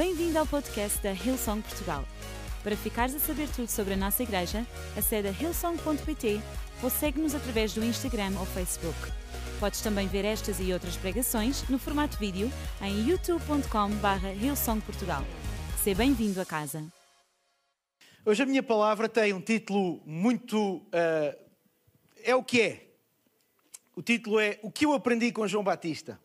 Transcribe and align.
Bem-vindo 0.00 0.38
ao 0.38 0.46
podcast 0.46 0.98
da 1.02 1.12
Hillsong 1.12 1.60
Portugal. 1.60 2.06
Para 2.62 2.74
ficares 2.74 3.14
a 3.14 3.18
saber 3.18 3.46
tudo 3.50 3.68
sobre 3.68 3.92
a 3.92 3.96
nossa 3.98 4.22
igreja, 4.22 4.66
acede 4.96 5.28
a 5.28 5.30
hillsong.pt 5.30 6.40
ou 6.82 6.88
segue-nos 6.88 7.34
através 7.34 7.74
do 7.74 7.84
Instagram 7.84 8.32
ou 8.38 8.46
Facebook. 8.46 8.96
Podes 9.60 9.82
também 9.82 10.08
ver 10.08 10.24
estas 10.24 10.58
e 10.58 10.72
outras 10.72 10.96
pregações 10.96 11.68
no 11.68 11.78
formato 11.78 12.16
vídeo 12.16 12.50
em 12.80 13.10
youtube.com.br 13.10 14.42
hillsongportugal. 14.42 15.22
Seja 15.84 15.98
bem-vindo 15.98 16.40
a 16.40 16.46
casa. 16.46 16.82
Hoje 18.24 18.42
a 18.42 18.46
minha 18.46 18.62
palavra 18.62 19.06
tem 19.06 19.34
um 19.34 19.40
título 19.42 20.00
muito. 20.06 20.76
uh, 20.76 21.38
é 22.24 22.34
o 22.34 22.42
que 22.42 22.62
é. 22.62 22.86
O 23.94 24.00
título 24.00 24.40
é 24.40 24.58
O 24.62 24.70
que 24.70 24.86
eu 24.86 24.94
aprendi 24.94 25.30
com 25.30 25.46
João 25.46 25.62
Batista. 25.62 26.18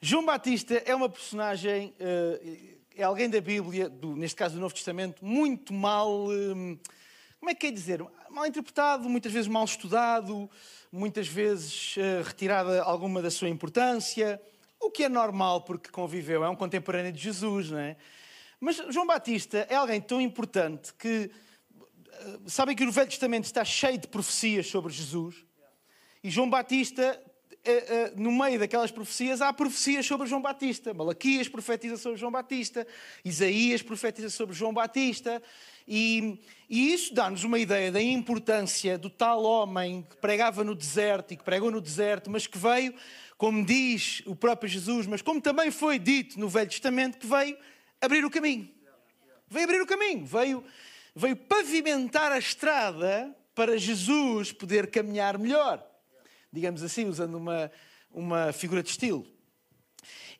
João 0.00 0.24
Batista 0.24 0.74
é 0.86 0.94
uma 0.94 1.08
personagem, 1.08 1.92
uh, 1.98 2.78
é 2.94 3.02
alguém 3.02 3.28
da 3.28 3.40
Bíblia, 3.40 3.88
do- 3.88 4.14
neste 4.14 4.36
caso 4.36 4.54
do 4.54 4.60
Novo 4.60 4.72
Testamento, 4.74 5.24
muito 5.24 5.72
mal. 5.72 6.28
hum, 6.28 6.78
como 7.40 7.50
é 7.50 7.54
que 7.54 7.66
é 7.66 7.70
dizer? 7.70 8.04
Mal 8.30 8.46
interpretado, 8.46 9.08
muitas 9.08 9.32
vezes 9.32 9.48
mal 9.48 9.64
estudado, 9.64 10.48
muitas 10.92 11.26
vezes 11.26 11.96
uh, 11.96 12.22
retirada 12.24 12.80
alguma 12.82 13.20
da 13.20 13.30
sua 13.30 13.48
importância, 13.48 14.40
o 14.80 14.90
que 14.90 15.02
é 15.04 15.08
normal 15.08 15.62
porque 15.62 15.90
conviveu, 15.90 16.44
é 16.44 16.48
um 16.48 16.54
contemporâneo 16.56 17.12
de 17.12 17.20
Jesus, 17.20 17.70
não 17.70 17.78
é? 17.78 17.96
Mas 18.60 18.76
João 18.90 19.06
Batista 19.06 19.66
é 19.68 19.74
alguém 19.74 20.00
tão 20.00 20.20
importante 20.20 20.94
que. 20.94 21.30
eh, 22.10 22.38
Sabem 22.46 22.74
que 22.74 22.84
o 22.84 22.90
Velho 22.92 23.08
Testamento 23.08 23.44
está 23.44 23.64
cheio 23.64 23.98
de 23.98 24.08
profecias 24.08 24.66
sobre 24.68 24.92
Jesus? 24.92 25.44
E 26.24 26.30
João 26.30 26.50
Batista, 26.50 27.02
eh, 27.02 27.20
eh, 27.22 27.27
no 28.16 28.32
meio 28.32 28.58
daquelas 28.58 28.90
profecias, 28.90 29.40
há 29.40 29.52
profecias 29.52 30.06
sobre 30.06 30.26
João 30.26 30.42
Batista. 30.42 30.92
Malaquias 30.94 31.48
profetiza 31.48 31.96
sobre 31.96 32.18
João 32.18 32.32
Batista, 32.32 32.86
Isaías 33.24 33.82
profetiza 33.82 34.30
sobre 34.30 34.54
João 34.54 34.72
Batista. 34.72 35.42
E, 35.86 36.38
e 36.68 36.92
isso 36.92 37.14
dá-nos 37.14 37.44
uma 37.44 37.58
ideia 37.58 37.90
da 37.90 38.02
importância 38.02 38.98
do 38.98 39.08
tal 39.08 39.42
homem 39.42 40.06
que 40.08 40.16
pregava 40.18 40.62
no 40.62 40.74
deserto 40.74 41.32
e 41.32 41.36
que 41.36 41.42
pregou 41.42 41.70
no 41.70 41.80
deserto, 41.80 42.30
mas 42.30 42.46
que 42.46 42.58
veio, 42.58 42.94
como 43.38 43.64
diz 43.64 44.22
o 44.26 44.36
próprio 44.36 44.68
Jesus, 44.68 45.06
mas 45.06 45.22
como 45.22 45.40
também 45.40 45.70
foi 45.70 45.98
dito 45.98 46.38
no 46.38 46.46
Velho 46.46 46.68
Testamento, 46.68 47.16
que 47.16 47.26
veio 47.26 47.56
abrir 48.00 48.22
o 48.22 48.30
caminho. 48.30 48.68
Veio 49.48 49.64
abrir 49.64 49.80
o 49.80 49.86
caminho, 49.86 50.26
veio, 50.26 50.62
veio 51.16 51.36
pavimentar 51.36 52.32
a 52.32 52.38
estrada 52.38 53.34
para 53.54 53.78
Jesus 53.78 54.52
poder 54.52 54.90
caminhar 54.90 55.38
melhor. 55.38 55.87
Digamos 56.52 56.82
assim, 56.82 57.06
usando 57.06 57.36
uma, 57.36 57.70
uma 58.10 58.52
figura 58.52 58.82
de 58.82 58.90
estilo. 58.90 59.26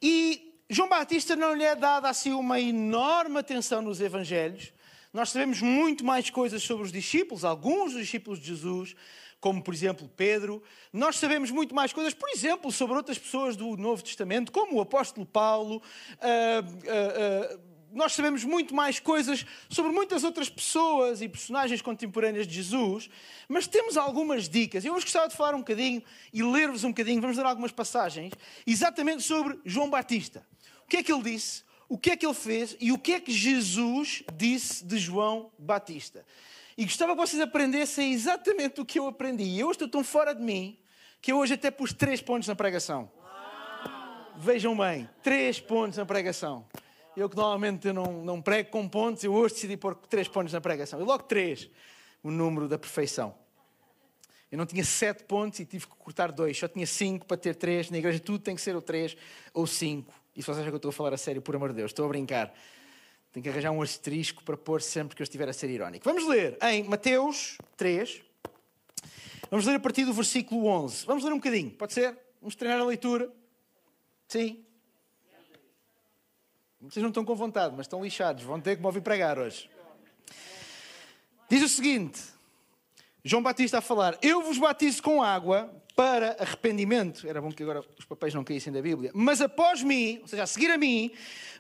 E 0.00 0.60
João 0.70 0.88
Batista 0.88 1.34
não 1.34 1.54
lhe 1.54 1.64
é 1.64 1.74
dada 1.74 2.08
assim 2.08 2.32
uma 2.32 2.60
enorme 2.60 3.38
atenção 3.38 3.82
nos 3.82 4.00
Evangelhos. 4.00 4.72
Nós 5.12 5.30
sabemos 5.30 5.62
muito 5.62 6.04
mais 6.04 6.28
coisas 6.28 6.62
sobre 6.62 6.84
os 6.84 6.92
discípulos, 6.92 7.44
alguns 7.44 7.92
dos 7.92 8.02
discípulos 8.02 8.38
de 8.38 8.46
Jesus, 8.46 8.94
como 9.40 9.62
por 9.62 9.72
exemplo 9.72 10.10
Pedro. 10.16 10.62
Nós 10.92 11.16
sabemos 11.16 11.50
muito 11.50 11.74
mais 11.74 11.92
coisas, 11.92 12.12
por 12.12 12.28
exemplo, 12.28 12.70
sobre 12.70 12.96
outras 12.96 13.18
pessoas 13.18 13.56
do 13.56 13.76
Novo 13.76 14.02
Testamento, 14.02 14.52
como 14.52 14.76
o 14.76 14.80
apóstolo 14.80 15.24
Paulo. 15.24 15.82
Ah, 16.20 16.60
ah, 16.60 17.54
ah, 17.54 17.58
nós 17.98 18.12
sabemos 18.12 18.44
muito 18.44 18.72
mais 18.74 19.00
coisas 19.00 19.44
sobre 19.68 19.90
muitas 19.90 20.22
outras 20.22 20.48
pessoas 20.48 21.20
e 21.20 21.28
personagens 21.28 21.82
contemporâneas 21.82 22.46
de 22.46 22.54
Jesus, 22.54 23.10
mas 23.48 23.66
temos 23.66 23.96
algumas 23.96 24.48
dicas. 24.48 24.84
Eu 24.84 24.94
hoje 24.94 25.04
gostava 25.04 25.28
de 25.28 25.36
falar 25.36 25.54
um 25.56 25.58
bocadinho 25.58 26.00
e 26.32 26.40
ler-vos 26.40 26.84
um 26.84 26.90
bocadinho, 26.90 27.20
vamos 27.20 27.36
ler 27.36 27.44
algumas 27.44 27.72
passagens, 27.72 28.32
exatamente 28.64 29.24
sobre 29.24 29.58
João 29.64 29.90
Batista. 29.90 30.46
O 30.84 30.86
que 30.88 30.98
é 30.98 31.02
que 31.02 31.12
ele 31.12 31.24
disse? 31.24 31.64
O 31.88 31.98
que 31.98 32.10
é 32.12 32.16
que 32.16 32.24
ele 32.24 32.34
fez 32.34 32.76
e 32.78 32.92
o 32.92 32.98
que 32.98 33.14
é 33.14 33.20
que 33.20 33.32
Jesus 33.32 34.22
disse 34.32 34.84
de 34.84 34.96
João 34.96 35.50
Batista? 35.58 36.24
E 36.76 36.84
gostava 36.84 37.16
que 37.16 37.20
vocês 37.20 37.42
aprendessem 37.42 38.12
exatamente 38.12 38.80
o 38.80 38.84
que 38.84 39.00
eu 39.00 39.08
aprendi. 39.08 39.42
E 39.42 39.58
eu 39.58 39.72
estou 39.72 39.88
tão 39.88 40.04
fora 40.04 40.32
de 40.32 40.40
mim 40.40 40.78
que 41.20 41.32
eu 41.32 41.38
hoje 41.38 41.54
até 41.54 41.68
pus 41.68 41.92
três 41.92 42.20
pontos 42.20 42.46
na 42.46 42.54
pregação. 42.54 43.10
Vejam 44.36 44.76
bem, 44.76 45.10
três 45.20 45.58
pontos 45.58 45.98
na 45.98 46.06
pregação. 46.06 46.64
Eu 47.18 47.28
que 47.28 47.34
normalmente 47.34 47.92
não, 47.92 48.24
não 48.24 48.40
prego 48.40 48.70
com 48.70 48.88
pontos, 48.88 49.24
eu 49.24 49.34
hoje 49.34 49.54
decidi 49.54 49.76
pôr 49.76 49.96
três 49.96 50.28
pontos 50.28 50.52
na 50.52 50.60
pregação. 50.60 51.00
E 51.00 51.02
logo 51.02 51.24
três, 51.24 51.68
o 52.22 52.30
número 52.30 52.68
da 52.68 52.78
perfeição. 52.78 53.34
Eu 54.52 54.56
não 54.56 54.64
tinha 54.64 54.84
sete 54.84 55.24
pontos 55.24 55.58
e 55.58 55.64
tive 55.64 55.84
que 55.84 55.96
cortar 55.96 56.30
dois. 56.30 56.56
Só 56.56 56.68
tinha 56.68 56.86
cinco 56.86 57.26
para 57.26 57.36
ter 57.36 57.56
três. 57.56 57.90
Na 57.90 57.98
igreja 57.98 58.20
tudo 58.20 58.38
tem 58.38 58.54
que 58.54 58.60
ser 58.60 58.76
o 58.76 58.80
três 58.80 59.16
ou 59.52 59.66
cinco. 59.66 60.14
E 60.36 60.40
se 60.40 60.46
vocês 60.46 60.58
acham 60.58 60.70
que 60.70 60.74
eu 60.74 60.76
estou 60.76 60.90
a 60.90 60.92
falar 60.92 61.12
a 61.12 61.16
sério, 61.16 61.42
por 61.42 61.56
amor 61.56 61.70
de 61.70 61.74
Deus, 61.74 61.90
estou 61.90 62.04
a 62.04 62.08
brincar. 62.08 62.54
Tenho 63.32 63.42
que 63.42 63.50
arranjar 63.50 63.72
um 63.72 63.82
asterisco 63.82 64.44
para 64.44 64.56
pôr 64.56 64.80
sempre 64.80 65.16
que 65.16 65.20
eu 65.20 65.24
estiver 65.24 65.48
a 65.48 65.52
ser 65.52 65.68
irónico. 65.70 66.04
Vamos 66.04 66.24
ler 66.24 66.56
em 66.62 66.84
Mateus 66.84 67.58
3. 67.76 68.22
Vamos 69.50 69.66
ler 69.66 69.74
a 69.74 69.80
partir 69.80 70.04
do 70.04 70.12
versículo 70.12 70.66
11. 70.66 71.04
Vamos 71.04 71.24
ler 71.24 71.32
um 71.32 71.38
bocadinho, 71.38 71.72
pode 71.72 71.94
ser? 71.94 72.16
Vamos 72.40 72.54
treinar 72.54 72.80
a 72.80 72.84
leitura? 72.84 73.28
Sim? 74.28 74.64
Vocês 76.80 77.02
não 77.02 77.10
estão 77.10 77.24
com 77.24 77.34
vontade, 77.34 77.74
mas 77.76 77.86
estão 77.86 78.02
lixados. 78.02 78.44
Vão 78.44 78.60
ter 78.60 78.76
que 78.76 78.80
me 78.80 78.86
ouvir 78.86 79.00
pregar 79.00 79.38
hoje. 79.38 79.68
Diz 81.48 81.62
o 81.62 81.68
seguinte: 81.68 82.20
João 83.24 83.42
Batista 83.42 83.78
a 83.78 83.80
falar: 83.80 84.16
Eu 84.22 84.42
vos 84.42 84.58
batizo 84.58 85.02
com 85.02 85.22
água 85.22 85.74
para 85.96 86.36
arrependimento. 86.38 87.26
Era 87.26 87.42
bom 87.42 87.50
que 87.50 87.64
agora 87.64 87.84
os 87.98 88.04
papéis 88.04 88.32
não 88.32 88.44
caíssem 88.44 88.72
da 88.72 88.80
Bíblia. 88.80 89.10
Mas 89.12 89.40
após 89.40 89.82
mim, 89.82 90.20
ou 90.22 90.28
seja, 90.28 90.44
a 90.44 90.46
seguir 90.46 90.70
a 90.70 90.78
mim, 90.78 91.10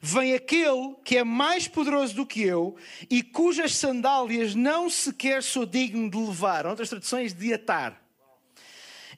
vem 0.00 0.34
aquele 0.34 0.94
que 1.04 1.16
é 1.16 1.24
mais 1.24 1.66
poderoso 1.66 2.14
do 2.14 2.24
que 2.24 2.42
eu 2.42 2.76
e 3.10 3.20
cujas 3.20 3.74
sandálias 3.74 4.54
não 4.54 4.88
sequer 4.88 5.42
sou 5.42 5.66
digno 5.66 6.08
de 6.08 6.16
levar. 6.16 6.64
Outras 6.66 6.88
traduções 6.88 7.34
de 7.34 7.52
atar. 7.52 8.07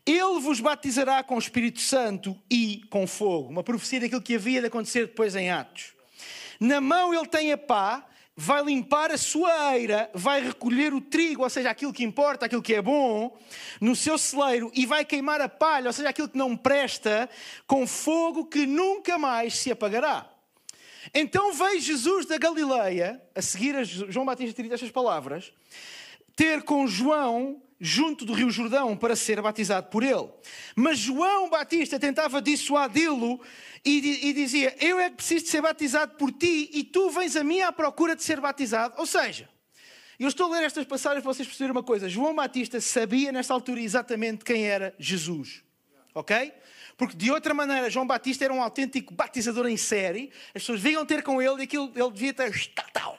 Ele 0.06 0.40
vos 0.40 0.60
batizará 0.60 1.22
com 1.22 1.36
o 1.36 1.38
Espírito 1.38 1.80
Santo 1.80 2.36
e 2.50 2.82
com 2.90 3.06
fogo. 3.06 3.50
Uma 3.50 3.62
profecia 3.62 4.00
daquilo 4.00 4.22
que 4.22 4.34
havia 4.34 4.60
de 4.60 4.66
acontecer 4.66 5.06
depois 5.06 5.36
em 5.36 5.50
Atos. 5.50 5.92
Na 6.58 6.80
mão 6.80 7.14
ele 7.14 7.26
tem 7.26 7.52
a 7.52 7.58
pá, 7.58 8.06
vai 8.36 8.62
limpar 8.64 9.10
a 9.10 9.18
sua 9.18 9.76
eira, 9.76 10.10
vai 10.14 10.42
recolher 10.42 10.94
o 10.94 11.00
trigo, 11.00 11.42
ou 11.42 11.50
seja, 11.50 11.70
aquilo 11.70 11.92
que 11.92 12.04
importa, 12.04 12.46
aquilo 12.46 12.62
que 12.62 12.74
é 12.74 12.82
bom, 12.82 13.36
no 13.80 13.94
seu 13.94 14.16
celeiro 14.16 14.70
e 14.74 14.86
vai 14.86 15.04
queimar 15.04 15.40
a 15.40 15.48
palha, 15.48 15.88
ou 15.88 15.92
seja, 15.92 16.08
aquilo 16.08 16.28
que 16.28 16.38
não 16.38 16.56
presta, 16.56 17.28
com 17.66 17.86
fogo 17.86 18.46
que 18.46 18.66
nunca 18.66 19.18
mais 19.18 19.58
se 19.58 19.70
apagará. 19.70 20.30
Então 21.14 21.52
veio 21.52 21.80
Jesus 21.80 22.26
da 22.26 22.38
Galileia, 22.38 23.20
a 23.34 23.42
seguir 23.42 23.74
a 23.76 23.84
João 23.84 24.24
Batista 24.26 24.62
ter 24.62 24.72
estas 24.72 24.90
palavras, 24.90 25.52
ter 26.36 26.62
com 26.62 26.86
João 26.86 27.62
junto 27.80 28.24
do 28.24 28.34
Rio 28.34 28.50
Jordão 28.50 28.96
para 28.96 29.16
ser 29.16 29.40
batizado 29.40 29.88
por 29.88 30.02
ele. 30.02 30.28
Mas 30.76 30.98
João 30.98 31.48
Batista 31.48 31.98
tentava 31.98 32.42
dissuadi-lo 32.42 33.40
e, 33.84 34.28
e 34.28 34.32
dizia: 34.32 34.76
Eu 34.78 34.98
é 34.98 35.08
que 35.08 35.16
preciso 35.16 35.46
de 35.46 35.50
ser 35.50 35.62
batizado 35.62 36.16
por 36.16 36.30
ti 36.30 36.70
e 36.72 36.84
tu 36.84 37.08
vens 37.10 37.34
a 37.36 37.42
mim 37.42 37.62
à 37.62 37.72
procura 37.72 38.14
de 38.14 38.22
ser 38.22 38.40
batizado. 38.40 38.94
Ou 38.98 39.06
seja, 39.06 39.48
eu 40.18 40.28
estou 40.28 40.52
a 40.52 40.56
ler 40.56 40.64
estas 40.64 40.84
passagens 40.84 41.22
para 41.22 41.32
vocês 41.32 41.48
perceberem 41.48 41.72
uma 41.72 41.82
coisa. 41.82 42.08
João 42.08 42.34
Batista 42.34 42.78
sabia 42.80 43.32
nesta 43.32 43.54
altura 43.54 43.80
exatamente 43.80 44.44
quem 44.44 44.66
era 44.66 44.94
Jesus. 44.98 45.62
Ok? 46.14 46.52
Porque 46.98 47.16
de 47.16 47.30
outra 47.30 47.54
maneira, 47.54 47.88
João 47.88 48.06
Batista 48.06 48.44
era 48.44 48.52
um 48.52 48.62
autêntico 48.62 49.14
batizador 49.14 49.66
em 49.66 49.76
série. 49.78 50.30
As 50.48 50.60
pessoas 50.62 50.80
vinham 50.82 51.06
ter 51.06 51.22
com 51.22 51.40
ele 51.40 51.60
e 51.60 51.62
aquilo, 51.62 51.90
ele 51.96 52.10
devia 52.10 52.34
ter. 52.34 52.52
Tal, 52.92 53.18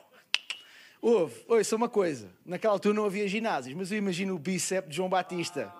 Houve, 1.02 1.44
ouça 1.48 1.76
uma 1.76 1.90
coisa, 1.90 2.30
naquela 2.46 2.74
altura 2.74 2.94
não 2.94 3.06
havia 3.06 3.28
ginásios, 3.28 3.76
mas 3.76 3.92
eu 3.92 3.98
imagino 3.98 4.36
o 4.36 4.40
bíceps 4.40 4.92
de 4.92 4.98
João 4.98 5.10
Batista. 5.10 5.74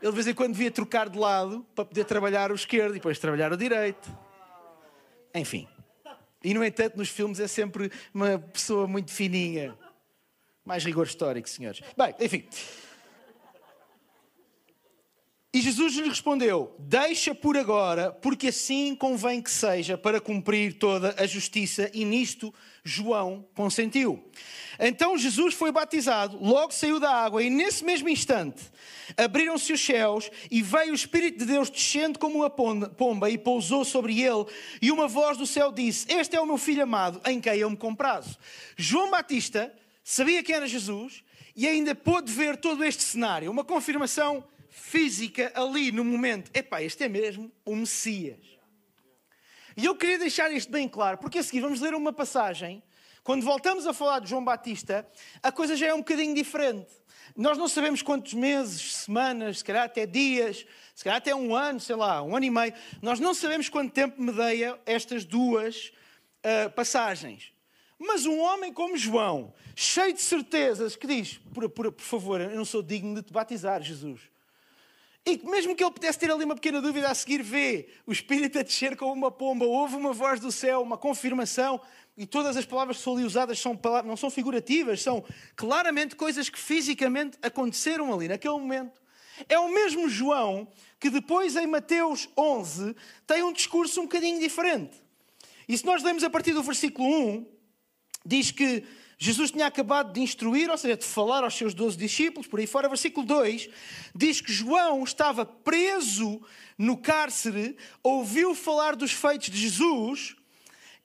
Ele 0.00 0.10
de 0.10 0.14
vez 0.16 0.26
em 0.26 0.34
quando 0.34 0.52
devia 0.52 0.70
trocar 0.70 1.08
de 1.08 1.18
lado 1.18 1.66
para 1.74 1.84
poder 1.84 2.04
trabalhar 2.04 2.50
o 2.50 2.54
esquerdo 2.54 2.92
e 2.92 2.94
depois 2.94 3.18
trabalhar 3.18 3.52
o 3.52 3.56
direito. 3.56 4.10
Enfim. 5.34 5.68
E 6.42 6.54
no 6.54 6.64
entanto, 6.64 6.96
nos 6.96 7.08
filmes 7.08 7.40
é 7.40 7.48
sempre 7.48 7.90
uma 8.12 8.38
pessoa 8.38 8.86
muito 8.86 9.10
fininha. 9.10 9.76
Mais 10.64 10.84
rigor 10.84 11.06
histórico, 11.06 11.48
senhores. 11.48 11.82
Bem, 11.96 12.14
enfim. 12.20 12.48
E 15.54 15.60
Jesus 15.60 15.94
lhe 15.94 16.08
respondeu: 16.08 16.74
Deixa 16.80 17.32
por 17.32 17.56
agora, 17.56 18.10
porque 18.10 18.48
assim 18.48 18.96
convém 18.96 19.40
que 19.40 19.50
seja 19.50 19.96
para 19.96 20.20
cumprir 20.20 20.74
toda 20.74 21.14
a 21.16 21.26
justiça. 21.28 21.88
E 21.94 22.04
nisto 22.04 22.52
João 22.82 23.46
consentiu. 23.54 24.28
Então 24.80 25.16
Jesus 25.16 25.54
foi 25.54 25.70
batizado, 25.70 26.36
logo 26.42 26.74
saiu 26.74 26.98
da 26.98 27.08
água, 27.08 27.40
e 27.40 27.48
nesse 27.48 27.84
mesmo 27.84 28.08
instante 28.08 28.64
abriram-se 29.16 29.72
os 29.72 29.80
céus 29.80 30.28
e 30.50 30.60
veio 30.60 30.90
o 30.90 30.96
Espírito 30.96 31.38
de 31.38 31.44
Deus 31.44 31.70
descendo 31.70 32.18
como 32.18 32.38
uma 32.38 32.50
pomba 32.50 33.30
e 33.30 33.38
pousou 33.38 33.84
sobre 33.84 34.20
ele. 34.20 34.46
E 34.82 34.90
uma 34.90 35.06
voz 35.06 35.38
do 35.38 35.46
céu 35.46 35.70
disse: 35.70 36.12
Este 36.12 36.34
é 36.34 36.40
o 36.40 36.46
meu 36.46 36.58
filho 36.58 36.82
amado, 36.82 37.20
em 37.24 37.40
quem 37.40 37.54
eu 37.58 37.70
me 37.70 37.76
comprazo. 37.76 38.36
João 38.76 39.08
Batista 39.08 39.72
sabia 40.02 40.42
quem 40.42 40.56
era 40.56 40.66
Jesus 40.66 41.22
e 41.54 41.68
ainda 41.68 41.94
pôde 41.94 42.32
ver 42.32 42.56
todo 42.56 42.82
este 42.82 43.04
cenário, 43.04 43.48
uma 43.48 43.62
confirmação 43.62 44.42
física 44.74 45.52
ali 45.54 45.92
no 45.92 46.04
momento. 46.04 46.50
Epá, 46.52 46.82
este 46.82 47.04
é 47.04 47.08
mesmo 47.08 47.50
o 47.64 47.76
Messias. 47.76 48.44
E 49.76 49.84
eu 49.84 49.94
queria 49.94 50.18
deixar 50.18 50.50
isto 50.52 50.70
bem 50.70 50.88
claro, 50.88 51.18
porque 51.18 51.38
a 51.38 51.42
seguir 51.42 51.60
vamos 51.60 51.80
ler 51.80 51.94
uma 51.94 52.12
passagem. 52.12 52.82
Quando 53.22 53.44
voltamos 53.44 53.86
a 53.86 53.94
falar 53.94 54.18
de 54.18 54.28
João 54.28 54.44
Batista, 54.44 55.08
a 55.42 55.52
coisa 55.52 55.76
já 55.76 55.86
é 55.86 55.94
um 55.94 55.98
bocadinho 55.98 56.34
diferente. 56.34 56.92
Nós 57.36 57.56
não 57.56 57.68
sabemos 57.68 58.02
quantos 58.02 58.34
meses, 58.34 58.96
semanas, 58.96 59.58
se 59.58 59.64
calhar 59.64 59.84
até 59.84 60.06
dias, 60.06 60.66
se 60.94 61.04
calhar 61.04 61.18
até 61.18 61.34
um 61.34 61.54
ano, 61.54 61.80
sei 61.80 61.96
lá, 61.96 62.20
um 62.20 62.36
ano 62.36 62.44
e 62.44 62.50
meio. 62.50 62.74
Nós 63.00 63.20
não 63.20 63.32
sabemos 63.32 63.68
quanto 63.68 63.92
tempo 63.92 64.20
medeia 64.20 64.78
estas 64.84 65.24
duas 65.24 65.92
uh, 66.44 66.70
passagens. 66.70 67.52
Mas 67.98 68.26
um 68.26 68.40
homem 68.40 68.72
como 68.72 68.96
João, 68.96 69.54
cheio 69.74 70.12
de 70.12 70.20
certezas, 70.20 70.96
que 70.96 71.06
diz: 71.06 71.38
por, 71.54 71.68
por, 71.70 71.92
por 71.92 72.04
favor, 72.04 72.40
eu 72.40 72.56
não 72.56 72.64
sou 72.64 72.82
digno 72.82 73.14
de 73.14 73.22
te 73.22 73.32
batizar, 73.32 73.80
Jesus. 73.80 74.33
E 75.26 75.40
mesmo 75.42 75.74
que 75.74 75.82
ele 75.82 75.90
pudesse 75.90 76.18
ter 76.18 76.30
ali 76.30 76.44
uma 76.44 76.54
pequena 76.54 76.82
dúvida 76.82 77.08
a 77.08 77.14
seguir, 77.14 77.42
vê 77.42 77.88
o 78.06 78.12
Espírito 78.12 78.58
a 78.58 78.62
descer 78.62 78.94
como 78.94 79.12
uma 79.12 79.30
pomba, 79.30 79.64
houve 79.64 79.96
uma 79.96 80.12
voz 80.12 80.38
do 80.38 80.52
céu, 80.52 80.82
uma 80.82 80.98
confirmação, 80.98 81.80
e 82.16 82.26
todas 82.26 82.58
as 82.58 82.66
palavras 82.66 82.98
que 82.98 83.02
são 83.02 83.14
ali 83.14 83.24
usadas 83.24 83.58
são 83.58 83.74
palavras, 83.74 84.06
não 84.06 84.18
são 84.18 84.30
figurativas, 84.30 85.00
são 85.00 85.24
claramente 85.56 86.14
coisas 86.14 86.50
que 86.50 86.58
fisicamente 86.58 87.38
aconteceram 87.42 88.12
ali, 88.12 88.28
naquele 88.28 88.52
momento. 88.54 89.00
É 89.48 89.58
o 89.58 89.68
mesmo 89.68 90.08
João 90.10 90.68
que 91.00 91.08
depois, 91.10 91.56
em 91.56 91.66
Mateus 91.66 92.28
11, 92.36 92.94
tem 93.26 93.42
um 93.42 93.52
discurso 93.52 94.00
um 94.00 94.04
bocadinho 94.04 94.38
diferente. 94.38 95.02
E 95.66 95.76
se 95.76 95.84
nós 95.84 96.02
lemos 96.02 96.22
a 96.22 96.30
partir 96.30 96.52
do 96.52 96.62
versículo 96.62 97.08
1, 97.08 97.46
diz 98.24 98.50
que 98.50 98.84
Jesus 99.24 99.50
tinha 99.50 99.66
acabado 99.66 100.12
de 100.12 100.20
instruir, 100.20 100.68
ou 100.68 100.76
seja, 100.76 100.98
de 100.98 101.04
falar 101.06 101.44
aos 101.44 101.54
seus 101.54 101.72
doze 101.72 101.96
discípulos, 101.96 102.46
por 102.46 102.60
aí 102.60 102.66
fora. 102.66 102.90
Versículo 102.90 103.24
2 103.24 103.70
diz 104.14 104.42
que 104.42 104.52
João 104.52 105.02
estava 105.02 105.46
preso 105.46 106.42
no 106.76 106.98
cárcere, 106.98 107.74
ouviu 108.02 108.54
falar 108.54 108.94
dos 108.94 109.12
feitos 109.12 109.48
de 109.48 109.56
Jesus 109.56 110.36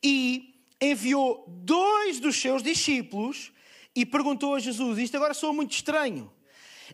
e 0.04 0.54
enviou 0.82 1.46
dois 1.48 2.20
dos 2.20 2.36
seus 2.36 2.62
discípulos 2.62 3.54
e 3.96 4.06
perguntou 4.06 4.54
a 4.54 4.60
Jesus: 4.60 4.98
Isto 4.98 5.16
agora 5.16 5.34
soa 5.34 5.54
muito 5.54 5.72
estranho. 5.72 6.30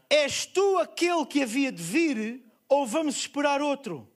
És 0.08 0.46
tu 0.46 0.78
aquele 0.78 1.26
que 1.26 1.42
havia 1.42 1.72
de 1.72 1.82
vir 1.82 2.44
ou 2.70 2.86
vamos 2.86 3.16
esperar 3.16 3.64
outro? 3.64 4.08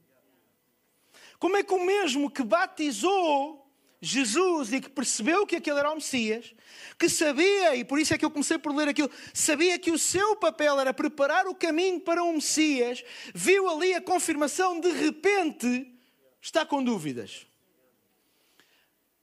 Como 1.39 1.57
é 1.57 1.63
que 1.63 1.73
o 1.73 1.83
mesmo 1.83 2.29
que 2.29 2.43
batizou 2.43 3.58
Jesus 4.01 4.71
e 4.71 4.79
que 4.79 4.89
percebeu 4.89 5.45
que 5.45 5.57
aquele 5.57 5.79
era 5.79 5.91
o 5.91 5.95
Messias, 5.95 6.53
que 6.97 7.09
sabia, 7.09 7.75
e 7.75 7.83
por 7.83 7.99
isso 7.99 8.13
é 8.13 8.17
que 8.17 8.23
eu 8.23 8.31
comecei 8.31 8.57
por 8.57 8.73
ler 8.73 8.87
aquilo, 8.87 9.11
sabia 9.33 9.77
que 9.77 9.91
o 9.91 9.99
seu 9.99 10.37
papel 10.37 10.79
era 10.79 10.93
preparar 10.93 11.47
o 11.47 11.55
caminho 11.55 11.99
para 11.99 12.23
o 12.23 12.31
Messias, 12.31 13.03
viu 13.33 13.67
ali 13.67 13.93
a 13.93 14.01
confirmação, 14.01 14.79
de 14.79 14.89
repente 14.91 15.93
está 16.41 16.65
com 16.65 16.81
dúvidas. 16.81 17.45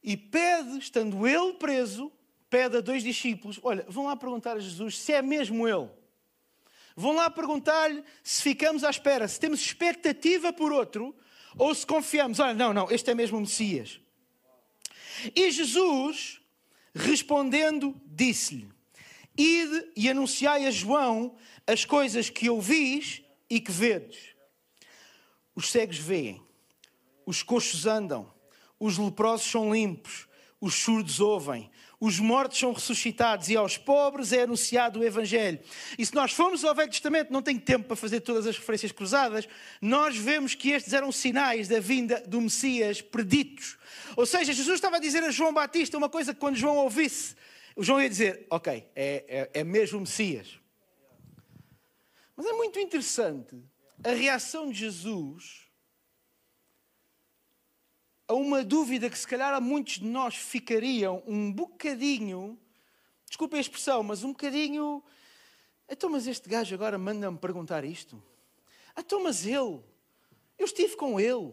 E 0.02 0.16
pede, 0.16 0.78
estando 0.78 1.26
ele 1.26 1.54
preso, 1.54 2.12
pede 2.50 2.76
a 2.76 2.80
dois 2.80 3.02
discípulos: 3.02 3.58
Olha, 3.62 3.84
vão 3.88 4.06
lá 4.06 4.14
perguntar 4.14 4.56
a 4.56 4.60
Jesus 4.60 4.98
se 4.98 5.12
é 5.12 5.22
mesmo 5.22 5.66
ele. 5.66 5.88
Vão 6.94 7.14
lá 7.14 7.28
perguntar-lhe 7.28 8.04
se 8.22 8.42
ficamos 8.42 8.84
à 8.84 8.90
espera, 8.90 9.26
se 9.26 9.40
temos 9.40 9.60
expectativa 9.60 10.52
por 10.52 10.70
outro, 10.70 11.14
ou 11.56 11.74
se 11.74 11.84
confiamos: 11.84 12.38
Olha, 12.38 12.54
não, 12.54 12.72
não, 12.72 12.90
este 12.90 13.10
é 13.10 13.14
mesmo 13.14 13.38
o 13.38 13.40
Messias. 13.40 14.00
E 15.34 15.50
Jesus, 15.50 16.40
respondendo, 16.94 18.00
disse-lhe: 18.06 18.68
Ide 19.36 19.92
e 19.96 20.08
anunciai 20.08 20.66
a 20.66 20.70
João 20.70 21.36
as 21.66 21.84
coisas 21.84 22.30
que 22.30 22.48
ouvis 22.48 23.22
e 23.50 23.60
que 23.60 23.70
vedes. 23.70 24.34
Os 25.54 25.70
cegos 25.70 25.98
veem, 25.98 26.42
os 27.24 27.42
coxos 27.42 27.86
andam, 27.86 28.32
os 28.78 28.98
leprosos 28.98 29.50
são 29.50 29.72
limpos, 29.72 30.28
os 30.66 30.74
surdos 30.74 31.20
ouvem, 31.20 31.70
os 31.98 32.18
mortos 32.18 32.58
são 32.58 32.72
ressuscitados 32.72 33.48
e 33.48 33.56
aos 33.56 33.78
pobres 33.78 34.32
é 34.32 34.42
anunciado 34.42 35.00
o 35.00 35.04
Evangelho. 35.04 35.58
E 35.98 36.04
se 36.04 36.14
nós 36.14 36.32
formos 36.32 36.62
ao 36.64 36.74
Velho 36.74 36.90
Testamento, 36.90 37.32
não 37.32 37.40
tenho 37.40 37.60
tempo 37.60 37.86
para 37.86 37.96
fazer 37.96 38.20
todas 38.20 38.46
as 38.46 38.58
referências 38.58 38.92
cruzadas, 38.92 39.48
nós 39.80 40.16
vemos 40.16 40.54
que 40.54 40.70
estes 40.70 40.92
eram 40.92 41.10
sinais 41.10 41.68
da 41.68 41.80
vinda 41.80 42.22
do 42.26 42.40
Messias 42.40 43.00
preditos. 43.00 43.78
Ou 44.14 44.26
seja, 44.26 44.52
Jesus 44.52 44.74
estava 44.74 44.96
a 44.96 45.00
dizer 45.00 45.24
a 45.24 45.30
João 45.30 45.54
Batista 45.54 45.96
uma 45.96 46.08
coisa 46.08 46.34
que 46.34 46.40
quando 46.40 46.56
João 46.56 46.76
ouvisse, 46.76 47.34
João 47.78 48.00
ia 48.00 48.08
dizer: 48.08 48.46
Ok, 48.50 48.72
é, 48.94 49.50
é, 49.54 49.60
é 49.60 49.64
mesmo 49.64 49.98
o 49.98 50.00
Messias. 50.02 50.58
Mas 52.36 52.44
é 52.44 52.52
muito 52.52 52.78
interessante 52.78 53.56
a 54.04 54.10
reação 54.10 54.70
de 54.70 54.78
Jesus 54.78 55.65
a 58.28 58.34
uma 58.34 58.64
dúvida 58.64 59.08
que 59.08 59.18
se 59.18 59.26
calhar 59.26 59.54
a 59.54 59.60
muitos 59.60 59.94
de 59.94 60.06
nós 60.06 60.34
ficariam 60.34 61.22
um 61.26 61.52
bocadinho, 61.52 62.58
desculpem 63.26 63.58
a 63.58 63.60
expressão, 63.60 64.02
mas 64.02 64.24
um 64.24 64.30
bocadinho. 64.30 65.02
Então, 65.88 66.10
mas 66.10 66.26
este 66.26 66.48
gajo 66.48 66.74
agora 66.74 66.98
manda-me 66.98 67.38
perguntar 67.38 67.84
isto? 67.84 68.20
Então, 68.98 69.22
mas 69.22 69.46
ele, 69.46 69.80
eu 70.58 70.64
estive 70.64 70.96
com 70.96 71.20
ele, 71.20 71.52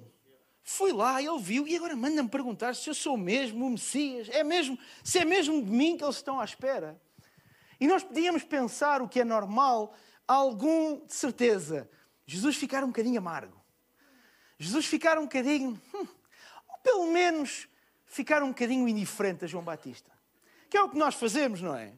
fui 0.63 0.91
lá, 0.91 1.21
ele 1.21 1.39
viu, 1.39 1.67
e 1.67 1.75
agora 1.75 1.95
manda-me 1.95 2.29
perguntar 2.29 2.75
se 2.75 2.89
eu 2.89 2.95
sou 2.95 3.17
mesmo 3.17 3.67
o 3.67 3.69
Messias, 3.69 4.29
é 4.29 4.43
mesmo, 4.43 4.79
se 5.03 5.19
é 5.19 5.25
mesmo 5.25 5.63
de 5.63 5.69
mim 5.69 5.97
que 5.97 6.03
eles 6.03 6.15
estão 6.15 6.39
à 6.39 6.45
espera. 6.45 6.99
E 7.79 7.85
nós 7.85 8.03
podíamos 8.03 8.43
pensar 8.43 9.01
o 9.01 9.07
que 9.07 9.19
é 9.19 9.25
normal, 9.25 9.93
algum, 10.27 11.05
de 11.05 11.13
certeza, 11.13 11.89
Jesus 12.25 12.55
ficar 12.55 12.83
um 12.83 12.87
bocadinho 12.87 13.19
amargo. 13.19 13.61
Jesus 14.57 14.85
ficar 14.85 15.19
um 15.19 15.23
bocadinho. 15.23 15.79
Hum, 15.93 16.07
pelo 16.83 17.07
menos 17.07 17.67
ficar 18.05 18.43
um 18.43 18.49
bocadinho 18.49 18.87
indiferente 18.87 19.45
a 19.45 19.47
João 19.47 19.63
Batista. 19.63 20.11
Que 20.69 20.77
é 20.77 20.83
o 20.83 20.89
que 20.89 20.97
nós 20.97 21.15
fazemos, 21.15 21.61
não 21.61 21.75
é? 21.75 21.93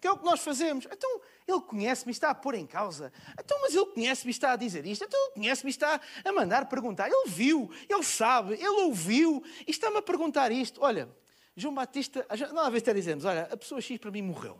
Que 0.00 0.06
é 0.06 0.10
o 0.10 0.16
que 0.16 0.24
nós 0.24 0.40
fazemos. 0.40 0.86
Então, 0.90 1.20
ele 1.46 1.60
conhece-me 1.60 2.10
e 2.10 2.14
está 2.14 2.30
a 2.30 2.34
pôr 2.34 2.54
em 2.54 2.66
causa. 2.66 3.12
Então, 3.38 3.60
mas 3.60 3.74
ele 3.74 3.86
conhece-me 3.86 4.30
e 4.30 4.32
está 4.32 4.52
a 4.52 4.56
dizer 4.56 4.86
isto. 4.86 5.04
Então, 5.04 5.20
ele 5.20 5.34
conhece-me 5.34 5.70
e 5.70 5.72
está 5.72 6.00
a 6.24 6.32
mandar 6.32 6.66
perguntar. 6.66 7.08
Ele 7.08 7.28
viu, 7.28 7.70
ele 7.88 8.02
sabe, 8.02 8.54
ele 8.54 8.82
ouviu 8.82 9.42
e 9.66 9.70
está-me 9.70 9.98
a 9.98 10.02
perguntar 10.02 10.50
isto. 10.50 10.80
Olha, 10.82 11.08
João 11.56 11.74
Batista, 11.74 12.26
não 12.52 12.62
a 12.62 12.70
vez 12.70 12.82
está 12.82 12.92
dizendo, 12.92 13.26
olha, 13.26 13.48
a 13.50 13.56
pessoa 13.56 13.80
X 13.80 13.98
para 13.98 14.10
mim 14.10 14.22
morreu. 14.22 14.58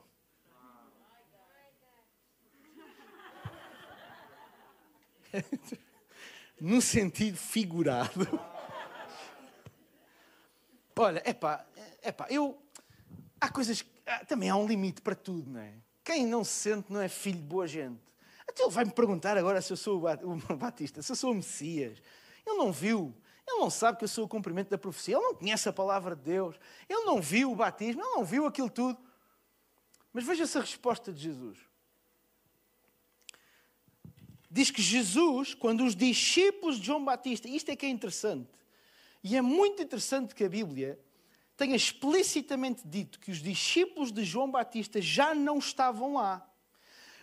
no 6.61 6.81
sentido 6.83 7.37
figurado. 7.37 8.29
Olha, 10.97 11.23
é 11.25 11.33
pá, 11.33 11.65
é 12.03 12.13
pá, 12.13 12.27
eu. 12.31 12.61
Há 13.41 13.49
coisas. 13.49 13.85
Também 14.29 14.51
há 14.51 14.57
um 14.57 14.67
limite 14.67 15.01
para 15.01 15.15
tudo, 15.15 15.51
não 15.51 15.61
é? 15.61 15.75
Quem 16.05 16.27
não 16.27 16.45
se 16.45 16.53
sente 16.53 16.93
não 16.93 17.01
é 17.01 17.09
filho 17.09 17.39
de 17.39 17.45
boa 17.45 17.67
gente. 17.67 18.01
Até 18.47 18.63
ele 18.63 18.73
vai-me 18.73 18.91
perguntar 18.91 19.39
agora 19.39 19.63
se 19.63 19.73
eu 19.73 19.77
sou 19.77 20.05
o 20.05 20.37
Batista, 20.57 21.03
se 21.03 21.13
eu 21.13 21.17
sou 21.17 21.31
o 21.31 21.35
Messias. 21.35 22.03
Ele 22.45 22.57
não 22.57 22.73
viu. 22.73 23.15
Ele 23.47 23.59
não 23.59 23.71
sabe 23.71 23.99
que 23.99 24.05
eu 24.05 24.09
sou 24.09 24.25
o 24.25 24.29
cumprimento 24.29 24.69
da 24.69 24.79
profecia. 24.79 25.17
Ele 25.17 25.25
não 25.25 25.35
conhece 25.35 25.69
a 25.69 25.73
palavra 25.73 26.17
de 26.17 26.23
Deus. 26.23 26.57
Ele 26.89 27.05
não 27.05 27.21
viu 27.21 27.53
o 27.53 27.57
batismo. 27.57 28.03
Ele 28.03 28.11
não 28.11 28.25
viu 28.25 28.47
aquilo 28.47 28.69
tudo. 28.69 28.99
Mas 30.13 30.25
veja-se 30.25 30.59
a 30.59 30.61
resposta 30.61 31.13
de 31.13 31.21
Jesus. 31.21 31.59
Diz 34.51 34.71
que 34.71 34.83
Jesus, 34.83 35.55
quando 35.55 35.85
os 35.85 35.95
discípulos 35.95 36.79
de 36.79 36.87
João 36.87 37.05
Batista, 37.05 37.49
isto 37.49 37.71
é 37.71 37.77
que 37.77 37.87
é 37.87 37.89
interessante, 37.89 38.51
e 39.23 39.37
é 39.37 39.43
muito 39.43 39.83
interessante 39.83 40.35
que 40.35 40.45
a 40.45 40.49
Bíblia 40.49 40.99
tenha 41.57 41.77
explicitamente 41.77 42.87
dito 42.87 43.21
que 43.21 43.31
os 43.31 43.39
discípulos 43.39 44.11
de 44.11 44.25
João 44.25 44.51
Batista 44.51 45.01
já 45.01 45.35
não 45.35 45.59
estavam 45.59 46.15
lá. 46.15 46.47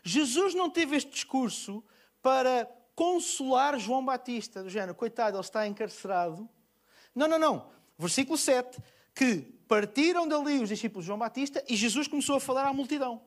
Jesus 0.04 0.54
não 0.54 0.70
teve 0.70 0.96
este 0.96 1.10
discurso 1.10 1.84
para 2.22 2.70
consolar 2.96 3.80
João 3.80 4.06
Batista, 4.06 4.64
do 4.64 4.70
género, 4.70 4.94
coitado, 4.94 5.38
ele 5.38 5.42
está 5.42 5.68
encarcerado. 5.68 6.48
Não, 7.16 7.28
não, 7.28 7.40
não. 7.40 7.72
Versículo 7.98 8.38
7, 8.38 8.80
que 9.16 9.38
partiram 9.68 10.28
dali 10.28 10.60
os 10.60 10.70
discípulos 10.70 11.06
de 11.06 11.08
João 11.08 11.20
Batista 11.20 11.64
e 11.68 11.76
Jesus 11.76 12.08
começou 12.08 12.36
a 12.36 12.40
falar 12.40 12.68
à 12.68 12.74
multidão. 12.74 13.22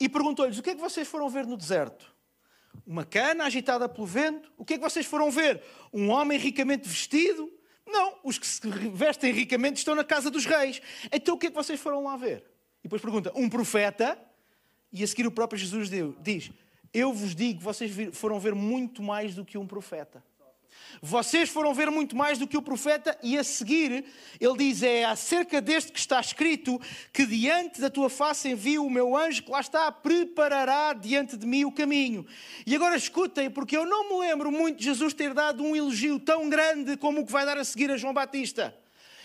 E 0.00 0.08
perguntou-lhes: 0.08 0.58
O 0.58 0.62
que 0.62 0.70
é 0.70 0.74
que 0.74 0.80
vocês 0.80 1.06
foram 1.06 1.28
ver 1.28 1.46
no 1.46 1.56
deserto? 1.56 2.15
Uma 2.86 3.04
cana 3.04 3.44
agitada 3.44 3.88
pelo 3.88 4.06
vento. 4.06 4.50
O 4.56 4.64
que 4.64 4.74
é 4.74 4.76
que 4.76 4.82
vocês 4.82 5.06
foram 5.06 5.30
ver? 5.30 5.62
Um 5.92 6.08
homem 6.10 6.38
ricamente 6.38 6.88
vestido? 6.88 7.52
Não, 7.86 8.18
os 8.24 8.38
que 8.38 8.46
se 8.46 8.60
vestem 8.92 9.32
ricamente 9.32 9.78
estão 9.78 9.94
na 9.94 10.04
casa 10.04 10.30
dos 10.30 10.44
reis. 10.44 10.82
Então 11.12 11.36
o 11.36 11.38
que 11.38 11.46
é 11.46 11.50
que 11.50 11.56
vocês 11.56 11.78
foram 11.78 12.04
lá 12.04 12.16
ver? 12.16 12.44
E 12.80 12.82
depois 12.84 13.00
pergunta: 13.00 13.32
um 13.34 13.48
profeta? 13.48 14.18
E 14.92 15.02
a 15.02 15.06
seguir 15.06 15.26
o 15.26 15.30
próprio 15.30 15.58
Jesus 15.58 15.88
diz: 16.20 16.50
Eu 16.92 17.12
vos 17.12 17.34
digo, 17.34 17.60
vocês 17.60 17.92
foram 18.12 18.40
ver 18.40 18.54
muito 18.54 19.02
mais 19.02 19.34
do 19.34 19.44
que 19.44 19.56
um 19.56 19.66
profeta. 19.66 20.22
Vocês 21.02 21.48
foram 21.48 21.74
ver 21.74 21.90
muito 21.90 22.16
mais 22.16 22.38
do 22.38 22.46
que 22.46 22.56
o 22.56 22.62
profeta, 22.62 23.16
e 23.22 23.36
a 23.36 23.44
seguir 23.44 24.04
ele 24.40 24.56
diz: 24.56 24.82
É 24.82 25.04
acerca 25.04 25.60
deste 25.60 25.92
que 25.92 25.98
está 25.98 26.20
escrito 26.20 26.80
que 27.12 27.26
diante 27.26 27.80
da 27.80 27.90
tua 27.90 28.08
face 28.08 28.48
envio 28.48 28.84
o 28.84 28.90
meu 28.90 29.16
anjo 29.16 29.42
que 29.42 29.50
lá 29.50 29.60
está, 29.60 29.90
preparará 29.92 30.92
diante 30.92 31.36
de 31.36 31.46
mim 31.46 31.64
o 31.64 31.72
caminho. 31.72 32.26
E 32.66 32.74
agora 32.74 32.96
escutem, 32.96 33.50
porque 33.50 33.76
eu 33.76 33.86
não 33.86 34.08
me 34.08 34.26
lembro 34.26 34.50
muito 34.50 34.78
de 34.78 34.84
Jesus 34.84 35.12
ter 35.12 35.34
dado 35.34 35.62
um 35.62 35.76
elogio 35.76 36.18
tão 36.18 36.48
grande 36.48 36.96
como 36.96 37.20
o 37.20 37.26
que 37.26 37.32
vai 37.32 37.44
dar 37.44 37.58
a 37.58 37.64
seguir 37.64 37.90
a 37.90 37.96
João 37.96 38.14
Batista. 38.14 38.76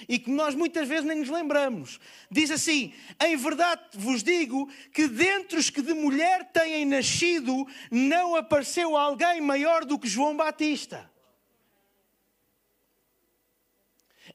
E 0.10 0.18
que 0.18 0.32
nós 0.32 0.56
muitas 0.56 0.88
vezes 0.88 1.06
nem 1.06 1.20
nos 1.20 1.30
lembramos. 1.30 2.00
Diz 2.30 2.50
assim: 2.50 2.92
Em 3.24 3.36
verdade 3.36 3.82
vos 3.94 4.24
digo 4.24 4.68
que 4.92 5.08
dentre 5.08 5.60
os 5.60 5.70
que 5.70 5.82
de 5.82 5.94
mulher 5.94 6.52
têm 6.52 6.86
nascido, 6.86 7.68
não 7.92 8.36
apareceu 8.36 8.98
alguém 8.98 9.40
maior 9.40 9.86
do 9.86 10.00
que 10.00 10.08
João 10.08 10.36
Batista. 10.36 11.11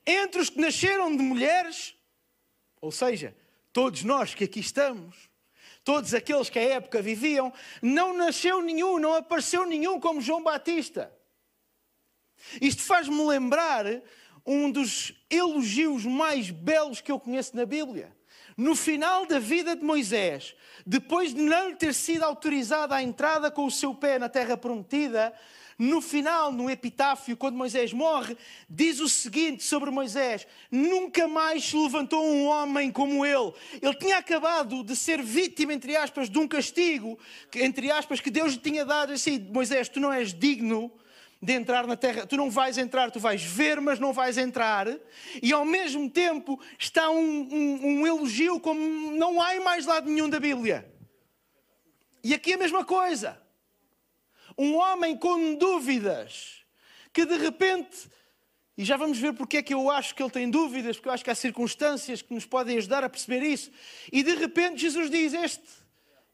Entre 0.06 0.40
os 0.40 0.48
que 0.48 0.60
nasceram 0.60 1.14
de 1.16 1.22
mulheres, 1.22 1.94
ou 2.80 2.92
seja, 2.92 3.36
todos 3.72 4.04
nós 4.04 4.34
que 4.34 4.44
aqui 4.44 4.60
estamos, 4.60 5.28
todos 5.82 6.14
aqueles 6.14 6.48
que 6.48 6.58
à 6.58 6.62
época 6.62 7.02
viviam, 7.02 7.52
não 7.82 8.14
nasceu 8.14 8.62
nenhum, 8.62 8.98
não 8.98 9.14
apareceu 9.14 9.66
nenhum 9.66 9.98
como 9.98 10.20
João 10.20 10.42
Batista. 10.42 11.12
Isto 12.60 12.82
faz-me 12.82 13.24
lembrar 13.26 13.84
um 14.44 14.70
dos 14.70 15.12
elogios 15.28 16.04
mais 16.04 16.50
belos 16.50 17.00
que 17.00 17.10
eu 17.10 17.18
conheço 17.18 17.56
na 17.56 17.66
Bíblia. 17.66 18.16
No 18.56 18.74
final 18.74 19.26
da 19.26 19.38
vida 19.38 19.76
de 19.76 19.84
Moisés, 19.84 20.54
depois 20.86 21.34
de 21.34 21.40
não 21.40 21.68
lhe 21.68 21.76
ter 21.76 21.92
sido 21.92 22.22
autorizada 22.22 22.94
a 22.94 23.02
entrada 23.02 23.50
com 23.50 23.66
o 23.66 23.70
seu 23.70 23.94
pé 23.94 24.18
na 24.18 24.28
terra 24.28 24.56
prometida, 24.56 25.34
no 25.78 26.00
final, 26.00 26.50
no 26.50 26.70
epitáfio, 26.70 27.36
quando 27.36 27.56
Moisés 27.56 27.92
morre, 27.92 28.36
diz 28.68 28.98
o 28.98 29.08
seguinte 29.08 29.62
sobre 29.62 29.90
Moisés: 29.90 30.46
Nunca 30.70 31.28
mais 31.28 31.64
se 31.64 31.76
levantou 31.76 32.24
um 32.24 32.46
homem 32.46 32.90
como 32.90 33.26
ele. 33.26 33.52
Ele 33.82 33.94
tinha 33.94 34.16
acabado 34.16 34.82
de 34.82 34.96
ser 34.96 35.22
vítima, 35.22 35.74
entre 35.74 35.94
aspas, 35.94 36.30
de 36.30 36.38
um 36.38 36.48
castigo, 36.48 37.18
entre 37.54 37.90
aspas, 37.90 38.20
que 38.20 38.30
Deus 38.30 38.52
lhe 38.52 38.58
tinha 38.58 38.84
dado 38.84 39.12
assim: 39.12 39.38
Moisés, 39.38 39.88
tu 39.88 40.00
não 40.00 40.10
és 40.10 40.32
digno 40.32 40.90
de 41.42 41.52
entrar 41.52 41.86
na 41.86 41.96
terra. 41.96 42.26
Tu 42.26 42.38
não 42.38 42.50
vais 42.50 42.78
entrar, 42.78 43.10
tu 43.10 43.20
vais 43.20 43.42
ver, 43.42 43.78
mas 43.78 43.98
não 43.98 44.14
vais 44.14 44.38
entrar. 44.38 44.86
E 45.42 45.52
ao 45.52 45.64
mesmo 45.66 46.08
tempo 46.08 46.58
está 46.78 47.10
um, 47.10 47.18
um, 47.20 47.86
um 48.00 48.06
elogio 48.06 48.58
como 48.60 48.80
não 49.12 49.42
há 49.42 49.54
em 49.54 49.60
mais 49.60 49.84
lado 49.84 50.08
nenhum 50.10 50.30
da 50.30 50.40
Bíblia. 50.40 50.90
E 52.24 52.32
aqui 52.32 52.54
a 52.54 52.58
mesma 52.58 52.82
coisa 52.82 53.45
um 54.58 54.76
homem 54.76 55.16
com 55.16 55.54
dúvidas, 55.54 56.64
que 57.12 57.24
de 57.26 57.36
repente, 57.36 58.08
e 58.76 58.84
já 58.84 58.96
vamos 58.96 59.18
ver 59.18 59.32
porque 59.34 59.58
é 59.58 59.62
que 59.62 59.74
eu 59.74 59.90
acho 59.90 60.14
que 60.14 60.22
ele 60.22 60.30
tem 60.30 60.50
dúvidas, 60.50 60.96
porque 60.96 61.08
eu 61.08 61.12
acho 61.12 61.24
que 61.24 61.30
há 61.30 61.34
circunstâncias 61.34 62.22
que 62.22 62.32
nos 62.32 62.46
podem 62.46 62.78
ajudar 62.78 63.04
a 63.04 63.08
perceber 63.08 63.42
isso, 63.42 63.70
e 64.12 64.22
de 64.22 64.34
repente 64.34 64.80
Jesus 64.80 65.10
diz: 65.10 65.32
Este, 65.34 65.66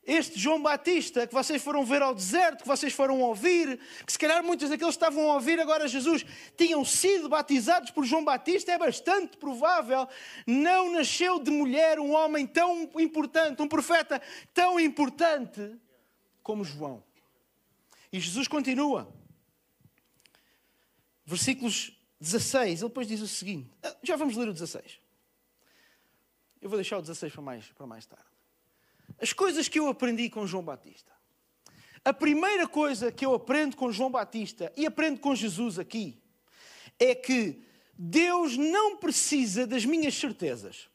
este 0.05 0.39
João 0.39 0.61
Batista, 0.61 1.27
que 1.27 1.35
vocês 1.35 1.63
foram 1.63 1.85
ver 1.85 2.03
ao 2.03 2.15
deserto, 2.15 2.63
que 2.63 2.69
vocês 2.69 2.93
foram 2.93 3.21
ouvir, 3.21 3.79
que 4.05 4.13
se 4.13 4.19
calhar 4.19 4.43
muitos 4.43 4.69
daqueles 4.69 4.97
que 4.97 5.05
estavam 5.05 5.31
a 5.31 5.35
ouvir 5.35 5.61
agora 5.61 5.87
Jesus 5.87 6.25
tinham 6.57 6.85
sido 6.85 7.29
batizados 7.29 7.91
por 7.91 8.05
João 8.05 8.25
Batista, 8.25 8.73
é 8.73 8.79
bastante 8.79 9.37
provável, 9.37 10.09
não 10.47 10.93
nasceu 10.93 11.39
de 11.39 11.51
mulher 11.51 12.01
um 12.01 12.13
homem 12.13 12.47
tão 12.47 12.91
importante, 12.99 13.63
um 13.63 13.69
profeta 13.69 14.21
tão 14.53 14.81
importante 14.81 15.77
como 16.43 16.65
João. 16.65 17.05
E 18.13 18.21
Jesus 18.21 18.47
continua. 18.47 19.13
Versículos 21.25 21.97
16, 22.21 22.81
ele 22.81 22.89
depois 22.89 23.09
diz 23.09 23.21
o 23.21 23.29
seguinte: 23.29 23.71
ah, 23.83 23.97
já 24.03 24.17
vamos 24.17 24.37
ler 24.37 24.49
o 24.49 24.53
16. 24.53 25.01
Eu 26.61 26.69
vou 26.69 26.79
deixar 26.79 26.99
o 26.99 27.01
16 27.01 27.33
para 27.33 27.43
mais, 27.43 27.67
para 27.69 27.87
mais 27.87 28.07
tarde. 28.07 28.25
As 29.21 29.33
coisas 29.33 29.69
que 29.69 29.79
eu 29.79 29.89
aprendi 29.89 30.29
com 30.29 30.47
João 30.47 30.63
Batista. 30.63 31.11
A 32.05 32.13
primeira 32.13 32.67
coisa 32.67 33.13
que 33.13 33.25
eu 33.25 33.35
aprendo 33.35 33.77
com 33.77 33.91
João 33.93 34.11
Batista 34.11 34.73
e 34.77 34.85
aprendo 34.85 35.21
com 35.21 35.35
Jesus 35.35 35.79
aqui 35.79 36.21
é 36.99 37.15
que 37.15 37.63
Deus 37.95 38.57
não 38.57 38.97
precisa 38.97 39.67
das 39.67 39.85
minhas 39.85 40.15
certezas. 40.15 40.89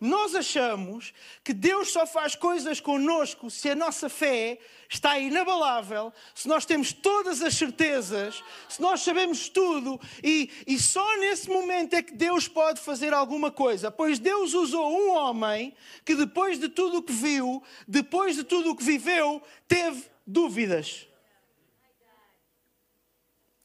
Nós 0.00 0.34
achamos 0.34 1.12
que 1.44 1.52
Deus 1.52 1.92
só 1.92 2.06
faz 2.06 2.34
coisas 2.34 2.80
conosco 2.80 3.50
se 3.50 3.68
a 3.68 3.74
nossa 3.74 4.08
fé 4.08 4.58
está 4.88 5.18
inabalável, 5.18 6.10
se 6.34 6.48
nós 6.48 6.64
temos 6.64 6.90
todas 6.90 7.42
as 7.42 7.54
certezas, 7.54 8.42
se 8.66 8.80
nós 8.80 9.02
sabemos 9.02 9.50
tudo 9.50 10.00
e, 10.24 10.50
e 10.66 10.78
só 10.78 11.18
nesse 11.18 11.50
momento 11.50 11.92
é 11.92 12.02
que 12.02 12.14
Deus 12.14 12.48
pode 12.48 12.80
fazer 12.80 13.12
alguma 13.12 13.50
coisa. 13.50 13.90
Pois 13.90 14.18
Deus 14.18 14.54
usou 14.54 14.90
um 14.90 15.10
homem 15.10 15.76
que, 16.02 16.14
depois 16.14 16.58
de 16.58 16.70
tudo 16.70 16.98
o 16.98 17.02
que 17.02 17.12
viu, 17.12 17.62
depois 17.86 18.34
de 18.34 18.42
tudo 18.42 18.70
o 18.70 18.76
que 18.76 18.82
viveu, 18.82 19.42
teve 19.68 20.06
dúvidas. 20.26 21.06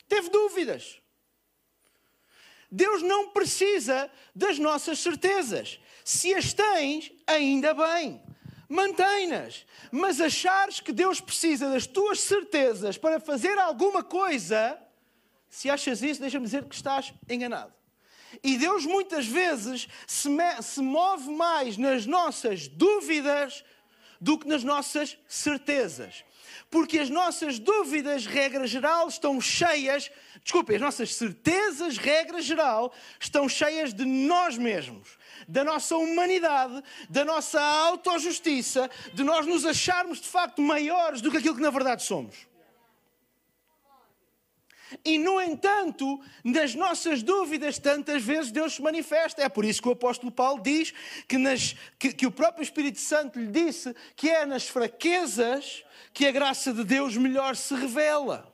Teve 0.09 0.29
dúvidas. 0.29 0.99
Deus 2.69 3.01
não 3.01 3.29
precisa 3.29 4.11
das 4.35 4.59
nossas 4.59 4.99
certezas. 4.99 5.79
Se 6.05 6.35
as 6.35 6.53
tens, 6.53 7.11
ainda 7.25 7.73
bem. 7.73 8.21
Mantém-nas. 8.69 9.65
Mas 9.91 10.21
achares 10.21 10.79
que 10.79 10.91
Deus 10.91 11.19
precisa 11.19 11.67
das 11.67 11.87
tuas 11.87 12.19
certezas 12.19 12.95
para 12.95 13.19
fazer 13.19 13.57
alguma 13.57 14.03
coisa, 14.03 14.79
se 15.49 15.67
achas 15.67 16.03
isso, 16.03 16.21
deixa-me 16.21 16.45
dizer 16.45 16.63
que 16.65 16.75
estás 16.75 17.11
enganado. 17.27 17.73
E 18.43 18.55
Deus 18.55 18.85
muitas 18.85 19.25
vezes 19.25 19.87
se, 20.05 20.29
se 20.61 20.79
move 20.79 21.31
mais 21.31 21.75
nas 21.75 22.05
nossas 22.05 22.67
dúvidas 22.67 23.65
do 24.21 24.37
que 24.37 24.47
nas 24.47 24.63
nossas 24.63 25.17
certezas. 25.27 26.23
Porque 26.69 26.99
as 26.99 27.09
nossas 27.09 27.59
dúvidas, 27.59 28.25
regra 28.25 28.67
geral, 28.67 29.07
estão 29.07 29.39
cheias, 29.39 30.11
desculpe, 30.43 30.75
as 30.75 30.81
nossas 30.81 31.15
certezas, 31.15 31.97
regra 31.97 32.41
geral, 32.41 32.93
estão 33.19 33.47
cheias 33.47 33.93
de 33.93 34.05
nós 34.05 34.57
mesmos 34.57 35.17
da 35.47 35.63
nossa 35.63 35.95
humanidade, 35.95 36.81
da 37.09 37.23
nossa 37.23 37.61
autojustiça, 37.61 38.89
de 39.13 39.23
nós 39.23 39.45
nos 39.45 39.65
acharmos 39.65 40.19
de 40.19 40.27
facto 40.27 40.61
maiores 40.61 41.21
do 41.21 41.29
que 41.29 41.37
aquilo 41.37 41.55
que 41.55 41.61
na 41.61 41.69
verdade 41.69 42.03
somos. 42.03 42.47
E, 45.03 45.17
no 45.17 45.41
entanto, 45.41 46.19
nas 46.43 46.75
nossas 46.75 47.23
dúvidas, 47.23 47.79
tantas 47.79 48.23
vezes 48.23 48.51
Deus 48.51 48.75
se 48.75 48.81
manifesta. 48.81 49.41
É 49.41 49.49
por 49.49 49.65
isso 49.65 49.81
que 49.81 49.89
o 49.89 49.93
apóstolo 49.93 50.31
Paulo 50.31 50.61
diz 50.61 50.93
que, 51.27 51.37
nas, 51.37 51.75
que, 51.97 52.13
que 52.13 52.27
o 52.27 52.31
próprio 52.31 52.63
Espírito 52.63 52.99
Santo 52.99 53.39
lhe 53.39 53.47
disse 53.47 53.95
que 54.15 54.29
é 54.29 54.45
nas 54.45 54.67
fraquezas 54.67 55.83
que 56.13 56.25
a 56.27 56.31
graça 56.31 56.73
de 56.73 56.83
Deus 56.83 57.17
melhor 57.17 57.55
se 57.55 57.73
revela. 57.73 58.53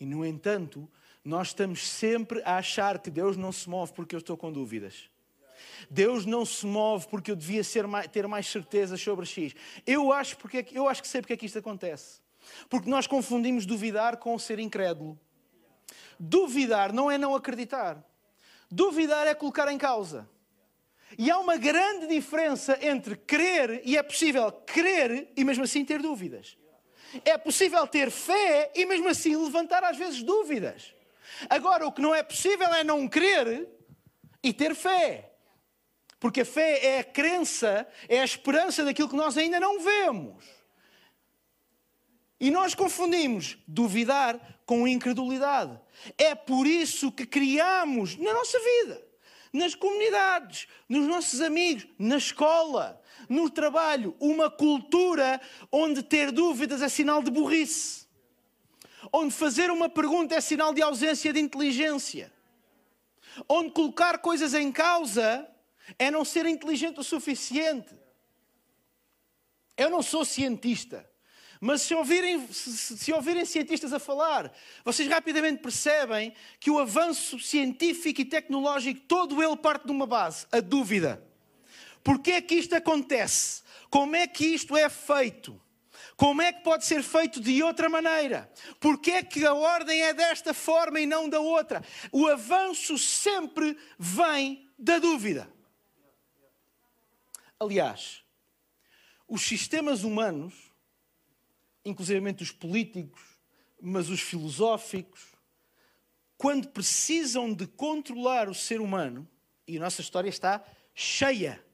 E, 0.00 0.04
no 0.04 0.24
entanto, 0.24 0.88
nós 1.24 1.48
estamos 1.48 1.86
sempre 1.86 2.42
a 2.44 2.56
achar 2.56 2.98
que 2.98 3.10
Deus 3.10 3.36
não 3.36 3.52
se 3.52 3.68
move 3.68 3.92
porque 3.92 4.14
eu 4.14 4.18
estou 4.18 4.36
com 4.36 4.52
dúvidas. 4.52 5.08
Deus 5.90 6.24
não 6.24 6.44
se 6.44 6.66
move 6.66 7.06
porque 7.08 7.30
eu 7.30 7.36
devia 7.36 7.62
ter 8.10 8.26
mais 8.26 8.46
certezas 8.46 9.00
sobre 9.00 9.26
X. 9.26 9.54
Eu 9.86 10.12
acho, 10.12 10.36
porque, 10.36 10.58
é 10.58 10.66
eu 10.72 10.88
acho 10.88 11.02
que 11.02 11.08
sei 11.08 11.20
porque 11.20 11.32
é 11.32 11.36
que 11.36 11.46
isto 11.46 11.58
acontece. 11.58 12.20
Porque 12.68 12.90
nós 12.90 13.06
confundimos 13.06 13.66
duvidar 13.66 14.16
com 14.18 14.38
ser 14.38 14.58
incrédulo. 14.58 15.18
Duvidar 16.18 16.92
não 16.92 17.10
é 17.10 17.16
não 17.16 17.34
acreditar. 17.34 18.02
Duvidar 18.70 19.26
é 19.26 19.34
colocar 19.34 19.70
em 19.72 19.78
causa. 19.78 20.28
E 21.16 21.30
há 21.30 21.38
uma 21.38 21.56
grande 21.56 22.06
diferença 22.06 22.78
entre 22.82 23.16
crer 23.16 23.80
e 23.84 23.96
é 23.96 24.02
possível 24.02 24.52
crer 24.52 25.32
e 25.36 25.44
mesmo 25.44 25.64
assim 25.64 25.84
ter 25.84 26.02
dúvidas. 26.02 26.58
É 27.24 27.38
possível 27.38 27.86
ter 27.86 28.10
fé 28.10 28.70
e 28.74 28.84
mesmo 28.84 29.08
assim 29.08 29.34
levantar 29.36 29.82
às 29.84 29.96
vezes 29.96 30.22
dúvidas. 30.22 30.94
Agora, 31.48 31.86
o 31.86 31.92
que 31.92 32.02
não 32.02 32.14
é 32.14 32.22
possível 32.22 32.68
é 32.74 32.84
não 32.84 33.08
crer 33.08 33.68
e 34.42 34.52
ter 34.52 34.74
fé. 34.74 35.32
Porque 36.20 36.40
a 36.40 36.44
fé 36.44 36.84
é 36.84 36.98
a 36.98 37.04
crença, 37.04 37.86
é 38.08 38.20
a 38.20 38.24
esperança 38.24 38.84
daquilo 38.84 39.08
que 39.08 39.16
nós 39.16 39.38
ainda 39.38 39.60
não 39.60 39.80
vemos. 39.80 40.44
E 42.40 42.50
nós 42.50 42.74
confundimos 42.74 43.58
duvidar 43.66 44.60
com 44.64 44.86
incredulidade. 44.86 45.78
É 46.16 46.34
por 46.34 46.66
isso 46.66 47.10
que 47.10 47.26
criamos 47.26 48.16
na 48.16 48.32
nossa 48.32 48.58
vida, 48.60 49.02
nas 49.52 49.74
comunidades, 49.74 50.68
nos 50.88 51.06
nossos 51.06 51.40
amigos, 51.40 51.86
na 51.98 52.16
escola, 52.16 53.02
no 53.28 53.50
trabalho, 53.50 54.14
uma 54.20 54.50
cultura 54.50 55.40
onde 55.72 56.02
ter 56.02 56.30
dúvidas 56.30 56.80
é 56.80 56.88
sinal 56.88 57.22
de 57.22 57.30
burrice. 57.30 58.06
Onde 59.12 59.34
fazer 59.34 59.70
uma 59.70 59.88
pergunta 59.88 60.34
é 60.34 60.40
sinal 60.40 60.72
de 60.74 60.82
ausência 60.82 61.32
de 61.32 61.40
inteligência. 61.40 62.32
Onde 63.48 63.70
colocar 63.70 64.18
coisas 64.18 64.54
em 64.54 64.70
causa 64.70 65.48
é 65.98 66.10
não 66.10 66.24
ser 66.24 66.46
inteligente 66.46 67.00
o 67.00 67.04
suficiente. 67.04 67.94
Eu 69.76 69.90
não 69.90 70.02
sou 70.02 70.24
cientista, 70.24 71.07
Mas 71.60 71.82
se 71.82 71.94
ouvirem, 71.94 72.46
se, 72.52 72.96
se 72.98 73.12
ouvirem 73.12 73.44
cientistas 73.44 73.92
a 73.92 73.98
falar, 73.98 74.52
vocês 74.84 75.08
rapidamente 75.08 75.62
percebem 75.62 76.32
que 76.60 76.70
o 76.70 76.78
avanço 76.78 77.38
científico 77.38 78.20
e 78.20 78.24
tecnológico, 78.24 79.00
todo 79.08 79.42
ele 79.42 79.56
parte 79.56 79.86
de 79.86 79.92
uma 79.92 80.06
base, 80.06 80.46
a 80.52 80.60
dúvida. 80.60 81.22
Porquê 82.02 82.32
é 82.32 82.40
que 82.40 82.54
isto 82.54 82.74
acontece? 82.74 83.62
Como 83.90 84.14
é 84.14 84.26
que 84.26 84.46
isto 84.46 84.76
é 84.76 84.88
feito? 84.88 85.60
Como 86.16 86.42
é 86.42 86.52
que 86.52 86.62
pode 86.62 86.84
ser 86.84 87.02
feito 87.02 87.40
de 87.40 87.62
outra 87.62 87.88
maneira? 87.88 88.50
Porquê 88.80 89.12
é 89.12 89.22
que 89.22 89.46
a 89.46 89.54
ordem 89.54 90.02
é 90.02 90.12
desta 90.12 90.52
forma 90.52 91.00
e 91.00 91.06
não 91.06 91.28
da 91.28 91.40
outra? 91.40 91.82
O 92.10 92.26
avanço 92.26 92.98
sempre 92.98 93.76
vem 93.98 94.68
da 94.78 94.98
dúvida. 94.98 95.48
Aliás, 97.60 98.22
os 99.28 99.42
sistemas 99.42 100.02
humanos, 100.02 100.67
inclusive 101.88 102.36
os 102.40 102.52
políticos, 102.52 103.20
mas 103.80 104.08
os 104.08 104.20
filosóficos, 104.20 105.26
quando 106.36 106.68
precisam 106.68 107.52
de 107.52 107.66
controlar 107.66 108.48
o 108.48 108.54
ser 108.54 108.80
humano, 108.80 109.28
e 109.66 109.76
a 109.76 109.80
nossa 109.80 110.00
história 110.00 110.28
está 110.28 110.64
cheia, 110.94 111.64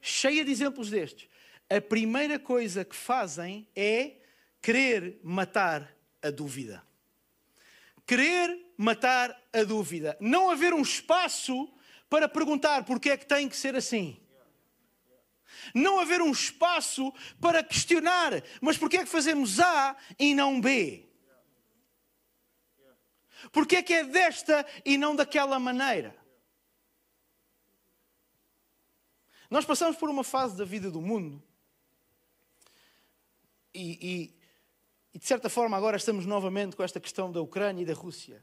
cheia 0.00 0.44
de 0.44 0.50
exemplos 0.50 0.90
destes, 0.90 1.28
a 1.68 1.80
primeira 1.80 2.38
coisa 2.38 2.84
que 2.84 2.94
fazem 2.94 3.66
é 3.74 4.16
querer 4.60 5.18
matar 5.22 5.96
a 6.22 6.30
dúvida. 6.30 6.82
Querer 8.06 8.74
matar 8.76 9.34
a 9.52 9.62
dúvida. 9.62 10.16
Não 10.20 10.50
haver 10.50 10.74
um 10.74 10.82
espaço 10.82 11.72
para 12.10 12.28
perguntar 12.28 12.84
porque 12.84 13.10
é 13.10 13.16
que 13.16 13.26
tem 13.26 13.48
que 13.48 13.56
ser 13.56 13.74
assim. 13.74 14.20
Não 15.74 15.98
haver 15.98 16.20
um 16.20 16.30
espaço 16.30 17.12
para 17.40 17.62
questionar, 17.62 18.32
mas 18.60 18.76
porque 18.76 18.98
é 18.98 19.04
que 19.04 19.10
fazemos 19.10 19.60
A 19.60 19.96
e 20.18 20.34
não 20.34 20.60
B? 20.60 21.08
Porque 23.50 23.76
é 23.76 23.82
que 23.82 23.92
é 23.92 24.04
desta 24.04 24.66
e 24.84 24.96
não 24.96 25.16
daquela 25.16 25.58
maneira? 25.58 26.16
Nós 29.50 29.64
passamos 29.66 29.96
por 29.96 30.08
uma 30.08 30.24
fase 30.24 30.56
da 30.56 30.64
vida 30.64 30.90
do 30.90 31.02
mundo 31.02 31.42
e, 33.74 33.98
e, 34.00 34.34
e, 35.14 35.18
de 35.18 35.26
certa 35.26 35.50
forma 35.50 35.76
agora 35.76 35.96
estamos 35.96 36.24
novamente 36.24 36.76
com 36.76 36.82
esta 36.82 37.00
questão 37.00 37.30
da 37.30 37.40
Ucrânia 37.40 37.82
e 37.82 37.84
da 37.84 37.92
Rússia, 37.92 38.42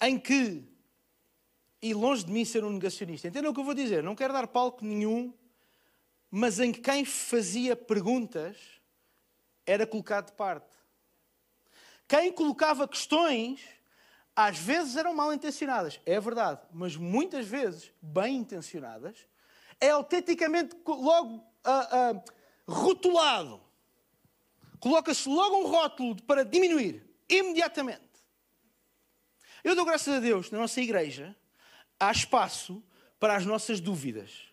em 0.00 0.18
que, 0.18 0.64
e 1.82 1.92
longe 1.92 2.24
de 2.24 2.32
mim 2.32 2.44
ser 2.44 2.64
um 2.64 2.70
negacionista, 2.70 3.28
entendam 3.28 3.50
o 3.50 3.54
que 3.54 3.60
eu 3.60 3.64
vou 3.64 3.74
dizer, 3.74 4.02
não 4.02 4.14
quero 4.14 4.32
dar 4.32 4.46
palco 4.46 4.84
nenhum, 4.84 5.34
mas 6.30 6.58
em 6.60 6.72
que 6.72 6.80
quem 6.80 7.04
fazia 7.04 7.76
perguntas 7.76 8.56
era 9.64 9.86
colocado 9.86 10.26
de 10.26 10.32
parte. 10.32 10.74
Quem 12.08 12.32
colocava 12.32 12.86
questões, 12.86 13.60
às 14.34 14.58
vezes 14.58 14.96
eram 14.96 15.14
mal 15.14 15.32
intencionadas, 15.32 16.00
é 16.06 16.20
verdade, 16.20 16.60
mas 16.72 16.96
muitas 16.96 17.46
vezes 17.46 17.92
bem 18.00 18.36
intencionadas, 18.36 19.26
é 19.80 19.90
autenticamente 19.90 20.76
logo 20.86 21.36
uh, 21.36 22.16
uh, 22.16 22.24
rotulado 22.66 23.66
coloca-se 24.86 25.28
logo 25.28 25.58
um 25.58 25.66
rótulo 25.66 26.22
para 26.22 26.44
diminuir, 26.44 27.04
imediatamente. 27.28 28.02
Eu 29.64 29.74
dou 29.74 29.84
graças 29.84 30.14
a 30.14 30.20
Deus, 30.20 30.50
na 30.50 30.58
nossa 30.58 30.80
igreja, 30.80 31.34
há 31.98 32.12
espaço 32.12 32.82
para 33.18 33.34
as 33.34 33.44
nossas 33.44 33.80
dúvidas. 33.80 34.45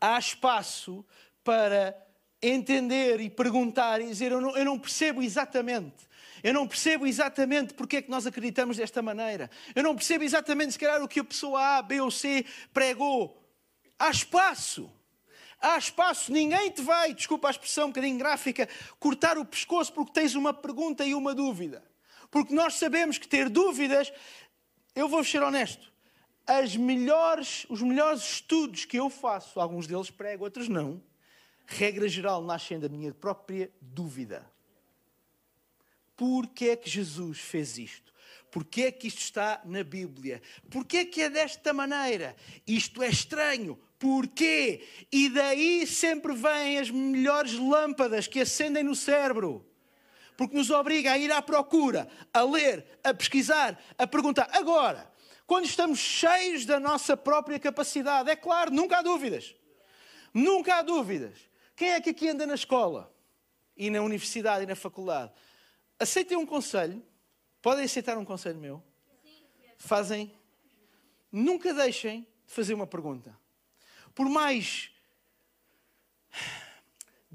Há 0.00 0.18
espaço 0.18 1.04
para 1.42 1.96
entender 2.42 3.20
e 3.20 3.30
perguntar 3.30 4.00
e 4.00 4.06
dizer: 4.06 4.32
eu 4.32 4.40
não, 4.40 4.56
eu 4.56 4.64
não, 4.64 4.78
percebo 4.78 5.22
exatamente. 5.22 6.06
Eu 6.42 6.52
não 6.52 6.66
percebo 6.66 7.06
exatamente 7.06 7.74
porque 7.74 7.96
é 7.96 8.02
que 8.02 8.10
nós 8.10 8.26
acreditamos 8.26 8.76
desta 8.76 9.02
maneira. 9.02 9.50
Eu 9.74 9.82
não 9.82 9.94
percebo 9.94 10.24
exatamente, 10.24 10.72
se 10.72 10.78
calhar, 10.78 11.02
o 11.02 11.08
que 11.08 11.20
a 11.20 11.24
pessoa 11.24 11.78
A, 11.78 11.82
B 11.82 12.00
ou 12.00 12.10
C 12.10 12.44
pregou. 12.72 13.42
Há 13.98 14.10
espaço. 14.10 14.90
Há 15.60 15.78
espaço, 15.78 16.30
ninguém 16.30 16.70
te 16.70 16.82
vai, 16.82 17.14
desculpa 17.14 17.48
a 17.48 17.50
expressão 17.50 17.86
um 17.86 17.88
bocadinho 17.88 18.18
gráfica, 18.18 18.68
cortar 19.00 19.38
o 19.38 19.44
pescoço 19.44 19.92
porque 19.92 20.12
tens 20.12 20.34
uma 20.34 20.52
pergunta 20.52 21.04
e 21.04 21.14
uma 21.14 21.34
dúvida. 21.34 21.82
Porque 22.30 22.54
nós 22.54 22.74
sabemos 22.74 23.16
que 23.16 23.26
ter 23.26 23.48
dúvidas, 23.48 24.12
eu 24.94 25.08
vou 25.08 25.24
ser 25.24 25.42
honesto, 25.42 25.90
as 26.46 26.76
melhores, 26.76 27.66
os 27.68 27.82
melhores 27.82 28.22
estudos 28.22 28.84
que 28.84 28.98
eu 28.98 29.10
faço, 29.10 29.58
alguns 29.58 29.86
deles 29.86 30.10
prego, 30.10 30.44
outros 30.44 30.68
não, 30.68 31.02
regra 31.66 32.08
geral, 32.08 32.42
nascem 32.42 32.78
da 32.78 32.88
minha 32.88 33.12
própria 33.12 33.70
dúvida. 33.80 34.48
Porquê 36.16 36.70
é 36.70 36.76
que 36.76 36.88
Jesus 36.88 37.40
fez 37.40 37.76
isto? 37.76 38.14
Porquê 38.50 38.84
é 38.84 38.92
que 38.92 39.08
isto 39.08 39.18
está 39.18 39.60
na 39.64 39.82
Bíblia? 39.82 40.40
Porquê 40.70 40.98
é 40.98 41.04
que 41.04 41.20
é 41.20 41.28
desta 41.28 41.72
maneira? 41.74 42.34
Isto 42.66 43.02
é 43.02 43.08
estranho. 43.08 43.78
Porquê? 43.98 44.86
E 45.12 45.28
daí 45.28 45.86
sempre 45.86 46.34
vêm 46.34 46.78
as 46.78 46.90
melhores 46.90 47.54
lâmpadas 47.54 48.26
que 48.26 48.40
acendem 48.40 48.82
no 48.82 48.94
cérebro. 48.94 49.66
Porque 50.36 50.56
nos 50.56 50.70
obriga 50.70 51.12
a 51.12 51.18
ir 51.18 51.32
à 51.32 51.42
procura, 51.42 52.08
a 52.32 52.42
ler, 52.42 52.98
a 53.02 53.12
pesquisar, 53.12 53.78
a 53.98 54.06
perguntar. 54.06 54.48
Agora, 54.52 55.10
quando 55.46 55.64
estamos 55.64 55.98
cheios 55.98 56.66
da 56.66 56.80
nossa 56.80 57.16
própria 57.16 57.58
capacidade, 57.58 58.30
é 58.30 58.36
claro, 58.36 58.70
nunca 58.70 58.98
há 58.98 59.02
dúvidas. 59.02 59.54
Nunca 60.34 60.76
há 60.76 60.82
dúvidas. 60.82 61.38
Quem 61.74 61.90
é 61.90 62.00
que 62.00 62.10
aqui 62.10 62.28
anda 62.28 62.46
na 62.46 62.54
escola 62.54 63.14
e 63.76 63.88
na 63.90 64.02
universidade 64.02 64.64
e 64.64 64.66
na 64.66 64.74
faculdade? 64.74 65.32
Aceitem 65.98 66.36
um 66.36 66.46
conselho. 66.46 67.02
Podem 67.62 67.84
aceitar 67.84 68.18
um 68.18 68.24
conselho 68.24 68.58
meu? 68.58 68.82
Fazem. 69.78 70.34
Nunca 71.30 71.72
deixem 71.72 72.26
de 72.46 72.52
fazer 72.52 72.74
uma 72.74 72.86
pergunta 72.86 73.36
por 74.16 74.30
mais 74.30 74.90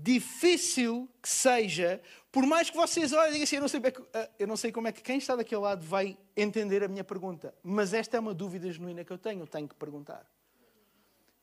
difícil 0.01 1.09
que 1.21 1.29
seja, 1.29 2.01
por 2.31 2.45
mais 2.45 2.69
que 2.69 2.77
vocês 2.77 3.13
olhem 3.13 3.29
e 3.29 3.31
digam 3.33 3.43
assim, 3.43 3.55
eu 3.57 3.61
não, 3.61 3.67
sei, 3.67 3.81
é 4.13 4.29
eu 4.39 4.47
não 4.47 4.57
sei 4.57 4.71
como 4.71 4.87
é 4.87 4.91
que 4.91 5.01
quem 5.01 5.17
está 5.17 5.35
daquele 5.35 5.61
lado 5.61 5.85
vai 5.85 6.17
entender 6.35 6.83
a 6.83 6.87
minha 6.87 7.03
pergunta, 7.03 7.53
mas 7.61 7.93
esta 7.93 8.17
é 8.17 8.19
uma 8.19 8.33
dúvida 8.33 8.71
genuína 8.71 9.03
que 9.03 9.11
eu 9.11 9.17
tenho, 9.17 9.45
tenho 9.45 9.67
que 9.67 9.75
perguntar. 9.75 10.25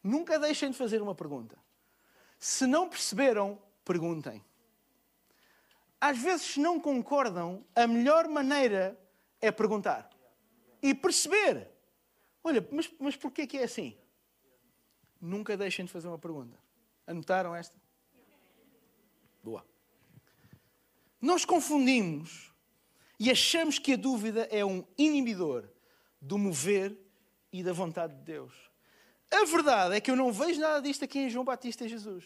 Nunca 0.03 0.39
deixem 0.39 0.71
de 0.71 0.77
fazer 0.77 1.03
uma 1.03 1.15
pergunta. 1.15 1.59
Se 2.39 2.67
não 2.67 2.89
perceberam, 2.89 3.61
perguntem. 3.85 4.45
Às 6.01 6.19
vezes, 6.19 6.47
se 6.47 6.61
não 6.61 6.81
concordam, 6.81 7.65
a 7.75 7.87
melhor 7.87 8.29
maneira 8.29 8.99
é 9.41 9.51
perguntar. 9.51 10.09
E 10.81 10.95
perceber. 10.95 11.69
Olha, 12.43 12.67
mas, 12.71 12.91
mas 12.99 13.17
porquê 13.17 13.47
que 13.47 13.59
é 13.59 13.65
assim? 13.65 13.97
Nunca 15.21 15.57
deixem 15.57 15.85
de 15.85 15.91
fazer 15.91 16.07
uma 16.07 16.19
pergunta. 16.19 16.57
Anotaram 17.07 17.55
esta? 17.55 17.77
Boa. 19.43 19.65
Nós 21.21 21.45
confundimos 21.45 22.53
e 23.19 23.31
achamos 23.31 23.79
que 23.79 23.95
a 23.95 23.97
dúvida 23.97 24.49
é 24.51 24.65
um 24.65 24.85
inibidor 24.97 25.69
do 26.21 26.39
mover 26.39 26.97
e 27.53 27.63
da 27.63 27.73
vontade 27.73 28.15
de 28.15 28.23
Deus. 28.23 28.55
A 29.31 29.45
verdade 29.45 29.97
é 29.97 30.01
que 30.01 30.11
eu 30.11 30.17
não 30.17 30.33
vejo 30.33 30.61
nada 30.61 30.81
disto 30.81 31.05
aqui 31.05 31.19
em 31.19 31.31
João 31.31 31.45
Batista 31.45 31.85
e 31.85 31.89
Jesus. 31.89 32.25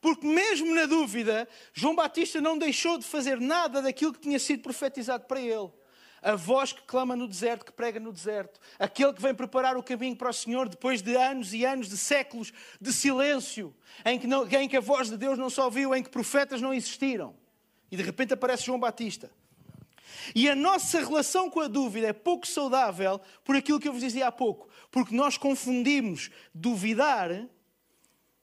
Porque, 0.00 0.26
mesmo 0.26 0.74
na 0.74 0.86
dúvida, 0.86 1.48
João 1.72 1.94
Batista 1.94 2.40
não 2.40 2.56
deixou 2.56 2.98
de 2.98 3.04
fazer 3.04 3.40
nada 3.40 3.82
daquilo 3.82 4.12
que 4.12 4.20
tinha 4.20 4.38
sido 4.38 4.62
profetizado 4.62 5.26
para 5.26 5.40
ele 5.40 5.70
a 6.22 6.36
voz 6.36 6.72
que 6.72 6.82
clama 6.82 7.16
no 7.16 7.26
deserto, 7.26 7.64
que 7.64 7.72
prega 7.72 7.98
no 7.98 8.12
deserto, 8.12 8.60
aquele 8.78 9.12
que 9.12 9.22
vem 9.22 9.34
preparar 9.34 9.76
o 9.76 9.82
caminho 9.82 10.16
para 10.16 10.30
o 10.30 10.32
Senhor 10.32 10.68
depois 10.68 11.02
de 11.02 11.16
anos 11.16 11.54
e 11.54 11.64
anos, 11.64 11.88
de 11.88 11.96
séculos 11.96 12.52
de 12.80 12.92
silêncio, 12.92 13.74
em 14.04 14.18
que, 14.18 14.26
não, 14.26 14.46
em 14.46 14.68
que 14.68 14.76
a 14.76 14.80
voz 14.80 15.08
de 15.08 15.16
Deus 15.16 15.38
não 15.38 15.48
se 15.48 15.60
ouviu, 15.60 15.94
em 15.94 16.02
que 16.02 16.10
profetas 16.10 16.60
não 16.60 16.74
existiram. 16.74 17.34
E 17.90 17.96
de 17.96 18.02
repente 18.02 18.34
aparece 18.34 18.64
João 18.64 18.78
Batista. 18.78 19.30
E 20.34 20.48
a 20.48 20.54
nossa 20.54 21.00
relação 21.00 21.48
com 21.48 21.60
a 21.60 21.68
dúvida 21.68 22.08
é 22.08 22.12
pouco 22.12 22.46
saudável 22.46 23.20
por 23.44 23.56
aquilo 23.56 23.80
que 23.80 23.88
eu 23.88 23.92
vos 23.92 24.02
dizia 24.02 24.26
há 24.26 24.32
pouco, 24.32 24.68
porque 24.90 25.14
nós 25.14 25.36
confundimos 25.36 26.30
duvidar 26.54 27.48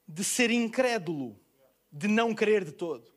de 0.06 0.24
ser 0.24 0.50
incrédulo, 0.50 1.38
de 1.92 2.08
não 2.08 2.34
crer 2.34 2.64
de 2.64 2.72
todo. 2.72 3.10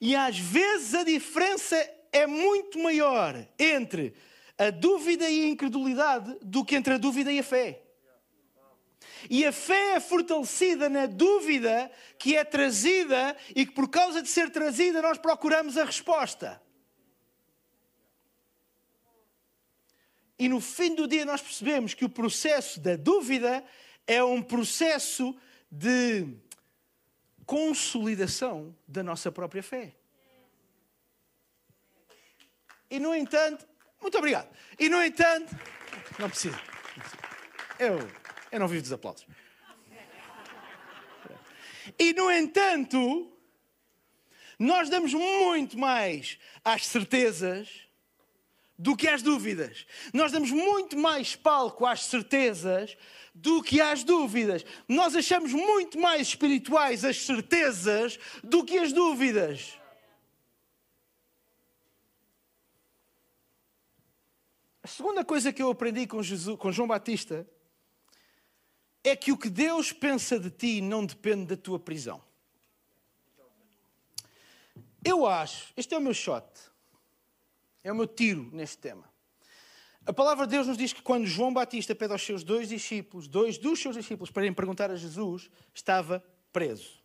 E 0.00 0.16
às 0.16 0.38
vezes 0.38 0.94
a 0.94 1.04
diferença 1.04 1.76
é 2.12 2.26
muito 2.26 2.78
maior 2.78 3.46
entre 3.58 4.14
a 4.58 4.70
dúvida 4.70 5.28
e 5.28 5.44
a 5.44 5.48
incredulidade 5.48 6.36
do 6.42 6.64
que 6.64 6.76
entre 6.76 6.94
a 6.94 6.98
dúvida 6.98 7.32
e 7.32 7.38
a 7.38 7.42
fé. 7.42 7.82
E 9.28 9.44
a 9.44 9.52
fé 9.52 9.96
é 9.96 10.00
fortalecida 10.00 10.88
na 10.88 11.06
dúvida 11.06 11.90
que 12.18 12.36
é 12.36 12.44
trazida 12.44 13.36
e 13.54 13.66
que, 13.66 13.72
por 13.72 13.88
causa 13.88 14.22
de 14.22 14.28
ser 14.28 14.50
trazida, 14.50 15.02
nós 15.02 15.18
procuramos 15.18 15.76
a 15.76 15.84
resposta. 15.84 16.60
E 20.38 20.48
no 20.48 20.60
fim 20.60 20.94
do 20.94 21.06
dia, 21.06 21.26
nós 21.26 21.42
percebemos 21.42 21.92
que 21.92 22.04
o 22.04 22.08
processo 22.08 22.80
da 22.80 22.96
dúvida 22.96 23.62
é 24.06 24.24
um 24.24 24.42
processo 24.42 25.36
de 25.70 26.26
consolidação 27.44 28.74
da 28.88 29.02
nossa 29.02 29.30
própria 29.30 29.62
fé. 29.62 29.99
E 32.90 32.98
no 32.98 33.14
entanto, 33.14 33.66
muito 34.00 34.18
obrigado. 34.18 34.48
E 34.78 34.88
no 34.88 35.02
entanto, 35.02 35.54
não 36.18 36.28
precisa. 36.28 36.60
Eu, 37.78 37.98
eu 38.50 38.60
não 38.60 38.68
vivo 38.68 38.82
dos 38.82 38.92
aplausos. 38.92 39.26
E 41.98 42.12
no 42.12 42.30
entanto, 42.30 43.30
nós 44.58 44.88
damos 44.88 45.14
muito 45.14 45.78
mais 45.78 46.38
às 46.64 46.86
certezas 46.86 47.68
do 48.78 48.96
que 48.96 49.08
às 49.08 49.22
dúvidas. 49.22 49.86
Nós 50.12 50.32
damos 50.32 50.50
muito 50.50 50.98
mais 50.98 51.36
palco 51.36 51.84
às 51.84 52.04
certezas 52.04 52.96
do 53.34 53.62
que 53.62 53.80
às 53.80 54.02
dúvidas. 54.04 54.64
Nós 54.88 55.14
achamos 55.14 55.52
muito 55.52 55.98
mais 55.98 56.28
espirituais 56.28 57.04
as 57.04 57.18
certezas 57.18 58.18
do 58.42 58.64
que 58.64 58.78
as 58.78 58.92
dúvidas. 58.92 59.79
A 64.82 64.88
segunda 64.88 65.24
coisa 65.24 65.52
que 65.52 65.62
eu 65.62 65.70
aprendi 65.70 66.06
com, 66.06 66.22
Jesus, 66.22 66.58
com 66.58 66.72
João 66.72 66.88
Batista 66.88 67.46
é 69.04 69.14
que 69.14 69.32
o 69.32 69.36
que 69.36 69.50
Deus 69.50 69.92
pensa 69.92 70.38
de 70.38 70.50
ti 70.50 70.80
não 70.80 71.04
depende 71.04 71.46
da 71.46 71.56
tua 71.56 71.78
prisão. 71.78 72.22
Eu 75.04 75.26
acho, 75.26 75.72
este 75.76 75.94
é 75.94 75.98
o 75.98 76.00
meu 76.00 76.12
shot, 76.12 76.46
é 77.82 77.90
o 77.90 77.94
meu 77.94 78.06
tiro 78.06 78.50
neste 78.52 78.78
tema. 78.78 79.10
A 80.04 80.12
palavra 80.12 80.46
de 80.46 80.52
Deus 80.52 80.66
nos 80.66 80.76
diz 80.76 80.92
que 80.92 81.02
quando 81.02 81.26
João 81.26 81.52
Batista 81.52 81.94
pede 81.94 82.12
aos 82.12 82.22
seus 82.22 82.42
dois 82.42 82.68
discípulos, 82.68 83.28
dois 83.28 83.58
dos 83.58 83.80
seus 83.80 83.96
discípulos, 83.96 84.30
para 84.30 84.42
irem 84.42 84.54
perguntar 84.54 84.90
a 84.90 84.96
Jesus, 84.96 85.50
estava 85.74 86.24
preso. 86.52 87.00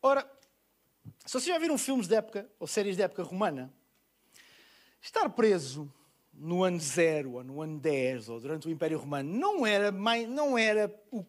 Ora, 0.00 0.30
se 1.24 1.32
vocês 1.32 1.46
já 1.46 1.58
viram 1.58 1.76
filmes 1.76 2.06
de 2.06 2.14
época, 2.14 2.50
ou 2.58 2.66
séries 2.66 2.96
de 2.96 3.02
época 3.02 3.22
romana, 3.22 3.72
estar 5.00 5.28
preso 5.30 5.92
no 6.40 6.62
ano 6.62 6.78
zero, 6.78 7.34
ou 7.34 7.44
no 7.44 7.60
ano 7.60 7.78
10, 7.78 8.28
ou 8.28 8.40
durante 8.40 8.68
o 8.68 8.70
Império 8.70 8.98
Romano, 8.98 9.32
não 9.32 9.66
era, 9.66 9.90
mais, 9.90 10.28
não 10.28 10.56
era 10.56 10.92
o, 11.10 11.24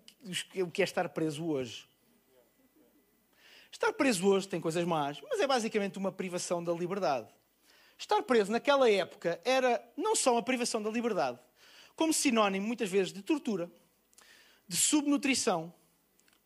que 0.72 0.82
é 0.82 0.86
estar 0.86 1.10
preso 1.10 1.46
hoje. 1.46 1.88
Estar 3.72 3.92
preso 3.94 4.28
hoje 4.28 4.48
tem 4.48 4.62
coisas 4.62 4.84
más, 4.86 5.20
mas 5.30 5.40
é 5.40 5.48
basicamente 5.48 5.98
uma 5.98 6.12
privação 6.12 6.64
da 6.64 6.74
liberdade. 6.74 7.28
Estar 7.98 8.22
preso 8.24 8.52
naquela 8.52 8.90
época 8.90 9.40
era 9.44 9.84
não 9.98 10.16
só 10.16 10.34
uma 10.34 10.44
privação 10.44 10.82
da 10.82 10.90
liberdade, 10.90 11.40
como 11.96 12.14
sinónimo, 12.14 12.66
muitas 12.66 12.90
vezes, 12.90 13.12
de 13.12 13.22
tortura, 13.22 13.70
de 14.68 14.78
subnutrição, 14.78 15.74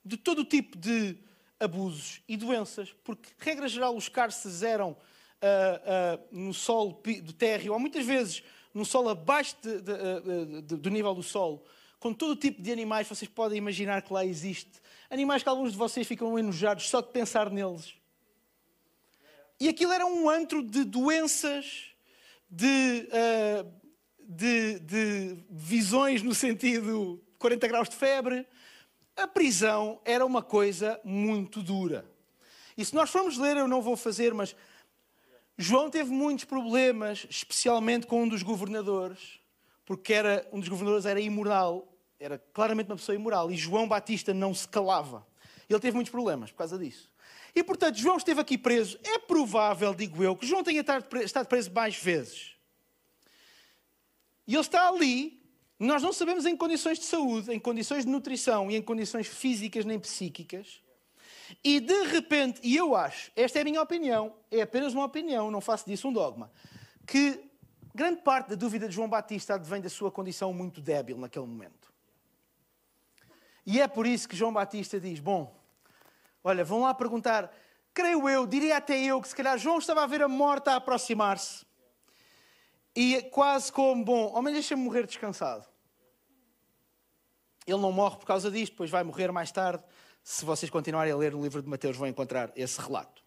de 0.04 0.18
todo 0.18 0.40
o 0.40 0.46
tipo 0.46 0.78
de 0.78 1.18
abusos 1.60 2.22
e 2.28 2.36
doenças, 2.36 2.94
porque, 3.04 3.30
regra 3.38 3.68
geral, 3.68 3.96
os 3.96 4.10
cárceres 4.10 4.64
eram 4.64 4.98
uh, 5.44 6.18
uh, 6.18 6.28
no 6.32 6.54
solo 6.54 7.02
do 7.22 7.34
térreo, 7.34 7.74
ou 7.74 7.80
muitas 7.80 8.06
vezes 8.06 8.44
no 8.74 8.86
solo 8.86 9.10
abaixo 9.10 9.56
de, 9.62 9.82
de, 9.82 9.92
uh, 9.92 10.62
de, 10.62 10.76
do 10.78 10.90
nível 10.90 11.14
do 11.14 11.22
solo, 11.22 11.64
com 12.00 12.14
todo 12.14 12.32
o 12.32 12.36
tipo 12.36 12.62
de 12.62 12.72
animais, 12.72 13.08
vocês 13.08 13.30
podem 13.30 13.58
imaginar 13.58 14.02
que 14.02 14.12
lá 14.12 14.26
existe. 14.26 14.72
Animais 15.10 15.44
que 15.44 15.50
alguns 15.50 15.74
de 15.74 15.78
vocês 15.78 16.08
ficam 16.08 16.38
enojados 16.40 16.90
só 16.90 17.02
de 17.02 17.10
pensar 17.10 17.50
neles. 17.50 17.94
E 19.60 19.70
aquilo 19.70 19.92
era 19.92 20.06
um 20.06 20.30
antro 20.30 20.64
de 20.64 20.84
doenças, 20.84 21.92
de, 22.50 23.08
de, 24.20 24.80
de 24.80 25.38
visões 25.50 26.22
no 26.22 26.36
sentido 26.36 27.24
40 27.40 27.68
graus 27.68 27.88
de 27.88 27.96
febre. 27.96 28.46
A 29.16 29.26
prisão 29.26 30.02
era 30.04 30.26
uma 30.26 30.42
coisa 30.42 31.00
muito 31.06 31.62
dura. 31.62 32.06
E 32.78 32.84
se 32.84 32.94
nós 32.94 33.10
formos 33.10 33.38
ler, 33.38 33.56
eu 33.56 33.68
não 33.68 33.82
vou 33.82 33.96
fazer, 33.96 34.34
mas 34.34 34.56
João 35.58 35.90
teve 35.90 36.12
muitos 36.12 36.46
problemas, 36.46 37.28
especialmente 37.30 38.08
com 38.08 38.24
um 38.24 38.28
dos 38.28 38.42
governadores, 38.42 39.40
porque 39.86 40.14
era, 40.14 40.48
um 40.52 40.60
dos 40.60 40.70
governadores 40.70 41.06
era 41.06 41.20
imoral, 41.20 41.88
era 42.20 42.40
claramente 42.54 42.90
uma 42.90 42.96
pessoa 42.96 43.16
imoral, 43.16 43.52
e 43.52 43.56
João 43.56 43.88
Batista 43.88 44.34
não 44.34 44.54
se 44.54 44.68
calava. 44.68 45.26
Ele 45.70 45.80
teve 45.80 45.96
muitos 45.96 46.12
problemas 46.12 46.52
por 46.52 46.58
causa 46.58 46.78
disso. 46.78 47.12
E 47.56 47.64
portanto, 47.64 47.98
João 47.98 48.18
esteve 48.18 48.42
aqui 48.42 48.58
preso. 48.58 49.00
É 49.04 49.20
provável, 49.20 49.94
digo 49.94 50.24
eu, 50.24 50.36
que 50.36 50.46
João 50.46 50.64
tenha 50.64 50.84
estado 51.24 51.48
preso 51.48 51.72
mais 51.72 51.96
vezes. 51.96 52.56
E 54.48 54.54
ele 54.54 54.62
está 54.62 54.88
ali, 54.90 55.42
nós 55.80 56.02
não 56.02 56.12
sabemos 56.12 56.46
em 56.46 56.58
condições 56.58 57.00
de 57.00 57.06
saúde, 57.06 57.52
em 57.54 57.60
condições 57.60 58.06
de 58.06 58.12
nutrição 58.12 58.70
e 58.70 58.76
em 58.76 58.82
condições 58.82 59.28
físicas 59.28 59.86
nem 59.86 60.00
psíquicas. 60.00 60.83
E 61.64 61.80
de 61.80 62.04
repente, 62.04 62.62
e 62.64 62.76
eu 62.76 62.96
acho, 62.96 63.32
esta 63.36 63.60
é 63.60 63.62
a 63.62 63.66
minha 63.66 63.82
opinião, 63.82 64.34
é 64.50 64.62
apenas 64.62 64.94
uma 64.94 65.06
opinião, 65.06 65.52
não 65.52 65.60
faço 65.60 65.86
disso 65.86 66.08
um 66.08 66.14
dogma, 66.14 66.52
que 67.06 67.50
grande 67.94 68.22
parte 68.22 68.50
da 68.50 68.56
dúvida 68.56 68.88
de 68.88 68.96
João 68.96 69.10
Batista 69.10 69.56
advém 69.56 69.82
da 69.82 69.90
sua 69.90 70.12
condição 70.12 70.54
muito 70.54 70.82
débil 70.82 71.18
naquele 71.18 71.46
momento. 71.46 71.92
E 73.66 73.80
é 73.80 73.88
por 73.88 74.06
isso 74.06 74.28
que 74.28 74.36
João 74.36 74.54
Batista 74.54 75.00
diz: 75.00 75.20
Bom, 75.20 75.54
olha, 76.44 76.64
vão 76.64 76.82
lá 76.82 76.94
perguntar, 76.94 77.54
creio 77.94 78.28
eu, 78.28 78.46
diria 78.46 78.78
até 78.78 78.98
eu, 79.00 79.22
que 79.22 79.28
se 79.28 79.36
calhar 79.36 79.58
João 79.58 79.78
estava 79.78 80.04
a 80.04 80.08
ver 80.08 80.22
a 80.22 80.28
morte 80.28 80.70
a 80.70 80.76
aproximar-se. 80.76 81.66
E 82.96 83.22
quase 83.32 83.72
como, 83.72 84.04
bom, 84.04 84.34
homem, 84.34 84.54
deixa-me 84.54 84.84
morrer 84.84 85.08
descansado. 85.08 85.66
Ele 87.66 87.80
não 87.80 87.92
morre 87.92 88.18
por 88.18 88.26
causa 88.26 88.52
disto, 88.52 88.74
depois 88.74 88.90
vai 88.90 89.04
morrer 89.04 89.32
mais 89.32 89.52
tarde 89.52 89.84
se 90.24 90.46
vocês 90.46 90.70
continuarem 90.70 91.12
a 91.12 91.18
ler 91.18 91.36
o 91.36 91.42
livro 91.42 91.62
de 91.62 91.68
Mateus, 91.68 91.98
vão 91.98 92.08
encontrar 92.08 92.52
esse 92.56 92.80
relato. 92.80 93.22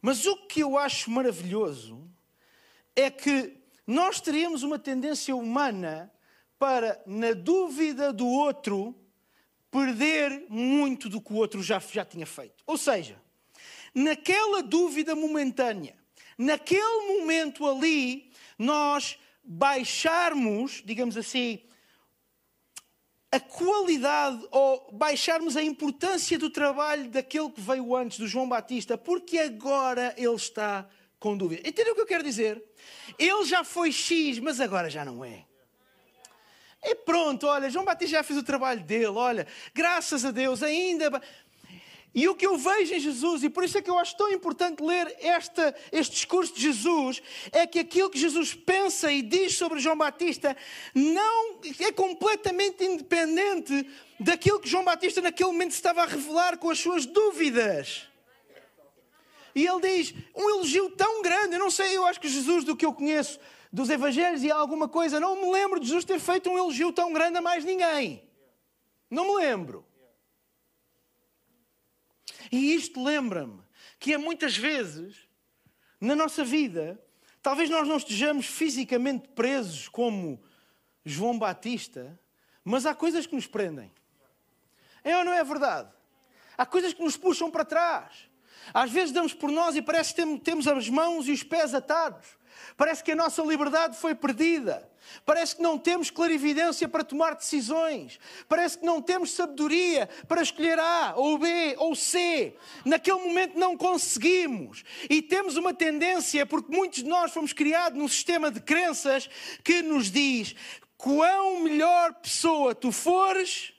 Mas 0.00 0.24
o 0.24 0.36
que 0.46 0.60
eu 0.60 0.78
acho 0.78 1.10
maravilhoso 1.10 2.08
é 2.94 3.10
que 3.10 3.56
nós 3.86 4.20
teríamos 4.20 4.62
uma 4.62 4.78
tendência 4.78 5.34
humana 5.34 6.12
para, 6.58 7.02
na 7.06 7.32
dúvida 7.32 8.12
do 8.12 8.26
outro, 8.26 8.94
perder 9.70 10.46
muito 10.48 11.08
do 11.08 11.20
que 11.20 11.32
o 11.32 11.36
outro 11.36 11.62
já, 11.62 11.78
já 11.78 12.04
tinha 12.04 12.26
feito. 12.26 12.62
Ou 12.66 12.78
seja, 12.78 13.20
naquela 13.94 14.62
dúvida 14.62 15.16
momentânea, 15.16 15.96
naquele 16.38 17.18
momento 17.18 17.66
ali, 17.66 18.30
nós 18.58 19.18
baixarmos, 19.42 20.82
digamos 20.84 21.16
assim, 21.16 21.60
a 23.30 23.40
qualidade 23.40 24.46
ou 24.50 24.88
baixarmos 24.92 25.56
a 25.56 25.62
importância 25.62 26.38
do 26.38 26.48
trabalho 26.48 27.10
daquele 27.10 27.50
que 27.50 27.60
veio 27.60 27.94
antes, 27.94 28.18
do 28.18 28.26
João 28.26 28.48
Batista, 28.48 28.96
porque 28.96 29.38
agora 29.38 30.14
ele 30.16 30.34
está 30.34 30.88
com 31.18 31.36
dúvida. 31.36 31.68
Entendeu 31.68 31.92
o 31.92 31.96
que 31.96 32.02
eu 32.02 32.06
quero 32.06 32.22
dizer? 32.22 32.62
Ele 33.18 33.44
já 33.44 33.64
foi 33.64 33.90
X, 33.90 34.38
mas 34.38 34.60
agora 34.60 34.88
já 34.88 35.04
não 35.04 35.24
é. 35.24 35.44
E 36.82 36.94
pronto, 36.94 37.46
olha, 37.48 37.68
João 37.68 37.84
Batista 37.84 38.18
já 38.18 38.22
fez 38.22 38.38
o 38.38 38.44
trabalho 38.44 38.80
dele, 38.80 39.06
olha, 39.06 39.46
graças 39.74 40.24
a 40.24 40.30
Deus, 40.30 40.62
ainda. 40.62 41.20
E 42.16 42.26
o 42.28 42.34
que 42.34 42.46
eu 42.46 42.56
vejo 42.56 42.94
em 42.94 42.98
Jesus, 42.98 43.44
e 43.44 43.50
por 43.50 43.62
isso 43.62 43.76
é 43.76 43.82
que 43.82 43.90
eu 43.90 43.98
acho 43.98 44.16
tão 44.16 44.32
importante 44.32 44.82
ler 44.82 45.14
esta, 45.20 45.76
este 45.92 46.14
discurso 46.14 46.54
de 46.54 46.62
Jesus, 46.62 47.22
é 47.52 47.66
que 47.66 47.78
aquilo 47.78 48.08
que 48.08 48.18
Jesus 48.18 48.54
pensa 48.54 49.12
e 49.12 49.20
diz 49.20 49.54
sobre 49.54 49.78
João 49.80 49.98
Batista 49.98 50.56
não 50.94 51.60
é 51.78 51.92
completamente 51.92 52.82
independente 52.82 53.86
daquilo 54.18 54.58
que 54.58 54.66
João 54.66 54.82
Batista 54.82 55.20
naquele 55.20 55.50
momento 55.52 55.72
estava 55.72 56.04
a 56.04 56.06
revelar 56.06 56.56
com 56.56 56.70
as 56.70 56.78
suas 56.78 57.04
dúvidas. 57.04 58.08
E 59.54 59.66
ele 59.66 59.82
diz 59.82 60.14
um 60.34 60.48
elogio 60.48 60.88
tão 60.92 61.20
grande, 61.20 61.56
eu 61.56 61.60
não 61.60 61.70
sei, 61.70 61.94
eu 61.94 62.06
acho 62.06 62.18
que 62.18 62.28
Jesus, 62.28 62.64
do 62.64 62.74
que 62.74 62.86
eu 62.86 62.94
conheço 62.94 63.38
dos 63.70 63.90
Evangelhos 63.90 64.42
e 64.42 64.50
alguma 64.50 64.88
coisa, 64.88 65.20
não 65.20 65.36
me 65.36 65.52
lembro 65.52 65.78
de 65.78 65.84
Jesus 65.84 66.06
ter 66.06 66.18
feito 66.18 66.48
um 66.48 66.56
elogio 66.56 66.90
tão 66.94 67.12
grande 67.12 67.36
a 67.36 67.42
mais 67.42 67.62
ninguém. 67.62 68.26
Não 69.10 69.26
me 69.26 69.44
lembro. 69.44 69.84
E 72.50 72.74
isto 72.74 73.02
lembra-me 73.02 73.60
que 73.98 74.12
é 74.12 74.18
muitas 74.18 74.56
vezes 74.56 75.26
na 76.00 76.14
nossa 76.14 76.44
vida, 76.44 77.00
talvez 77.42 77.70
nós 77.70 77.88
não 77.88 77.96
estejamos 77.96 78.46
fisicamente 78.46 79.28
presos 79.28 79.88
como 79.88 80.42
João 81.04 81.38
Batista, 81.38 82.18
mas 82.64 82.84
há 82.84 82.94
coisas 82.94 83.26
que 83.26 83.34
nos 83.34 83.46
prendem. 83.46 83.92
É 85.02 85.16
ou 85.16 85.24
não 85.24 85.32
é 85.32 85.42
verdade? 85.44 85.90
Há 86.58 86.66
coisas 86.66 86.92
que 86.92 87.02
nos 87.02 87.16
puxam 87.16 87.50
para 87.50 87.64
trás. 87.64 88.28
Às 88.74 88.90
vezes 88.90 89.12
damos 89.12 89.32
por 89.32 89.50
nós 89.50 89.76
e 89.76 89.82
parece 89.82 90.14
que 90.14 90.38
temos 90.40 90.66
as 90.66 90.88
mãos 90.88 91.28
e 91.28 91.32
os 91.32 91.42
pés 91.42 91.74
atados. 91.74 92.26
Parece 92.76 93.02
que 93.02 93.12
a 93.12 93.16
nossa 93.16 93.42
liberdade 93.42 93.96
foi 93.96 94.14
perdida. 94.14 94.88
Parece 95.24 95.56
que 95.56 95.62
não 95.62 95.78
temos 95.78 96.10
clarividência 96.10 96.88
para 96.88 97.04
tomar 97.04 97.34
decisões. 97.34 98.18
Parece 98.48 98.78
que 98.78 98.84
não 98.84 99.00
temos 99.00 99.32
sabedoria 99.32 100.08
para 100.26 100.42
escolher 100.42 100.78
A 100.78 101.14
ou 101.16 101.38
B 101.38 101.74
ou 101.78 101.94
C. 101.94 102.54
Naquele 102.84 103.18
momento 103.20 103.58
não 103.58 103.76
conseguimos. 103.76 104.84
E 105.08 105.22
temos 105.22 105.56
uma 105.56 105.72
tendência, 105.72 106.44
porque 106.44 106.74
muitos 106.74 107.02
de 107.02 107.08
nós 107.08 107.32
fomos 107.32 107.52
criados 107.52 107.98
num 107.98 108.08
sistema 108.08 108.50
de 108.50 108.60
crenças 108.60 109.28
que 109.62 109.82
nos 109.82 110.10
diz: 110.10 110.54
quão 110.96 111.60
melhor 111.60 112.14
pessoa 112.14 112.74
tu 112.74 112.90
fores, 112.90 113.72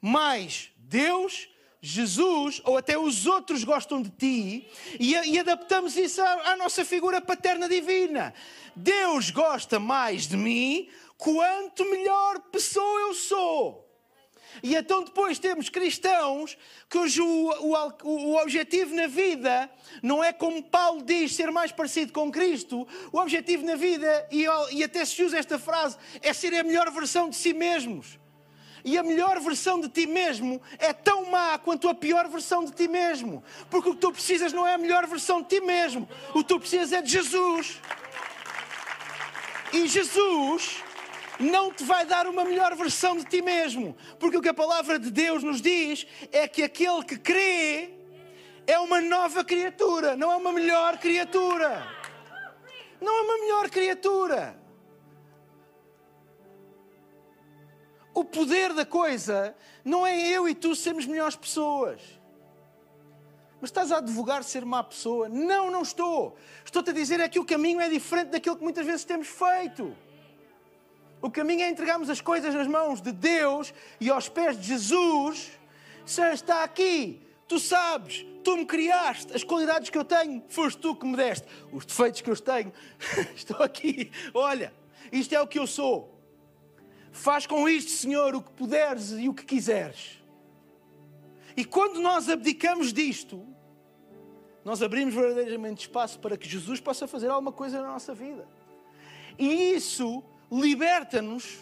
mais 0.00 0.70
Deus 0.76 1.48
Jesus 1.80 2.60
ou 2.64 2.76
até 2.76 2.98
os 2.98 3.26
outros 3.26 3.62
gostam 3.62 4.02
de 4.02 4.10
ti 4.10 4.68
e, 4.98 5.12
e 5.12 5.38
adaptamos 5.38 5.96
isso 5.96 6.20
à, 6.20 6.52
à 6.52 6.56
nossa 6.56 6.84
figura 6.84 7.20
paterna 7.20 7.68
divina. 7.68 8.34
Deus 8.74 9.30
gosta 9.30 9.78
mais 9.78 10.26
de 10.26 10.36
mim 10.36 10.88
quanto 11.16 11.88
melhor 11.90 12.40
pessoa 12.50 13.00
eu 13.02 13.14
sou. 13.14 13.88
E 14.62 14.74
então 14.74 15.04
depois 15.04 15.38
temos 15.38 15.68
cristãos 15.68 16.58
cujo 16.90 17.24
o, 17.24 17.50
o, 17.50 17.92
o, 18.02 18.36
objetivo 18.42 18.94
na 18.94 19.06
vida 19.06 19.70
não 20.02 20.24
é 20.24 20.32
como 20.32 20.62
Paulo 20.62 21.02
diz, 21.02 21.34
ser 21.34 21.50
mais 21.50 21.70
parecido 21.70 22.12
com 22.12 22.30
Cristo. 22.30 22.88
O 23.12 23.18
objetivo 23.18 23.64
na 23.64 23.76
vida, 23.76 24.28
e, 24.32 24.46
e 24.72 24.82
até 24.82 25.04
se 25.04 25.22
usa 25.22 25.38
esta 25.38 25.58
frase, 25.58 25.96
é 26.20 26.32
ser 26.32 26.54
a 26.54 26.64
melhor 26.64 26.90
versão 26.90 27.28
de 27.28 27.36
si 27.36 27.52
mesmos. 27.52 28.18
E 28.88 28.96
a 28.96 29.02
melhor 29.02 29.38
versão 29.38 29.78
de 29.78 29.86
ti 29.86 30.06
mesmo 30.06 30.62
é 30.78 30.94
tão 30.94 31.26
má 31.26 31.58
quanto 31.58 31.90
a 31.90 31.94
pior 31.94 32.26
versão 32.26 32.64
de 32.64 32.72
ti 32.72 32.88
mesmo. 32.88 33.44
Porque 33.68 33.90
o 33.90 33.94
que 33.94 34.00
tu 34.00 34.10
precisas 34.10 34.50
não 34.50 34.66
é 34.66 34.72
a 34.72 34.78
melhor 34.78 35.06
versão 35.06 35.42
de 35.42 35.48
ti 35.48 35.60
mesmo. 35.60 36.08
O 36.30 36.38
que 36.38 36.44
tu 36.44 36.58
precisas 36.58 36.90
é 36.94 37.02
de 37.02 37.10
Jesus. 37.10 37.82
E 39.74 39.86
Jesus 39.86 40.82
não 41.38 41.70
te 41.70 41.84
vai 41.84 42.06
dar 42.06 42.26
uma 42.26 42.46
melhor 42.46 42.74
versão 42.76 43.14
de 43.18 43.26
ti 43.26 43.42
mesmo. 43.42 43.94
Porque 44.18 44.38
o 44.38 44.40
que 44.40 44.48
a 44.48 44.54
palavra 44.54 44.98
de 44.98 45.10
Deus 45.10 45.42
nos 45.42 45.60
diz 45.60 46.06
é 46.32 46.48
que 46.48 46.62
aquele 46.62 47.04
que 47.04 47.18
crê 47.18 47.90
é 48.66 48.78
uma 48.78 49.02
nova 49.02 49.44
criatura, 49.44 50.16
não 50.16 50.32
é 50.32 50.36
uma 50.36 50.50
melhor 50.50 50.96
criatura. 50.96 51.86
Não 53.02 53.14
é 53.18 53.20
uma 53.20 53.38
melhor 53.38 53.68
criatura. 53.68 54.57
O 58.18 58.24
poder 58.24 58.74
da 58.74 58.84
coisa 58.84 59.54
não 59.84 60.04
é 60.04 60.28
eu 60.28 60.48
e 60.48 60.52
tu 60.52 60.74
sermos 60.74 61.06
melhores 61.06 61.36
pessoas. 61.36 62.00
Mas 63.60 63.70
estás 63.70 63.92
a 63.92 63.98
advogar 63.98 64.42
ser 64.42 64.64
má 64.64 64.82
pessoa? 64.82 65.28
Não, 65.28 65.70
não 65.70 65.82
estou. 65.82 66.36
Estou-te 66.64 66.90
a 66.90 66.92
dizer 66.92 67.20
é 67.20 67.28
que 67.28 67.38
o 67.38 67.44
caminho 67.44 67.80
é 67.80 67.88
diferente 67.88 68.30
daquilo 68.30 68.56
que 68.56 68.64
muitas 68.64 68.84
vezes 68.84 69.04
temos 69.04 69.28
feito. 69.28 69.96
O 71.22 71.30
caminho 71.30 71.62
é 71.62 71.70
entregarmos 71.70 72.10
as 72.10 72.20
coisas 72.20 72.52
nas 72.52 72.66
mãos 72.66 73.00
de 73.00 73.12
Deus 73.12 73.72
e 74.00 74.10
aos 74.10 74.28
pés 74.28 74.60
de 74.60 74.66
Jesus. 74.66 75.52
Senhor, 76.04 76.32
está 76.32 76.64
aqui. 76.64 77.22
Tu 77.46 77.60
sabes, 77.60 78.26
tu 78.42 78.56
me 78.56 78.66
criaste. 78.66 79.32
As 79.32 79.44
qualidades 79.44 79.90
que 79.90 79.98
eu 79.98 80.04
tenho, 80.04 80.42
foste 80.48 80.80
tu 80.80 80.96
que 80.96 81.06
me 81.06 81.16
deste. 81.16 81.46
Os 81.72 81.86
defeitos 81.86 82.20
que 82.20 82.30
eu 82.30 82.36
tenho, 82.36 82.72
estou 83.36 83.62
aqui. 83.62 84.10
Olha, 84.34 84.74
isto 85.12 85.32
é 85.36 85.40
o 85.40 85.46
que 85.46 85.60
eu 85.60 85.68
sou. 85.68 86.17
Faz 87.18 87.48
com 87.48 87.68
isto, 87.68 87.90
Senhor, 87.90 88.32
o 88.36 88.40
que 88.40 88.52
puderes 88.52 89.10
e 89.10 89.28
o 89.28 89.34
que 89.34 89.44
quiseres. 89.44 90.22
E 91.56 91.64
quando 91.64 92.00
nós 92.00 92.28
abdicamos 92.28 92.92
disto, 92.92 93.44
nós 94.64 94.80
abrimos 94.82 95.12
verdadeiramente 95.12 95.80
espaço 95.80 96.20
para 96.20 96.36
que 96.36 96.48
Jesus 96.48 96.78
possa 96.78 97.08
fazer 97.08 97.28
alguma 97.28 97.50
coisa 97.50 97.82
na 97.82 97.88
nossa 97.88 98.14
vida. 98.14 98.46
E 99.36 99.72
isso 99.74 100.22
liberta-nos 100.50 101.58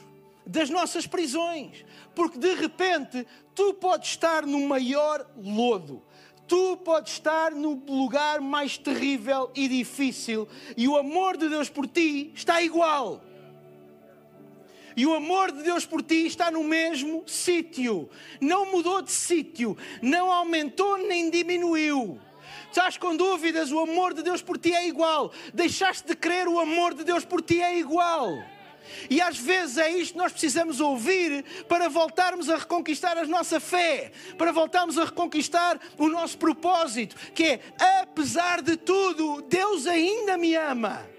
das 0.47 0.69
nossas 0.69 1.07
prisões, 1.07 1.87
porque 2.14 2.38
de 2.38 2.53
repente 2.55 3.27
tu 3.55 3.73
podes 3.73 4.11
estar 4.11 4.45
no 4.45 4.61
maior 4.69 5.27
lodo, 5.38 6.03
tu 6.47 6.77
podes 6.77 7.14
estar 7.14 7.53
no 7.53 7.83
lugar 7.88 8.42
mais 8.42 8.77
terrível 8.77 9.51
e 9.55 9.66
difícil, 9.69 10.47
e 10.77 10.87
o 10.87 10.99
amor 10.99 11.38
de 11.38 11.49
Deus 11.49 11.71
por 11.71 11.87
ti 11.88 12.31
está 12.35 12.61
igual. 12.61 13.25
E 14.97 15.05
o 15.05 15.15
amor 15.15 15.53
de 15.53 15.63
Deus 15.63 15.85
por 15.85 16.03
ti 16.03 16.27
está 16.27 16.51
no 16.51 16.65
mesmo 16.65 17.23
sítio. 17.27 18.09
Não 18.41 18.73
mudou 18.73 19.03
de 19.03 19.13
sítio, 19.13 19.77
não 20.01 20.33
aumentou 20.33 20.97
nem 20.97 21.29
diminuiu. 21.29 22.19
Estás 22.69 22.97
com 22.97 23.15
dúvidas? 23.15 23.71
O 23.71 23.79
amor 23.79 24.15
de 24.15 24.23
Deus 24.23 24.41
por 24.41 24.57
ti 24.57 24.75
é 24.75 24.89
igual. 24.89 25.33
Deixaste 25.53 26.09
de 26.09 26.17
crer, 26.17 26.49
o 26.49 26.59
amor 26.59 26.95
de 26.95 27.05
Deus 27.05 27.25
por 27.25 27.43
ti 27.43 27.61
é 27.61 27.79
igual. 27.79 28.31
E 29.11 29.21
às 29.21 29.37
vezes 29.37 29.79
é 29.79 29.91
isto 29.91 30.13
que 30.13 30.19
nós 30.19 30.33
precisamos 30.33 30.81
ouvir 30.81 31.45
para 31.69 31.89
voltarmos 31.89 32.49
a 32.49 32.57
reconquistar 32.57 33.19
a 33.19 33.27
nossa 33.27 33.61
fé, 33.61 34.13
para 34.39 34.53
voltarmos 34.53 34.97
a 34.99 35.05
reconquistar 35.05 35.79
o 35.99 36.09
nosso 36.09 36.39
propósito, 36.39 37.17
que 37.35 37.45
é, 37.45 37.61
apesar 38.03 38.63
de 38.63 38.77
tudo, 38.77 39.43
Deus 39.43 39.87
ainda 39.87 40.39
me 40.39 40.55
ama. 40.55 41.16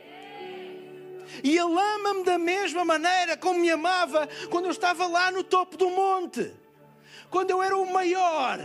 E 1.43 1.57
Ele 1.57 1.79
ama-me 1.79 2.23
da 2.23 2.37
mesma 2.37 2.83
maneira 2.85 3.37
como 3.37 3.59
me 3.59 3.69
amava 3.69 4.27
quando 4.49 4.65
eu 4.65 4.71
estava 4.71 5.07
lá 5.07 5.31
no 5.31 5.43
topo 5.43 5.77
do 5.77 5.89
monte. 5.89 6.53
Quando 7.29 7.51
eu 7.51 7.61
era 7.61 7.77
o 7.77 7.91
maior, 7.91 8.59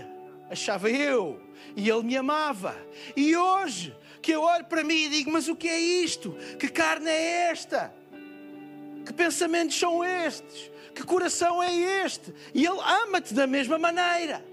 achava 0.50 0.90
eu, 0.90 1.40
e 1.76 1.88
Ele 1.88 2.02
me 2.02 2.16
amava. 2.16 2.76
E 3.16 3.36
hoje, 3.36 3.94
que 4.20 4.32
eu 4.32 4.42
olho 4.42 4.64
para 4.64 4.84
mim 4.84 4.94
e 4.94 5.08
digo: 5.08 5.30
Mas 5.30 5.48
o 5.48 5.56
que 5.56 5.68
é 5.68 5.78
isto? 5.78 6.36
Que 6.58 6.68
carne 6.68 7.10
é 7.10 7.50
esta? 7.50 7.92
Que 9.04 9.12
pensamentos 9.12 9.78
são 9.78 10.04
estes? 10.04 10.70
Que 10.94 11.02
coração 11.02 11.62
é 11.62 11.74
este? 12.04 12.32
E 12.54 12.64
Ele 12.64 12.78
ama-te 13.04 13.34
da 13.34 13.46
mesma 13.46 13.78
maneira. 13.78 14.44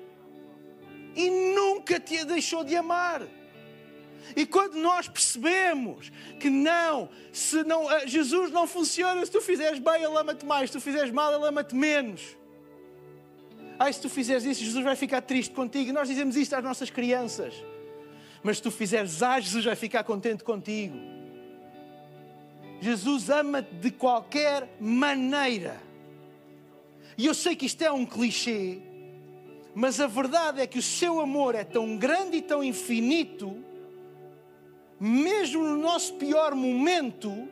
E 1.15 1.29
nunca 1.29 1.99
te 1.99 2.23
deixou 2.23 2.63
de 2.63 2.75
amar. 2.75 3.21
E 4.35 4.45
quando 4.45 4.75
nós 4.75 5.07
percebemos 5.07 6.11
que 6.39 6.49
não, 6.49 7.09
se 7.31 7.63
não, 7.63 7.91
eh, 7.91 8.07
Jesus 8.07 8.51
não 8.51 8.67
funciona, 8.67 9.25
se 9.25 9.31
tu 9.31 9.41
fizeres 9.41 9.79
bem, 9.79 10.03
Ele 10.03 10.17
ama-te 10.17 10.45
mais, 10.45 10.69
se 10.69 10.77
tu 10.77 10.81
fizeres 10.81 11.11
mal, 11.11 11.33
Ele 11.33 11.47
ama-te 11.47 11.75
menos. 11.75 12.21
Ai, 13.77 13.93
se 13.93 14.01
tu 14.01 14.09
fizeres 14.09 14.43
isso, 14.43 14.63
Jesus 14.63 14.83
vai 14.83 14.95
ficar 14.95 15.21
triste 15.21 15.53
contigo. 15.53 15.89
E 15.89 15.93
nós 15.93 16.07
dizemos 16.07 16.35
isto 16.35 16.53
às 16.53 16.63
nossas 16.63 16.89
crianças. 16.89 17.53
Mas 18.43 18.57
se 18.57 18.63
tu 18.63 18.71
fizeres 18.71 19.23
A, 19.23 19.39
Jesus 19.39 19.63
vai 19.65 19.75
ficar 19.75 20.03
contente 20.03 20.43
contigo. 20.43 20.97
Jesus 22.81 23.29
ama-te 23.29 23.73
de 23.75 23.91
qualquer 23.91 24.69
maneira. 24.79 25.81
E 27.17 27.25
eu 27.25 27.33
sei 27.33 27.55
que 27.55 27.65
isto 27.65 27.81
é 27.81 27.91
um 27.91 28.05
clichê, 28.05 28.79
mas 29.75 29.99
a 29.99 30.07
verdade 30.07 30.61
é 30.61 30.67
que 30.67 30.79
o 30.79 30.81
seu 30.81 31.19
amor 31.19 31.53
é 31.53 31.63
tão 31.63 31.97
grande 31.97 32.37
e 32.37 32.41
tão 32.41 32.63
infinito, 32.63 33.57
mesmo 34.99 35.63
no 35.63 35.77
nosso 35.77 36.13
pior 36.15 36.53
momento, 36.53 37.47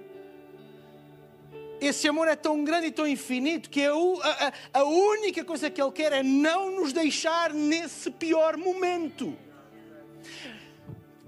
esse 1.79 2.07
amor 2.07 2.27
é 2.27 2.35
tão 2.35 2.63
grande 2.63 2.87
e 2.87 2.91
tão 2.91 3.07
infinito 3.07 3.69
que 3.69 3.85
a, 3.85 3.91
a, 3.93 4.79
a 4.79 4.83
única 4.83 5.43
coisa 5.45 5.69
que 5.69 5.81
Ele 5.81 5.91
quer 5.91 6.11
é 6.11 6.23
não 6.23 6.71
nos 6.71 6.91
deixar 6.91 7.53
nesse 7.53 8.09
pior 8.11 8.57
momento. 8.57 9.37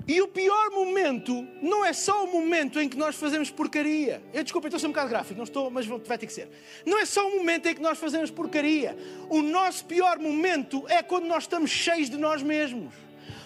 E 0.08 0.23
o 0.23 0.27
pior 0.27 0.71
momento 0.71 1.47
não 1.62 1.86
é 1.86 1.93
só 1.93 2.23
o 2.23 2.32
momento 2.32 2.79
em 2.82 2.89
que 2.89 2.97
nós 2.97 3.15
fazemos 3.15 3.51
porcaria. 3.51 4.23
Eu 4.34 4.43
desculpa, 4.43 4.67
estou 4.67 4.77
a 4.77 4.79
ser 4.79 4.88
um 4.88 4.89
bocado 4.89 5.08
gráfico, 5.08 5.38
não 5.38 5.43
estou, 5.43 5.69
mas 5.69 5.86
vai 5.86 6.17
ter 6.17 6.25
que 6.25 6.34
ser. 6.34 6.49
Não 6.84 6.97
é 6.97 7.05
só 7.05 7.27
o 7.27 7.38
momento 7.38 7.67
em 7.67 7.75
que 7.75 7.82
nós 7.82 7.99
fazemos 7.99 8.32
porcaria. 8.32 8.97
O 9.29 9.43
nosso 9.43 9.86
pior 9.86 10.17
momento 10.17 10.84
é 10.89 11.03
quando 11.03 11.25
nós 11.25 11.43
estamos 11.43 11.69
cheios 11.69 12.10
de 12.10 12.17
nós 12.17 12.41
mesmos. 12.41 12.91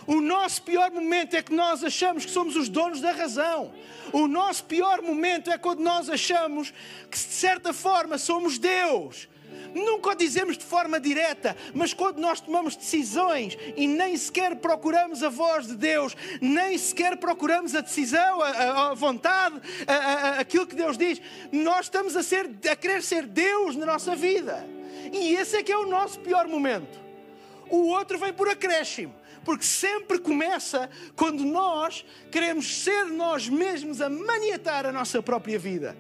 O 0.06 0.20
nosso 0.20 0.62
pior 0.64 0.92
momento 0.92 1.36
é 1.36 1.42
que 1.42 1.54
nós 1.54 1.84
achamos 1.84 2.26
que 2.26 2.32
somos 2.32 2.56
os 2.56 2.70
donos 2.70 3.02
da 3.02 3.12
razão. 3.12 3.74
O 4.12 4.28
nosso 4.28 4.66
pior 4.66 5.02
momento 5.02 5.50
é 5.50 5.58
quando 5.58 5.80
nós 5.80 6.10
achamos 6.10 6.74
que, 7.10 7.18
de 7.18 7.24
certa 7.24 7.74
forma, 7.74 8.18
somos 8.18 8.58
Deus 8.58 9.28
nunca 9.74 10.12
o 10.12 10.16
dizemos 10.16 10.58
de 10.58 10.64
forma 10.64 11.00
direta, 11.00 11.56
mas 11.74 11.94
quando 11.94 12.20
nós 12.20 12.40
tomamos 12.40 12.76
decisões 12.76 13.58
e 13.76 13.88
nem 13.88 14.16
sequer 14.16 14.56
procuramos 14.58 15.24
a 15.24 15.30
voz 15.30 15.68
de 15.68 15.76
Deus, 15.76 16.16
nem 16.42 16.78
sequer 16.78 17.18
procuramos 17.18 17.76
a 17.76 17.82
decisão, 17.82 18.42
a, 18.42 18.90
a 18.92 18.94
vontade, 18.94 19.60
a, 19.88 19.94
a, 19.94 20.40
aquilo 20.40 20.68
que 20.68 20.76
Deus 20.76 20.98
diz, 20.98 21.22
nós 21.52 21.86
estamos 21.86 22.16
a, 22.16 22.24
ser, 22.24 22.50
a 22.70 22.76
querer 22.76 23.02
ser 23.02 23.26
Deus 23.26 23.76
na 23.76 23.86
nossa 23.86 24.16
vida. 24.16 24.66
E 25.12 25.36
esse 25.36 25.58
é 25.58 25.64
que 25.64 25.72
é 25.72 25.78
o 25.78 25.88
nosso 25.88 26.20
pior 26.20 26.48
momento. 26.48 27.02
O 27.70 27.88
outro 27.88 28.18
vem 28.18 28.34
por 28.34 28.48
acréscimo 28.48 29.14
porque 29.44 29.66
sempre 29.66 30.20
começa 30.20 30.90
quando 31.16 31.44
nós 31.44 32.06
queremos 32.32 32.84
ser 32.84 33.06
nós 33.06 33.48
mesmos 33.48 34.02
a 34.02 34.10
maniatar 34.10 34.86
a 34.86 34.92
nossa 34.92 35.22
própria 35.22 35.60
vida. 35.60 35.98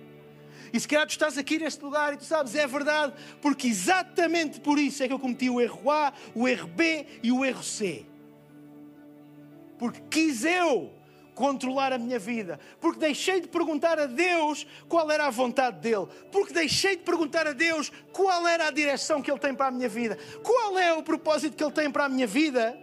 E 0.73 0.79
se 0.79 0.87
calhar 0.87 1.05
tu 1.05 1.11
estás 1.11 1.37
aqui 1.37 1.59
neste 1.59 1.83
lugar 1.83 2.13
e 2.13 2.17
tu 2.17 2.25
sabes, 2.25 2.55
é 2.55 2.65
verdade, 2.65 3.13
porque 3.39 3.67
exatamente 3.67 4.59
por 4.59 4.79
isso 4.79 5.03
é 5.03 5.07
que 5.07 5.13
eu 5.13 5.19
cometi 5.19 5.47
o 5.47 5.61
erro 5.61 5.91
A, 5.91 6.11
o 6.33 6.47
erro 6.47 6.67
B 6.67 7.05
e 7.21 7.31
o 7.31 7.45
erro 7.45 7.61
C. 7.61 8.03
Porque 9.77 10.01
quis 10.09 10.43
eu 10.43 10.91
controlar 11.35 11.93
a 11.93 11.97
minha 11.97 12.17
vida, 12.17 12.59
porque 12.79 12.99
deixei 12.99 13.41
de 13.41 13.47
perguntar 13.47 13.99
a 13.99 14.05
Deus 14.05 14.65
qual 14.87 15.09
era 15.11 15.27
a 15.27 15.29
vontade 15.29 15.79
dele, 15.79 16.07
porque 16.31 16.53
deixei 16.53 16.95
de 16.95 17.03
perguntar 17.03 17.47
a 17.47 17.53
Deus 17.53 17.91
qual 18.11 18.47
era 18.47 18.67
a 18.67 18.71
direção 18.71 19.21
que 19.21 19.29
ele 19.29 19.39
tem 19.39 19.53
para 19.53 19.67
a 19.67 19.71
minha 19.71 19.89
vida, 19.89 20.17
qual 20.41 20.77
é 20.77 20.93
o 20.93 21.03
propósito 21.03 21.55
que 21.55 21.63
ele 21.63 21.71
tem 21.71 21.91
para 21.91 22.05
a 22.05 22.09
minha 22.09 22.27
vida, 22.27 22.77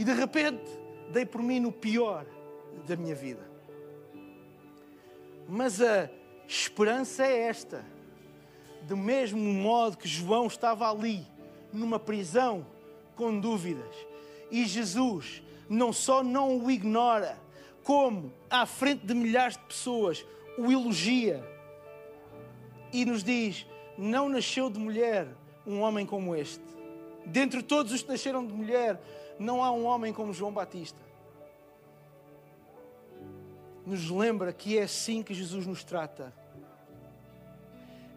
e 0.00 0.04
de 0.04 0.14
repente 0.14 0.64
dei 1.12 1.26
por 1.26 1.42
mim 1.42 1.60
no 1.60 1.70
pior 1.70 2.24
da 2.88 2.96
minha 2.96 3.14
vida. 3.14 3.46
Mas 5.46 5.82
a 5.82 6.08
Esperança 6.48 7.22
é 7.26 7.42
esta. 7.42 7.84
Do 8.84 8.96
mesmo 8.96 9.38
modo 9.38 9.98
que 9.98 10.08
João 10.08 10.46
estava 10.46 10.90
ali, 10.90 11.26
numa 11.70 11.98
prisão, 11.98 12.66
com 13.14 13.38
dúvidas. 13.38 13.94
E 14.50 14.64
Jesus 14.64 15.42
não 15.68 15.92
só 15.92 16.22
não 16.22 16.56
o 16.64 16.70
ignora, 16.70 17.38
como 17.84 18.32
à 18.48 18.64
frente 18.64 19.04
de 19.04 19.12
milhares 19.12 19.58
de 19.58 19.64
pessoas 19.64 20.24
o 20.56 20.72
elogia 20.72 21.44
e 22.90 23.04
nos 23.04 23.22
diz: 23.22 23.66
Não 23.98 24.30
nasceu 24.30 24.70
de 24.70 24.78
mulher 24.78 25.28
um 25.66 25.82
homem 25.82 26.06
como 26.06 26.34
este. 26.34 26.64
Dentre 27.26 27.62
todos 27.62 27.92
os 27.92 28.00
que 28.00 28.08
nasceram 28.08 28.46
de 28.46 28.54
mulher, 28.54 28.98
não 29.40 29.64
há 29.64 29.72
um 29.72 29.86
homem 29.86 30.12
como 30.12 30.34
João 30.34 30.52
Batista. 30.52 31.00
Nos 33.86 34.10
lembra 34.10 34.52
que 34.52 34.78
é 34.78 34.82
assim 34.82 35.22
que 35.22 35.32
Jesus 35.32 35.66
nos 35.66 35.82
trata. 35.82 36.32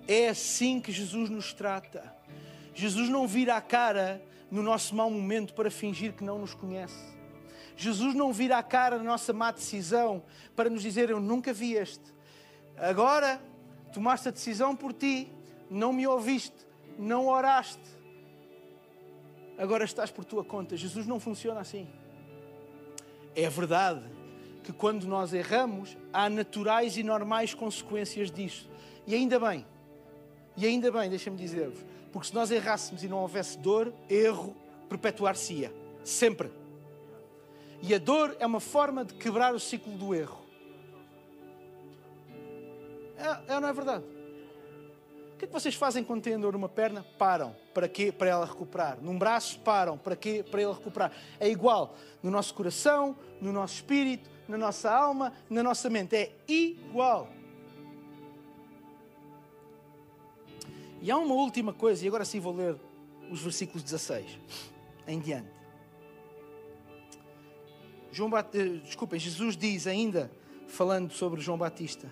É 0.05 0.27
assim 0.27 0.81
que 0.81 0.91
Jesus 0.91 1.29
nos 1.29 1.53
trata. 1.53 2.13
Jesus 2.73 3.07
não 3.07 3.25
vira 3.25 3.55
a 3.55 3.61
cara 3.61 4.21
no 4.51 4.61
nosso 4.61 4.93
mau 4.93 5.09
momento 5.09 5.53
para 5.53 5.71
fingir 5.71 6.11
que 6.11 6.25
não 6.25 6.39
nos 6.39 6.53
conhece. 6.53 7.13
Jesus 7.77 8.13
não 8.13 8.33
vira 8.33 8.57
a 8.57 8.63
cara 8.63 8.97
na 8.97 9.05
nossa 9.05 9.31
má 9.31 9.49
decisão 9.49 10.21
para 10.57 10.69
nos 10.69 10.81
dizer: 10.81 11.09
Eu 11.09 11.21
nunca 11.21 11.53
vi 11.53 11.73
este. 11.73 12.13
Agora 12.77 13.41
tomaste 13.93 14.27
a 14.27 14.31
decisão 14.31 14.75
por 14.75 14.91
ti, 14.91 15.31
não 15.69 15.93
me 15.93 16.05
ouviste, 16.05 16.67
não 16.99 17.27
oraste. 17.27 17.92
Agora 19.57 19.85
estás 19.85 20.11
por 20.11 20.25
tua 20.25 20.43
conta. 20.43 20.75
Jesus 20.75 21.05
não 21.05 21.19
funciona 21.19 21.59
assim. 21.59 21.87
É 23.35 23.49
verdade 23.49 24.03
que 24.63 24.71
quando 24.71 25.05
nós 25.05 25.33
erramos, 25.33 25.97
há 26.11 26.29
naturais 26.29 26.97
e 26.97 27.03
normais 27.03 27.53
consequências 27.53 28.31
disso. 28.31 28.69
E 29.05 29.13
ainda 29.13 29.39
bem, 29.39 29.65
e 30.55 30.65
ainda 30.65 30.91
bem, 30.91 31.09
deixa-me 31.09 31.35
dizer-vos, 31.35 31.83
porque 32.11 32.27
se 32.27 32.33
nós 32.33 32.51
errássemos 32.51 33.03
e 33.03 33.07
não 33.07 33.17
houvesse 33.17 33.57
dor, 33.57 33.93
erro 34.09 34.55
perpetuar-se-ia. 34.87 35.73
Sempre. 36.03 36.51
E 37.81 37.93
a 37.93 37.97
dor 37.97 38.35
é 38.39 38.45
uma 38.45 38.59
forma 38.59 39.03
de 39.03 39.13
quebrar 39.15 39.53
o 39.53 39.59
ciclo 39.59 39.97
do 39.97 40.15
erro. 40.15 40.41
É, 43.17 43.55
é 43.55 43.59
não 43.59 43.67
é 43.67 43.73
verdade? 43.73 44.05
Que 45.43 45.45
é 45.45 45.47
que 45.47 45.53
vocês 45.61 45.75
fazem 45.75 46.05
quando 46.05 46.21
têm 46.21 46.39
dor 46.39 46.53
numa 46.53 46.69
perna? 46.69 47.05
Param. 47.17 47.53
Para 47.73 47.89
quê? 47.89 48.13
Para 48.13 48.29
ela 48.29 48.45
recuperar. 48.45 48.97
Num 49.01 49.19
braço, 49.19 49.59
param. 49.59 49.97
Para 49.97 50.15
quê? 50.15 50.41
Para 50.41 50.61
ele 50.61 50.71
recuperar. 50.71 51.11
É 51.37 51.49
igual 51.49 51.97
no 52.23 52.31
nosso 52.31 52.53
coração, 52.53 53.13
no 53.41 53.51
nosso 53.51 53.75
espírito, 53.75 54.29
na 54.47 54.57
nossa 54.57 54.89
alma, 54.89 55.33
na 55.49 55.61
nossa 55.61 55.89
mente. 55.89 56.15
É 56.15 56.31
igual. 56.47 57.27
E 61.01 61.11
há 61.11 61.17
uma 61.17 61.35
última 61.35 61.73
coisa, 61.73 62.05
e 62.05 62.07
agora 62.07 62.23
sim 62.23 62.39
vou 62.39 62.55
ler 62.55 62.77
os 63.29 63.41
versículos 63.41 63.83
16 63.83 64.39
em 65.05 65.19
diante. 65.19 65.51
João 68.13 68.29
Bat... 68.29 68.57
Eh, 68.57 68.77
desculpem, 68.77 69.19
Jesus 69.19 69.57
diz 69.57 69.87
ainda, 69.87 70.31
falando 70.69 71.11
sobre 71.11 71.41
João 71.41 71.57
Batista, 71.57 72.09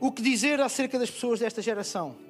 o 0.00 0.10
que 0.10 0.20
dizer 0.20 0.60
acerca 0.60 0.98
das 0.98 1.12
pessoas 1.12 1.38
desta 1.38 1.62
geração? 1.62 2.28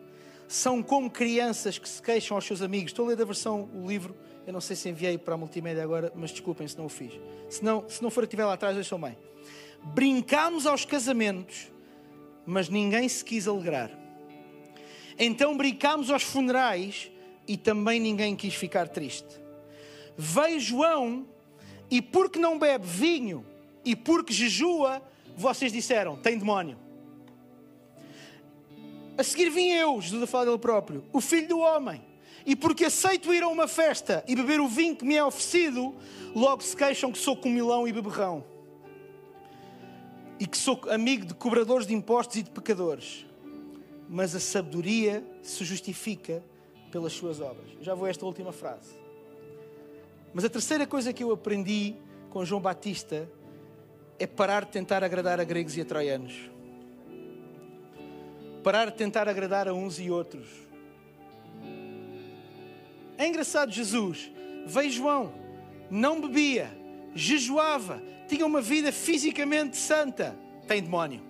São 0.50 0.82
como 0.82 1.08
crianças 1.08 1.78
que 1.78 1.88
se 1.88 2.02
queixam 2.02 2.36
aos 2.36 2.44
seus 2.44 2.60
amigos. 2.60 2.90
Estou 2.90 3.04
a 3.04 3.10
ler 3.10 3.16
da 3.16 3.24
versão, 3.24 3.70
o 3.72 3.86
livro, 3.86 4.16
eu 4.44 4.52
não 4.52 4.60
sei 4.60 4.74
se 4.74 4.88
enviei 4.88 5.16
para 5.16 5.34
a 5.34 5.36
multimédia 5.36 5.80
agora, 5.80 6.12
mas 6.12 6.32
desculpem 6.32 6.66
se 6.66 6.76
não 6.76 6.86
o 6.86 6.88
fiz. 6.88 7.12
Se 7.48 7.64
não, 7.64 7.88
se 7.88 8.02
não 8.02 8.10
for 8.10 8.24
estiver 8.24 8.44
lá 8.44 8.54
atrás, 8.54 8.74
deixam 8.74 9.00
bem. 9.00 9.16
Brincámos 9.94 10.66
aos 10.66 10.84
casamentos, 10.84 11.70
mas 12.44 12.68
ninguém 12.68 13.08
se 13.08 13.24
quis 13.24 13.46
alegrar. 13.46 13.96
Então 15.16 15.56
brincámos 15.56 16.10
aos 16.10 16.24
funerais 16.24 17.12
e 17.46 17.56
também 17.56 18.00
ninguém 18.00 18.34
quis 18.34 18.52
ficar 18.52 18.88
triste. 18.88 19.40
Veio 20.16 20.58
João 20.58 21.28
e 21.88 22.02
porque 22.02 22.40
não 22.40 22.58
bebe 22.58 22.88
vinho 22.88 23.46
e 23.84 23.94
porque 23.94 24.32
jejua, 24.32 25.00
vocês 25.36 25.72
disseram: 25.72 26.16
tem 26.16 26.36
demónio. 26.36 26.89
A 29.20 29.22
seguir 29.22 29.50
vim 29.50 29.68
eu, 29.68 30.00
Jesus 30.00 30.22
a 30.22 30.26
falar 30.26 30.46
dele 30.46 30.56
próprio, 30.56 31.04
o 31.12 31.20
filho 31.20 31.46
do 31.46 31.58
homem. 31.58 32.02
E 32.46 32.56
porque 32.56 32.86
aceito 32.86 33.34
ir 33.34 33.42
a 33.42 33.48
uma 33.48 33.68
festa 33.68 34.24
e 34.26 34.34
beber 34.34 34.60
o 34.60 34.66
vinho 34.66 34.96
que 34.96 35.04
me 35.04 35.14
é 35.14 35.22
oferecido, 35.22 35.94
logo 36.34 36.62
se 36.62 36.74
queixam 36.74 37.12
que 37.12 37.18
sou 37.18 37.36
comilão 37.36 37.86
e 37.86 37.92
beberrão. 37.92 38.42
E 40.38 40.46
que 40.46 40.56
sou 40.56 40.80
amigo 40.88 41.26
de 41.26 41.34
cobradores 41.34 41.86
de 41.86 41.92
impostos 41.92 42.38
e 42.38 42.42
de 42.42 42.50
pecadores. 42.50 43.26
Mas 44.08 44.34
a 44.34 44.40
sabedoria 44.40 45.22
se 45.42 45.66
justifica 45.66 46.42
pelas 46.90 47.12
suas 47.12 47.42
obras. 47.42 47.68
Já 47.82 47.94
vou 47.94 48.06
a 48.06 48.08
esta 48.08 48.24
última 48.24 48.52
frase. 48.52 48.94
Mas 50.32 50.46
a 50.46 50.48
terceira 50.48 50.86
coisa 50.86 51.12
que 51.12 51.22
eu 51.22 51.30
aprendi 51.30 51.94
com 52.30 52.42
João 52.42 52.62
Batista 52.62 53.30
é 54.18 54.26
parar 54.26 54.64
de 54.64 54.70
tentar 54.70 55.04
agradar 55.04 55.38
a 55.38 55.44
gregos 55.44 55.76
e 55.76 55.82
a 55.82 55.84
troianos. 55.84 56.50
Parar 58.62 58.86
de 58.86 58.96
tentar 58.96 59.28
agradar 59.28 59.68
a 59.68 59.74
uns 59.74 59.98
e 59.98 60.10
outros. 60.10 60.48
É 63.16 63.26
engraçado, 63.26 63.70
Jesus 63.70 64.30
veio 64.66 64.90
João, 64.90 65.32
não 65.90 66.20
bebia, 66.20 66.70
jejuava, 67.14 68.02
tinha 68.28 68.46
uma 68.46 68.60
vida 68.60 68.92
fisicamente 68.92 69.76
santa. 69.76 70.36
Tem 70.66 70.82
demónio. 70.82 71.20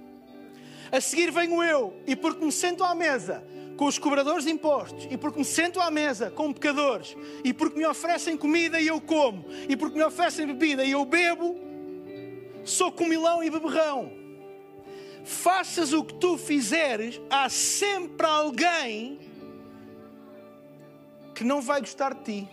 A 0.92 1.00
seguir 1.00 1.30
venho 1.30 1.62
eu, 1.62 1.94
e 2.06 2.14
porque 2.14 2.44
me 2.44 2.52
sento 2.52 2.84
à 2.84 2.94
mesa, 2.94 3.42
com 3.76 3.86
os 3.86 3.98
cobradores 3.98 4.44
de 4.44 4.50
impostos, 4.50 5.08
e 5.10 5.16
porque 5.16 5.38
me 5.38 5.44
sento 5.44 5.80
à 5.80 5.90
mesa 5.90 6.30
com 6.30 6.52
pecadores, 6.52 7.16
e 7.44 7.52
porque 7.52 7.78
me 7.78 7.86
oferecem 7.86 8.36
comida 8.36 8.80
e 8.80 8.88
eu 8.88 9.00
como, 9.00 9.46
e 9.68 9.76
porque 9.76 9.96
me 9.96 10.04
oferecem 10.04 10.46
bebida 10.46 10.84
e 10.84 10.90
eu 10.90 11.04
bebo, 11.04 11.56
sou 12.64 12.92
comilão 12.92 13.42
e 13.42 13.48
beberrão. 13.48 14.19
Faças 15.24 15.92
o 15.92 16.04
que 16.04 16.14
tu 16.14 16.36
fizeres, 16.38 17.20
há 17.30 17.48
sempre 17.48 18.26
alguém 18.26 19.18
que 21.34 21.44
não 21.44 21.60
vai 21.60 21.80
gostar 21.80 22.14
de 22.14 22.22
ti. 22.22 22.48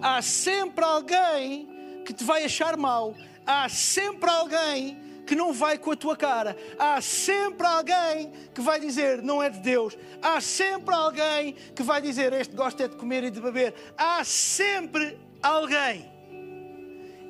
Há 0.00 0.22
sempre 0.22 0.84
alguém 0.84 2.02
que 2.04 2.12
te 2.12 2.24
vai 2.24 2.44
achar 2.44 2.76
mal. 2.76 3.14
Há 3.46 3.68
sempre 3.68 4.30
alguém 4.30 4.98
que 5.26 5.34
não 5.34 5.52
vai 5.52 5.78
com 5.78 5.90
a 5.90 5.96
tua 5.96 6.16
cara. 6.16 6.56
Há 6.78 7.00
sempre 7.00 7.66
alguém 7.66 8.32
que 8.54 8.60
vai 8.60 8.78
dizer 8.78 9.22
não 9.22 9.42
é 9.42 9.50
de 9.50 9.58
Deus. 9.58 9.96
Há 10.22 10.40
sempre 10.40 10.94
alguém 10.94 11.54
que 11.74 11.82
vai 11.82 12.00
dizer 12.00 12.32
este 12.32 12.54
gosta 12.54 12.84
é 12.84 12.88
de 12.88 12.96
comer 12.96 13.24
e 13.24 13.30
de 13.30 13.40
beber. 13.40 13.74
Há 13.96 14.22
sempre 14.24 15.18
alguém. 15.42 16.10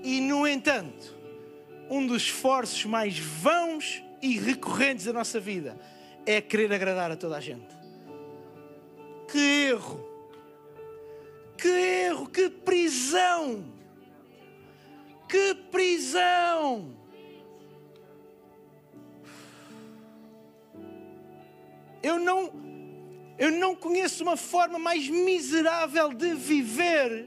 E 0.02 0.20
no 0.20 0.46
entanto, 0.46 1.16
um 1.88 2.06
dos 2.06 2.22
esforços 2.22 2.84
mais 2.84 3.18
vãos 3.18 4.02
e 4.24 4.38
recorrentes 4.38 5.04
da 5.04 5.12
nossa 5.12 5.38
vida 5.38 5.78
é 6.24 6.40
querer 6.40 6.72
agradar 6.72 7.10
a 7.10 7.16
toda 7.16 7.36
a 7.36 7.40
gente. 7.40 7.76
Que 9.30 9.66
erro! 9.68 10.02
Que 11.58 11.68
erro! 11.68 12.26
Que 12.30 12.48
prisão! 12.48 13.70
Que 15.28 15.54
prisão! 15.70 16.96
Eu 22.02 22.18
não, 22.18 22.50
eu 23.38 23.50
não 23.50 23.76
conheço 23.76 24.22
uma 24.22 24.38
forma 24.38 24.78
mais 24.78 25.06
miserável 25.06 26.14
de 26.14 26.32
viver 26.32 27.26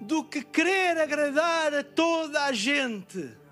do 0.00 0.24
que 0.24 0.42
querer 0.42 0.96
agradar 0.98 1.74
a 1.74 1.84
toda 1.84 2.44
a 2.44 2.52
gente. 2.52 3.43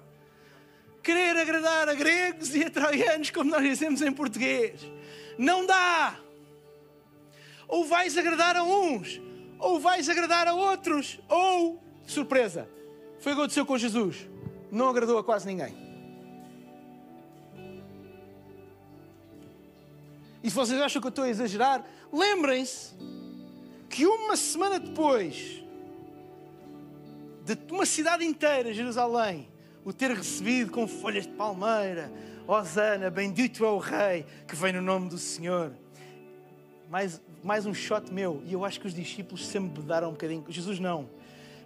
Querer 1.03 1.37
agradar 1.37 1.89
a 1.89 1.95
gregos 1.95 2.55
e 2.55 2.65
a 2.65 2.71
troianos, 2.71 3.31
como 3.31 3.51
nós 3.51 3.63
dizemos 3.63 4.01
em 4.03 4.13
português. 4.13 4.81
Não 5.37 5.67
dá. 5.67 6.17
Ou 7.67 7.85
vais 7.85 8.17
agradar 8.17 8.57
a 8.57 8.63
uns, 8.63 9.21
ou 9.59 9.81
vais 9.81 10.09
agradar 10.09 10.47
a 10.47 10.55
outros, 10.55 11.19
ou, 11.29 11.83
surpresa, 12.07 12.69
foi 13.19 13.33
o 13.33 13.35
que 13.35 13.41
aconteceu 13.41 13.67
com 13.67 13.77
Jesus. 13.79 14.29
Não 14.71 14.89
agradou 14.89 15.19
a 15.19 15.25
quase 15.25 15.47
ninguém. 15.47 15.75
E 20.43 20.51
se 20.51 20.57
vocês 20.57 20.81
acham 20.81 21.01
que 21.01 21.07
eu 21.07 21.11
estou 21.11 21.25
a 21.25 21.29
exagerar, 21.29 21.85
lembrem-se 22.13 22.95
que 23.89 24.07
uma 24.07 24.37
semana 24.37 24.81
depois 24.81 25.63
de 27.45 27.59
uma 27.71 27.87
cidade 27.87 28.25
inteira, 28.25 28.73
Jerusalém, 28.73 29.52
o 29.85 29.93
ter 29.93 30.11
recebido 30.11 30.71
com 30.71 30.87
folhas 30.87 31.27
de 31.27 31.33
palmeira, 31.33 32.13
Osana, 32.47 33.11
bendito 33.11 33.65
é 33.65 33.69
o 33.69 33.79
Rei 33.79 34.25
que 34.47 34.55
vem 34.55 34.73
no 34.73 34.83
nome 34.83 35.09
do 35.09 35.19
Senhor. 35.19 35.73
Mais, 36.89 37.21
mais 37.43 37.67
um 37.67 37.75
shot 37.75 38.13
meu, 38.13 38.43
e 38.45 38.53
eu 38.53 38.65
acho 38.65 38.81
que 38.81 38.87
os 38.87 38.95
discípulos 38.95 39.47
se 39.47 39.59
embebedaram 39.59 40.09
um 40.09 40.13
bocadinho. 40.13 40.45
Jesus 40.49 40.79
não, 40.79 41.09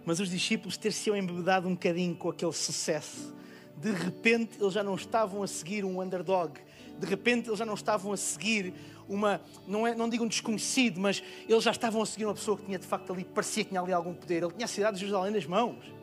mas 0.05 0.19
os 0.19 0.29
discípulos 0.29 0.77
ter-se 0.77 1.09
embebedado 1.11 1.67
um 1.67 1.73
bocadinho 1.73 2.15
com 2.15 2.29
aquele 2.29 2.53
sucesso. 2.53 3.35
De 3.75 3.91
repente, 3.91 4.57
eles 4.59 4.73
já 4.73 4.83
não 4.83 4.95
estavam 4.95 5.43
a 5.43 5.47
seguir 5.47 5.85
um 5.85 6.01
underdog, 6.01 6.59
de 6.97 7.05
repente 7.05 7.49
eles 7.49 7.59
já 7.59 7.65
não 7.65 7.75
estavam 7.75 8.11
a 8.11 8.17
seguir 8.17 8.73
uma, 9.07 9.39
não, 9.67 9.85
é, 9.85 9.93
não 9.93 10.09
digo 10.09 10.23
um 10.23 10.27
desconhecido, 10.27 10.99
mas 10.99 11.23
eles 11.47 11.63
já 11.63 11.71
estavam 11.71 12.01
a 12.01 12.05
seguir 12.05 12.25
uma 12.25 12.33
pessoa 12.33 12.57
que 12.57 12.65
tinha 12.65 12.79
de 12.79 12.87
facto 12.87 13.13
ali, 13.13 13.23
parecia 13.23 13.63
que 13.63 13.69
tinha 13.69 13.81
ali 13.81 13.93
algum 13.93 14.13
poder. 14.13 14.43
Ele 14.43 14.51
tinha 14.53 14.65
a 14.65 14.67
cidade 14.67 14.95
de 14.95 15.01
Jerusalém 15.01 15.31
nas 15.31 15.45
mãos. 15.45 15.96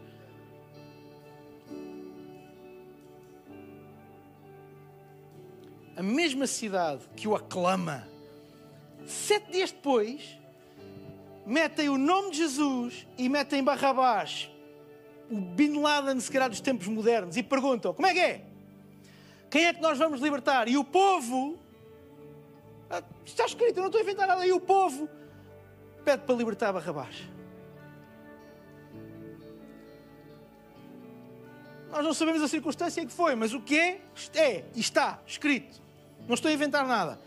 A 5.97 6.03
mesma 6.03 6.47
cidade 6.47 7.03
que 7.16 7.28
o 7.28 7.36
aclama, 7.36 8.09
sete 9.07 9.53
dias 9.53 9.70
depois, 9.70 10.38
metem 11.47 11.88
o 11.88 11.97
nome 11.97 12.32
de 12.32 12.38
Jesus 12.38 13.07
e 13.16 13.28
metem 13.28 13.62
Barrabás, 13.62 14.51
o 15.30 15.36
Bin 15.36 15.80
Laden, 15.80 16.18
se 16.18 16.30
calhar, 16.30 16.51
dos 16.51 16.61
tempos 16.61 16.88
modernos, 16.88 17.36
e 17.36 17.42
perguntam: 17.42 17.95
como 17.95 18.09
é 18.09 18.12
que 18.12 18.20
é? 18.20 18.45
Quem 19.51 19.66
é 19.66 19.72
que 19.72 19.80
nós 19.80 19.97
vamos 19.97 20.20
libertar? 20.20 20.66
E 20.66 20.76
o 20.76 20.82
povo, 20.82 21.57
ah, 22.90 23.03
está 23.24 23.47
escrito, 23.47 23.76
eu 23.76 23.82
não 23.82 23.86
estou 23.86 24.01
a 24.01 24.03
inventar 24.03 24.26
nada, 24.26 24.45
e 24.45 24.53
o 24.53 24.61
povo 24.61 25.09
pede 26.05 26.24
para 26.24 26.34
libertar 26.34 26.72
Barrabás. 26.72 27.22
Nós 31.88 32.05
não 32.05 32.12
sabemos 32.12 32.42
a 32.42 32.49
circunstância 32.49 33.01
em 33.01 33.07
que 33.07 33.12
foi, 33.12 33.36
mas 33.36 33.55
o 33.55 33.61
que 33.61 33.78
é, 33.78 34.01
é, 34.34 34.64
está 34.74 35.20
escrito. 35.24 35.84
Não 36.26 36.34
estou 36.34 36.50
a 36.50 36.54
inventar 36.54 36.86
nada. 36.86 37.18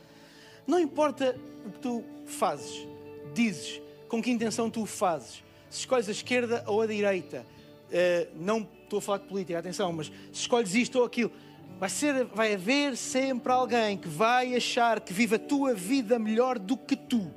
Não 0.65 0.79
importa 0.79 1.39
o 1.65 1.71
que 1.71 1.79
tu 1.79 2.03
fazes, 2.25 2.87
dizes, 3.33 3.81
com 4.07 4.21
que 4.21 4.31
intenção 4.31 4.69
tu 4.69 4.83
o 4.83 4.85
fazes, 4.85 5.43
se 5.69 5.79
escolhes 5.79 6.07
a 6.09 6.11
esquerda 6.11 6.63
ou 6.67 6.81
a 6.81 6.87
direita, 6.87 7.45
uh, 7.87 8.35
não 8.35 8.67
estou 8.83 8.99
a 8.99 9.01
falar 9.01 9.17
de 9.19 9.27
política, 9.27 9.59
atenção, 9.59 9.91
mas 9.93 10.07
se 10.07 10.41
escolhes 10.41 10.73
isto 10.75 10.99
ou 10.99 11.05
aquilo, 11.05 11.31
vai, 11.79 11.89
ser, 11.89 12.25
vai 12.25 12.53
haver 12.53 12.95
sempre 12.97 13.51
alguém 13.51 13.97
que 13.97 14.07
vai 14.07 14.55
achar 14.55 14.99
que 14.99 15.13
vive 15.13 15.35
a 15.35 15.39
tua 15.39 15.73
vida 15.73 16.17
melhor 16.17 16.57
do 16.57 16.75
que 16.75 16.95
tu. 16.95 17.31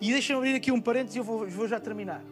E 0.00 0.10
deixa-me 0.10 0.38
abrir 0.38 0.54
aqui 0.56 0.72
um 0.72 0.80
parênteses 0.80 1.16
e 1.16 1.18
eu 1.18 1.24
vou, 1.24 1.46
vou 1.46 1.68
já 1.68 1.78
terminar. 1.78 2.24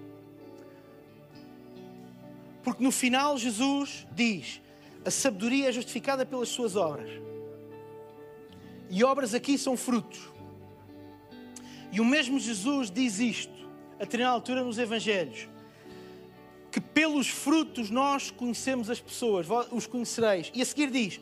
Porque 2.62 2.82
no 2.82 2.90
final 2.90 3.38
Jesus 3.38 4.06
diz: 4.12 4.60
a 5.04 5.10
sabedoria 5.10 5.68
é 5.68 5.72
justificada 5.72 6.26
pelas 6.26 6.48
suas 6.48 6.76
obras. 6.76 7.10
E 8.90 9.04
obras 9.04 9.32
aqui 9.32 9.56
são 9.56 9.76
frutos. 9.76 10.28
E 11.92 12.00
o 12.00 12.04
mesmo 12.04 12.38
Jesus 12.40 12.90
diz 12.90 13.20
isto, 13.20 13.68
a 13.96 14.04
determinada 14.04 14.34
altura 14.34 14.64
nos 14.64 14.78
Evangelhos, 14.78 15.48
que 16.70 16.80
pelos 16.80 17.28
frutos 17.28 17.88
nós 17.88 18.30
conhecemos 18.30 18.90
as 18.90 19.00
pessoas, 19.00 19.46
os 19.70 19.86
conhecereis. 19.86 20.50
E 20.52 20.60
a 20.60 20.66
seguir 20.66 20.90
diz: 20.90 21.20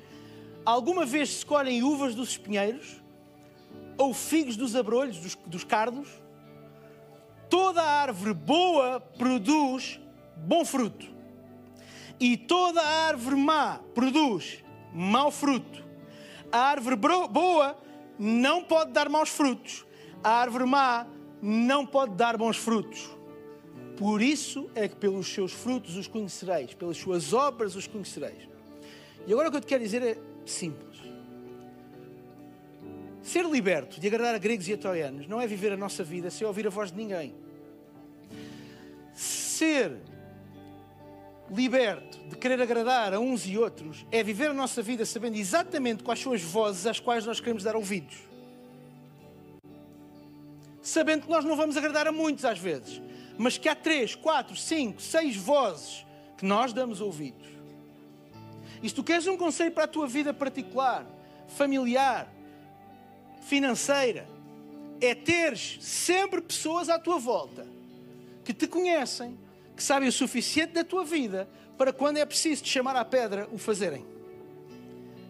Alguma 0.64 1.04
vez 1.04 1.30
se 1.30 1.46
colhem 1.46 1.82
uvas 1.82 2.14
dos 2.14 2.30
espinheiros, 2.30 3.02
ou 3.98 4.14
figos 4.14 4.56
dos 4.56 4.74
abrolhos, 4.74 5.18
dos, 5.18 5.34
dos 5.46 5.64
cardos? 5.64 6.08
Toda 7.50 7.82
árvore 7.82 8.34
boa 8.34 9.00
produz 9.00 10.00
bom 10.36 10.64
fruto, 10.64 11.06
e 12.20 12.36
toda 12.36 12.82
árvore 12.82 13.36
má 13.36 13.80
produz 13.94 14.62
mau 14.92 15.30
fruto. 15.30 15.87
A 16.50 16.58
árvore 16.58 16.96
boa 16.96 17.78
não 18.18 18.64
pode 18.64 18.92
dar 18.92 19.08
maus 19.08 19.28
frutos, 19.28 19.86
a 20.22 20.30
árvore 20.30 20.64
má 20.64 21.06
não 21.40 21.86
pode 21.86 22.14
dar 22.14 22.36
bons 22.36 22.56
frutos. 22.56 23.08
Por 23.96 24.22
isso 24.22 24.70
é 24.74 24.86
que 24.88 24.96
pelos 24.96 25.26
seus 25.32 25.52
frutos 25.52 25.96
os 25.96 26.06
conhecereis, 26.06 26.72
pelas 26.72 26.96
suas 26.96 27.32
obras 27.32 27.74
os 27.74 27.86
conhecereis. 27.86 28.48
E 29.26 29.32
agora 29.32 29.48
o 29.48 29.50
que 29.50 29.56
eu 29.56 29.60
te 29.60 29.66
quero 29.66 29.82
dizer 29.82 30.02
é 30.02 30.16
simples. 30.46 30.98
Ser 33.22 33.44
liberto 33.44 34.00
de 34.00 34.06
agradar 34.06 34.34
a 34.34 34.38
gregos 34.38 34.68
e 34.68 34.72
a 34.72 34.78
troianos 34.78 35.26
não 35.26 35.40
é 35.40 35.46
viver 35.46 35.72
a 35.72 35.76
nossa 35.76 36.02
vida 36.02 36.30
sem 36.30 36.46
ouvir 36.46 36.66
a 36.66 36.70
voz 36.70 36.90
de 36.90 36.96
ninguém. 36.96 37.34
Ser 39.12 40.00
liberto 41.50 42.18
de 42.28 42.36
querer 42.36 42.60
agradar 42.60 43.14
a 43.14 43.18
uns 43.18 43.46
e 43.46 43.56
outros 43.56 44.04
é 44.10 44.22
viver 44.22 44.50
a 44.50 44.54
nossa 44.54 44.82
vida 44.82 45.04
sabendo 45.06 45.36
exatamente 45.36 46.02
quais 46.02 46.20
são 46.20 46.32
as 46.32 46.42
vozes 46.42 46.86
às 46.86 47.00
quais 47.00 47.24
nós 47.24 47.40
queremos 47.40 47.62
dar 47.62 47.74
ouvidos 47.74 48.28
sabendo 50.88 51.26
que 51.26 51.30
nós 51.30 51.44
não 51.44 51.54
vamos 51.54 51.76
agradar 51.76 52.06
a 52.06 52.12
muitos 52.12 52.44
às 52.44 52.58
vezes, 52.58 53.00
mas 53.36 53.58
que 53.58 53.68
há 53.68 53.74
três, 53.74 54.14
quatro, 54.14 54.56
cinco, 54.56 55.02
seis 55.02 55.36
vozes 55.36 56.06
que 56.36 56.46
nós 56.46 56.72
damos 56.72 57.00
ouvidos. 57.00 57.46
E 58.82 58.88
se 58.88 58.94
tu 58.94 59.04
queres 59.04 59.26
um 59.26 59.36
conselho 59.36 59.72
para 59.72 59.84
a 59.84 59.88
tua 59.88 60.06
vida 60.06 60.32
particular, 60.32 61.04
familiar, 61.46 62.32
financeira, 63.42 64.26
é 65.00 65.14
teres 65.14 65.78
sempre 65.80 66.40
pessoas 66.40 66.88
à 66.88 66.98
tua 66.98 67.18
volta 67.18 67.66
que 68.44 68.54
te 68.54 68.66
conhecem, 68.66 69.38
que 69.78 69.82
sabem 69.84 70.08
o 70.08 70.12
suficiente 70.12 70.72
da 70.72 70.82
tua 70.82 71.04
vida 71.04 71.48
para 71.78 71.92
quando 71.92 72.16
é 72.16 72.26
preciso 72.26 72.64
te 72.64 72.68
chamar 72.68 72.96
à 72.96 73.04
pedra 73.04 73.48
o 73.52 73.58
fazerem. 73.58 74.04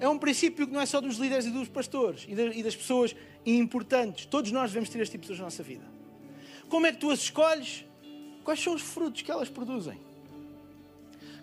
É 0.01 0.09
um 0.09 0.19
princípio 0.19 0.67
que 0.67 0.73
não 0.73 0.81
é 0.81 0.87
só 0.87 1.03
dos 1.03 1.19
líderes 1.19 1.45
e 1.45 1.51
dos 1.51 1.69
pastores 1.69 2.25
e 2.27 2.63
das 2.63 2.75
pessoas 2.75 3.15
importantes. 3.45 4.25
Todos 4.25 4.51
nós 4.51 4.71
devemos 4.71 4.89
ter 4.89 5.01
este 5.01 5.13
tipo 5.13 5.21
de 5.25 5.29
pessoas 5.29 5.39
na 5.41 5.45
nossa 5.45 5.63
vida. 5.63 5.85
Como 6.67 6.87
é 6.87 6.93
que 6.93 6.97
tu 6.97 7.11
as 7.11 7.19
escolhes? 7.19 7.85
Quais 8.43 8.59
são 8.59 8.75
os 8.75 8.81
frutos 8.81 9.21
que 9.21 9.31
elas 9.31 9.51
produzem? 9.51 10.01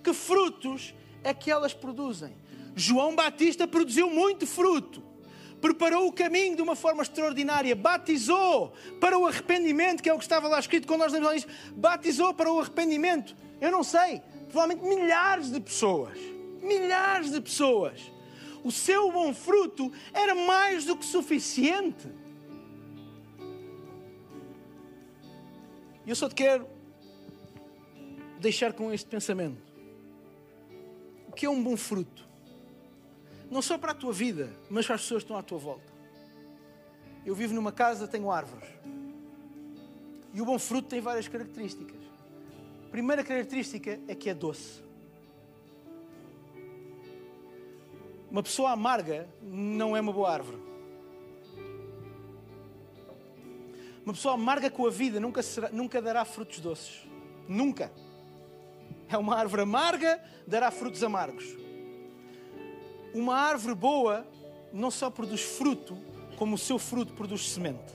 Que 0.04 0.12
frutos 0.12 0.96
é 1.24 1.32
que 1.32 1.52
elas 1.52 1.76
produzem? 1.76 2.34
João 2.76 3.16
Batista 3.16 3.68
produziu 3.68 4.10
muito 4.10 4.48
fruto. 4.48 5.04
Preparou 5.62 6.08
o 6.08 6.14
caminho 6.14 6.56
de 6.56 6.62
uma 6.62 6.76
forma 6.76 7.04
extraordinária. 7.04 7.76
Batizou 7.76 8.74
para 9.00 9.18
o 9.18 9.26
arrependimento, 9.26 10.02
que 10.02 10.10
é 10.10 10.14
o 10.14 10.18
que 10.18 10.24
estava 10.24 10.48
lá 10.48 10.60
escrito 10.60 10.88
quando 10.88 11.02
nós 11.02 11.14
lemos 11.14 11.34
isso. 11.34 11.48
Batizou 11.76 12.34
para 12.34 12.52
o 12.52 12.60
arrependimento. 12.60 13.36
Eu 13.60 13.72
não 13.72 13.84
sei, 13.84 14.22
provavelmente 14.50 14.88
milhares 14.88 15.52
de 15.52 15.60
pessoas. 15.60 16.18
Milhares 16.62 17.32
de 17.32 17.42
pessoas 17.42 18.16
o 18.66 18.72
seu 18.72 19.12
bom 19.12 19.32
fruto 19.32 19.94
era 20.12 20.34
mais 20.34 20.86
do 20.86 20.98
que 20.98 21.06
suficiente. 21.06 22.10
E 26.04 26.10
eu 26.10 26.16
só 26.16 26.28
te 26.28 26.34
quero 26.34 26.68
deixar 28.40 28.74
com 28.74 28.92
este 28.92 29.08
pensamento. 29.08 29.62
O 31.28 31.32
que 31.32 31.46
é 31.46 31.50
um 31.50 31.64
bom 31.64 31.78
fruto? 31.78 32.28
Não 33.50 33.62
só 33.62 33.78
para 33.78 33.92
a 33.92 33.96
tua 33.96 34.12
vida, 34.12 34.52
mas 34.70 34.86
para 34.86 34.96
as 34.96 35.02
pessoas 35.02 35.24
que 35.24 35.26
estão 35.26 35.38
à 35.38 35.44
tua 35.44 35.58
volta. 35.58 35.94
Eu 37.26 37.34
vivo 37.34 37.54
numa 37.54 37.72
casa, 37.72 38.08
tenho 38.08 38.30
árvores. 38.30 38.68
E 40.34 40.42
o 40.42 40.46
bom 40.46 40.60
fruto 40.60 40.90
tem 40.90 41.02
várias 41.02 41.28
características. 41.28 42.02
A 42.88 42.90
primeira 42.92 43.24
característica 43.24 44.00
é 44.08 44.14
que 44.14 44.30
é 44.30 44.34
doce. 44.34 44.84
Uma 48.30 48.44
pessoa 48.44 48.72
amarga 48.72 49.28
não 49.42 49.96
é 49.96 50.02
uma 50.02 50.12
boa 50.12 50.32
árvore. 50.32 50.62
Uma 54.04 54.14
pessoa 54.14 54.36
amarga 54.36 54.70
com 54.70 54.86
a 54.86 54.90
vida 54.92 55.20
nunca, 55.20 55.42
será, 55.42 55.70
nunca 55.70 56.02
dará 56.02 56.24
frutos 56.26 56.60
doces. 56.60 57.08
Nunca. 57.48 57.92
É 59.08 59.18
uma 59.18 59.36
árvore 59.36 59.64
amarga, 59.64 60.22
dará 60.46 60.70
frutos 60.70 61.02
amargos. 61.04 61.65
Uma 63.16 63.38
árvore 63.38 63.74
boa 63.74 64.28
não 64.74 64.92
só 64.92 65.10
produz 65.10 65.40
fruto, 65.42 65.98
como 66.36 66.56
o 66.56 66.58
seu 66.58 66.78
fruto 66.78 67.14
produz 67.14 67.50
semente. 67.50 67.94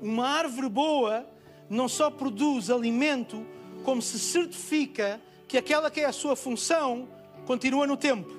Uma 0.00 0.28
árvore 0.28 0.68
boa 0.68 1.26
não 1.68 1.88
só 1.88 2.08
produz 2.08 2.70
alimento, 2.70 3.44
como 3.82 4.00
se 4.00 4.16
certifica 4.16 5.20
que 5.48 5.58
aquela 5.58 5.90
que 5.90 6.02
é 6.02 6.04
a 6.04 6.12
sua 6.12 6.36
função 6.36 7.08
continua 7.44 7.84
no 7.84 7.96
tempo. 7.96 8.30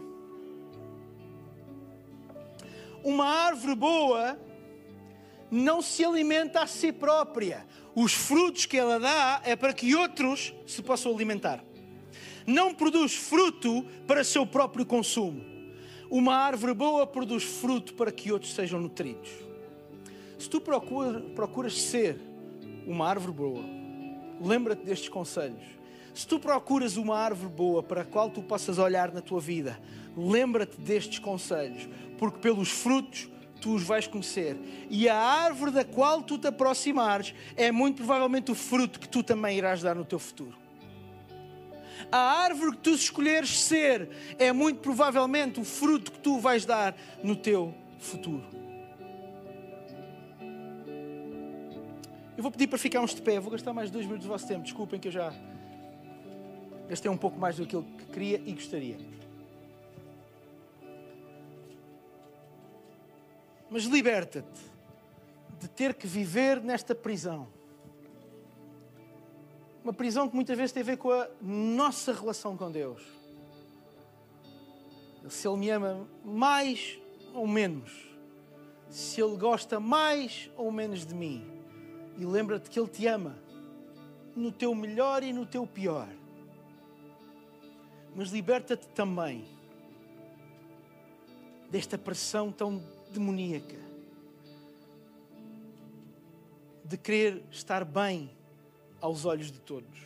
Uma 3.04 3.26
árvore 3.26 3.76
boa 3.76 4.40
não 5.52 5.82
se 5.82 6.06
alimenta 6.06 6.62
a 6.62 6.68
si 6.68 6.94
própria. 6.94 7.68
Os 7.94 8.14
frutos 8.14 8.66
que 8.66 8.78
ela 8.78 8.98
dá 8.98 9.42
é 9.44 9.54
para 9.54 9.74
que 9.74 9.94
outros 9.94 10.54
se 10.66 10.82
possam 10.82 11.14
alimentar. 11.14 11.62
Não 12.48 12.74
produz 12.74 13.14
fruto 13.14 13.86
para 14.08 14.24
seu 14.24 14.48
próprio 14.48 14.86
consumo. 14.86 15.46
Uma 16.10 16.36
árvore 16.36 16.74
boa 16.74 17.06
produz 17.06 17.44
fruto 17.44 17.94
para 17.94 18.12
que 18.12 18.32
outros 18.32 18.54
sejam 18.54 18.80
nutridos. 18.80 19.30
Se 20.40 20.50
tu 20.50 20.60
procuras, 20.60 21.82
ser 21.82 22.20
uma 22.88 23.08
árvore 23.08 23.34
boa, 23.34 23.64
lembra-te 24.42 24.84
destes 24.84 25.10
conselhos 25.10 25.78
se 26.18 26.26
tu 26.26 26.40
procuras 26.40 26.98
uma 26.98 27.16
árvore 27.16 27.54
boa 27.54 27.84
para 27.84 28.02
a 28.02 28.04
qual 28.04 28.28
tu 28.28 28.42
possas 28.42 28.80
olhar 28.80 29.14
na 29.14 29.22
tua 29.22 29.40
vida, 29.40 29.80
lembra-te 30.18 30.76
destes 30.82 31.20
conselhos, 31.20 31.88
porque 32.18 32.40
pelos 32.40 32.72
frutos 32.72 33.30
tu 33.62 33.76
os 33.76 33.84
vais 33.84 34.08
conhecer. 34.08 34.58
E 34.90 35.08
a 35.08 35.16
árvore 35.16 35.70
da 35.70 35.86
qual 35.86 36.24
tu 36.24 36.40
te 36.40 36.48
aproximares 36.48 37.36
é 37.56 37.72
muito 37.72 37.98
provavelmente 37.98 38.50
o 38.50 38.56
fruto 38.56 39.00
que 39.00 39.08
tu 39.08 39.22
também 39.22 39.60
irás 39.60 39.84
dar 39.84 39.96
no 39.96 40.04
teu 40.04 40.18
futuro. 40.18 40.58
A 42.12 42.18
árvore 42.18 42.72
que 42.72 42.84
tu 42.84 42.92
escolheres 42.92 43.60
ser 43.60 44.10
é 44.38 44.52
muito 44.52 44.80
provavelmente 44.80 45.60
o 45.60 45.64
fruto 45.64 46.12
que 46.12 46.20
tu 46.20 46.40
vais 46.40 46.66
dar 46.66 46.96
no 47.24 47.36
teu 47.36 47.74
futuro. 48.00 48.46
Eu 52.38 52.44
vou 52.44 52.52
pedir 52.52 52.68
para 52.68 52.78
ficarmos 52.78 53.16
de 53.16 53.22
pé, 53.22 53.40
vou 53.40 53.52
gastar 53.52 53.74
mais 53.74 53.90
dois 53.90 54.06
minutos 54.06 54.28
do 54.28 54.30
vosso 54.30 54.48
tempo. 54.48 54.62
Desculpem 54.62 55.00
que 55.00 55.08
eu 55.08 55.12
já 55.12 55.34
gastei 56.88 57.10
um 57.10 57.18
pouco 57.18 57.40
mais 57.40 57.58
do 57.58 57.66
que 57.66 57.76
eu 57.76 57.84
queria 58.14 58.42
e 58.46 58.54
gostaria. 58.54 58.98
Mas 63.70 63.84
liberta-te 63.84 64.62
de 65.60 65.68
ter 65.68 65.96
que 65.96 66.08
viver 66.08 66.62
nesta 66.62 66.94
prisão. 66.94 67.57
Uma 69.88 69.94
prisão 69.94 70.28
que 70.28 70.36
muitas 70.36 70.58
vezes 70.58 70.74
tem 70.74 70.84
a 70.84 70.86
ver 70.86 70.98
com 70.98 71.10
a 71.10 71.30
nossa 71.42 72.12
relação 72.12 72.58
com 72.58 72.70
Deus. 72.70 73.02
Se 75.30 75.48
Ele 75.48 75.56
me 75.56 75.70
ama 75.70 76.06
mais 76.26 77.00
ou 77.34 77.48
menos. 77.48 77.90
Se 78.90 79.22
Ele 79.22 79.38
gosta 79.38 79.80
mais 79.80 80.52
ou 80.58 80.74
menos 80.74 81.06
de 81.06 81.16
mim. 81.16 81.50
E 82.18 82.26
lembra-te 82.26 82.70
que 82.70 82.78
Ele 82.78 82.90
te 82.90 83.08
ama 83.08 83.40
no 84.36 84.52
teu 84.52 84.76
melhor 84.76 85.24
e 85.24 85.32
no 85.32 85.46
teu 85.46 85.66
pior. 85.66 86.10
Mas 88.14 88.32
liberta-te 88.32 88.90
também 88.90 89.46
desta 91.72 91.98
pressão 91.98 92.52
tão 92.52 92.84
demoníaca 93.10 93.80
de 96.84 96.98
querer 96.98 97.42
estar 97.50 97.86
bem 97.86 98.37
aos 99.02 99.26
olhos 99.26 99.52
de 99.52 99.60
todos. 99.60 100.00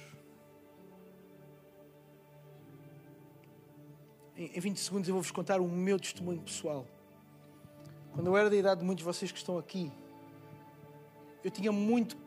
Em 4.36 4.60
20 4.60 4.78
segundos 4.80 5.08
eu 5.08 5.14
vou-vos 5.14 5.32
contar 5.32 5.62
o 5.62 5.68
meu 5.68 6.00
testemunho 6.00 6.42
pessoal. 6.42 6.86
Quando 8.14 8.28
eu 8.28 8.36
era 8.36 8.50
da 8.50 8.56
idade 8.56 8.80
de 8.80 8.86
muitos 8.86 9.04
de 9.04 9.06
vocês 9.06 9.32
que 9.32 9.38
estão 9.38 9.58
aqui, 9.58 9.92
eu 11.44 11.52
tinha 11.52 11.72
muito, 11.72 12.18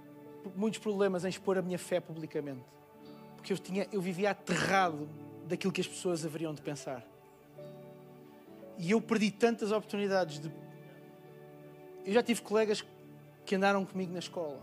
muitos 0.55 0.79
problemas 0.79 1.25
em 1.25 1.29
expor 1.29 1.59
a 1.59 1.63
minha 1.63 1.79
fé 1.79 2.01
publicamente. 2.01 2.65
Porque 3.37 3.53
eu, 3.53 3.59
tinha, 3.59 3.87
eu 3.93 4.01
vivia 4.01 4.31
aterrado 4.31 5.09
daquilo 5.47 5.73
que 5.73 5.81
as 5.81 5.87
pessoas 5.87 6.25
haveriam 6.25 6.55
de 6.55 6.63
pensar. 6.63 7.05
E 8.79 8.91
eu 8.91 9.01
perdi 9.01 9.31
tantas 9.31 9.71
oportunidades 9.71 10.41
de. 10.41 10.51
Eu 12.05 12.13
já 12.13 12.23
tive 12.23 12.43
colegas 12.43 12.85
que 13.45 13.55
andaram 13.55 13.85
comigo 13.85 14.13
na 14.13 14.19
escola, 14.19 14.61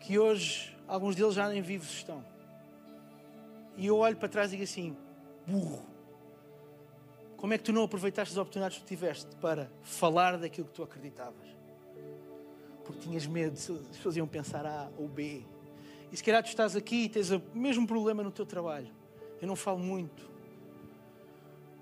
que 0.00 0.18
hoje 0.18 0.71
alguns 0.86 1.14
deles 1.16 1.34
já 1.34 1.48
nem 1.48 1.62
vivos 1.62 1.90
estão. 1.90 2.24
E 3.76 3.86
eu 3.86 3.96
olho 3.96 4.16
para 4.16 4.28
trás 4.28 4.50
e 4.50 4.52
digo 4.52 4.64
assim: 4.64 4.96
burro, 5.46 5.82
como 7.36 7.54
é 7.54 7.58
que 7.58 7.64
tu 7.64 7.72
não 7.72 7.82
aproveitaste 7.84 8.32
as 8.34 8.38
oportunidades 8.38 8.78
que 8.78 8.84
tiveste 8.84 9.34
para 9.36 9.70
falar 9.82 10.38
daquilo 10.38 10.66
que 10.66 10.74
tu 10.74 10.82
acreditavas? 10.82 11.48
Porque 12.84 13.00
tinhas 13.00 13.26
medo, 13.26 13.54
as 13.54 13.96
pessoas 13.96 14.16
iam 14.16 14.26
pensar 14.26 14.66
A 14.66 14.90
ou 14.96 15.08
B. 15.08 15.44
E 16.10 16.16
se 16.16 16.22
calhar 16.22 16.42
tu 16.42 16.48
estás 16.48 16.76
aqui 16.76 17.04
e 17.04 17.08
tens 17.08 17.30
o 17.30 17.40
mesmo 17.54 17.86
problema 17.86 18.22
no 18.22 18.30
teu 18.30 18.44
trabalho. 18.44 18.92
Eu 19.40 19.48
não 19.48 19.56
falo 19.56 19.78
muito. 19.78 20.30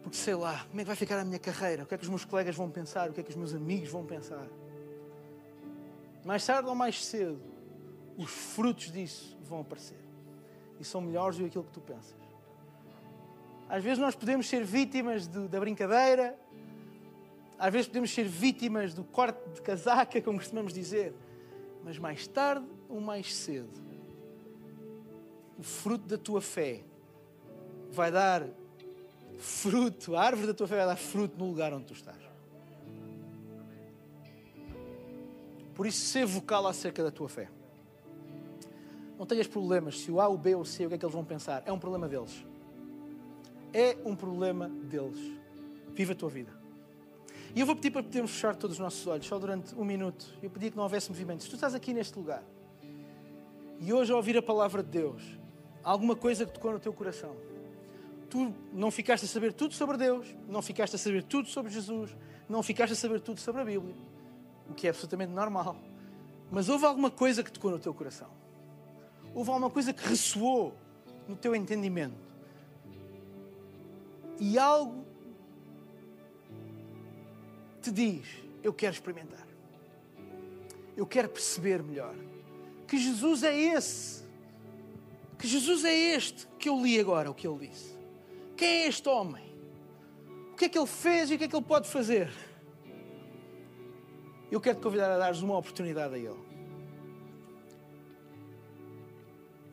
Porque 0.02 0.16
sei 0.16 0.34
lá, 0.34 0.64
como 0.68 0.80
é 0.80 0.84
que 0.84 0.86
vai 0.86 0.96
ficar 0.96 1.18
a 1.18 1.24
minha 1.24 1.38
carreira? 1.38 1.82
O 1.82 1.86
que 1.86 1.94
é 1.94 1.98
que 1.98 2.04
os 2.04 2.08
meus 2.08 2.24
colegas 2.24 2.54
vão 2.54 2.70
pensar? 2.70 3.10
O 3.10 3.12
que 3.12 3.20
é 3.20 3.22
que 3.22 3.30
os 3.30 3.36
meus 3.36 3.54
amigos 3.54 3.90
vão 3.90 4.06
pensar? 4.06 4.46
Mais 6.24 6.44
tarde 6.46 6.68
ou 6.68 6.74
mais 6.74 7.04
cedo, 7.04 7.40
os 8.20 8.30
frutos 8.30 8.92
disso 8.92 9.34
vão 9.42 9.60
aparecer. 9.60 9.96
E 10.78 10.84
são 10.84 11.00
melhores 11.00 11.38
do 11.38 11.44
que 11.44 11.48
aquilo 11.48 11.64
que 11.64 11.72
tu 11.72 11.80
pensas. 11.80 12.14
Às 13.66 13.82
vezes 13.82 13.98
nós 13.98 14.14
podemos 14.14 14.46
ser 14.46 14.62
vítimas 14.62 15.26
da 15.26 15.58
brincadeira, 15.58 16.38
às 17.58 17.72
vezes 17.72 17.86
podemos 17.86 18.10
ser 18.10 18.24
vítimas 18.24 18.92
do 18.92 19.04
corte 19.04 19.38
de 19.54 19.62
casaca, 19.62 20.20
como 20.20 20.38
costumamos 20.38 20.72
dizer, 20.72 21.14
mas 21.82 21.98
mais 21.98 22.26
tarde 22.26 22.66
ou 22.88 23.00
mais 23.00 23.34
cedo, 23.34 23.80
o 25.58 25.62
fruto 25.62 26.06
da 26.06 26.18
tua 26.18 26.42
fé 26.42 26.82
vai 27.90 28.10
dar 28.10 28.46
fruto, 29.38 30.14
a 30.16 30.22
árvore 30.22 30.48
da 30.48 30.54
tua 30.54 30.68
fé 30.68 30.76
vai 30.76 30.86
dar 30.86 30.96
fruto 30.96 31.38
no 31.38 31.46
lugar 31.46 31.72
onde 31.72 31.86
tu 31.86 31.94
estás. 31.94 32.20
Por 35.74 35.86
isso, 35.86 36.04
ser 36.04 36.26
vocal 36.26 36.66
acerca 36.66 37.02
da 37.02 37.10
tua 37.10 37.28
fé. 37.28 37.48
Não 39.20 39.26
tenhas 39.26 39.46
problemas 39.46 40.00
se 40.00 40.10
o 40.10 40.18
A, 40.18 40.26
o 40.26 40.38
B 40.38 40.54
ou 40.54 40.62
o 40.62 40.64
C, 40.64 40.86
o 40.86 40.88
que 40.88 40.94
é 40.94 40.98
que 40.98 41.04
eles 41.04 41.14
vão 41.14 41.22
pensar. 41.22 41.62
É 41.66 41.70
um 41.70 41.78
problema 41.78 42.08
deles. 42.08 42.42
É 43.70 43.94
um 44.02 44.16
problema 44.16 44.66
deles. 44.66 45.38
Viva 45.92 46.12
a 46.12 46.16
tua 46.16 46.30
vida. 46.30 46.50
E 47.54 47.60
eu 47.60 47.66
vou 47.66 47.76
pedir 47.76 47.90
para 47.90 48.02
podermos 48.02 48.30
fechar 48.30 48.56
todos 48.56 48.76
os 48.76 48.80
nossos 48.80 49.06
olhos, 49.06 49.26
só 49.26 49.38
durante 49.38 49.74
um 49.74 49.84
minuto. 49.84 50.26
Eu 50.42 50.48
pedi 50.48 50.70
que 50.70 50.76
não 50.78 50.84
houvesse 50.84 51.10
movimento. 51.10 51.42
Se 51.42 51.50
tu 51.50 51.54
estás 51.54 51.74
aqui 51.74 51.92
neste 51.92 52.18
lugar 52.18 52.42
e 53.78 53.92
hoje 53.92 54.10
a 54.10 54.16
ouvir 54.16 54.38
a 54.38 54.42
palavra 54.42 54.82
de 54.82 54.88
Deus, 54.88 55.22
alguma 55.84 56.16
coisa 56.16 56.46
que 56.46 56.52
tocou 56.52 56.72
no 56.72 56.80
teu 56.80 56.94
coração, 56.94 57.36
tu 58.30 58.54
não 58.72 58.90
ficaste 58.90 59.26
a 59.26 59.28
saber 59.28 59.52
tudo 59.52 59.74
sobre 59.74 59.98
Deus, 59.98 60.34
não 60.48 60.62
ficaste 60.62 60.96
a 60.96 60.98
saber 60.98 61.24
tudo 61.24 61.46
sobre 61.46 61.70
Jesus, 61.70 62.16
não 62.48 62.62
ficaste 62.62 62.94
a 62.94 62.96
saber 62.96 63.20
tudo 63.20 63.38
sobre 63.38 63.60
a 63.60 63.64
Bíblia 63.66 63.94
o 64.66 64.72
que 64.72 64.86
é 64.86 64.90
absolutamente 64.90 65.32
normal. 65.32 65.76
Mas 66.50 66.70
houve 66.70 66.86
alguma 66.86 67.10
coisa 67.10 67.44
que 67.44 67.52
tocou 67.52 67.70
no 67.70 67.78
teu 67.78 67.92
coração. 67.92 68.39
Houve 69.34 69.50
alguma 69.50 69.70
coisa 69.70 69.92
que 69.92 70.06
ressoou 70.06 70.74
no 71.28 71.36
teu 71.36 71.54
entendimento. 71.54 72.16
E 74.38 74.58
algo 74.58 75.04
te 77.80 77.90
diz: 77.90 78.26
Eu 78.62 78.72
quero 78.72 78.94
experimentar. 78.94 79.46
Eu 80.96 81.06
quero 81.06 81.28
perceber 81.28 81.82
melhor. 81.82 82.14
Que 82.86 82.98
Jesus 82.98 83.42
é 83.42 83.56
esse. 83.56 84.24
Que 85.38 85.46
Jesus 85.46 85.84
é 85.84 85.94
este 85.94 86.46
que 86.58 86.68
eu 86.68 86.82
li 86.82 86.98
agora, 86.98 87.30
o 87.30 87.34
que 87.34 87.46
ele 87.46 87.68
disse. 87.68 87.98
Quem 88.56 88.68
é 88.68 88.88
este 88.88 89.08
homem? 89.08 89.54
O 90.52 90.56
que 90.56 90.66
é 90.66 90.68
que 90.68 90.78
ele 90.78 90.86
fez 90.86 91.30
e 91.30 91.34
o 91.34 91.38
que 91.38 91.44
é 91.44 91.48
que 91.48 91.56
ele 91.56 91.64
pode 91.64 91.88
fazer? 91.88 92.30
Eu 94.50 94.60
quero 94.60 94.78
te 94.78 94.82
convidar 94.82 95.10
a 95.12 95.16
dares 95.16 95.40
uma 95.40 95.56
oportunidade 95.56 96.14
a 96.14 96.18
Ele. 96.18 96.49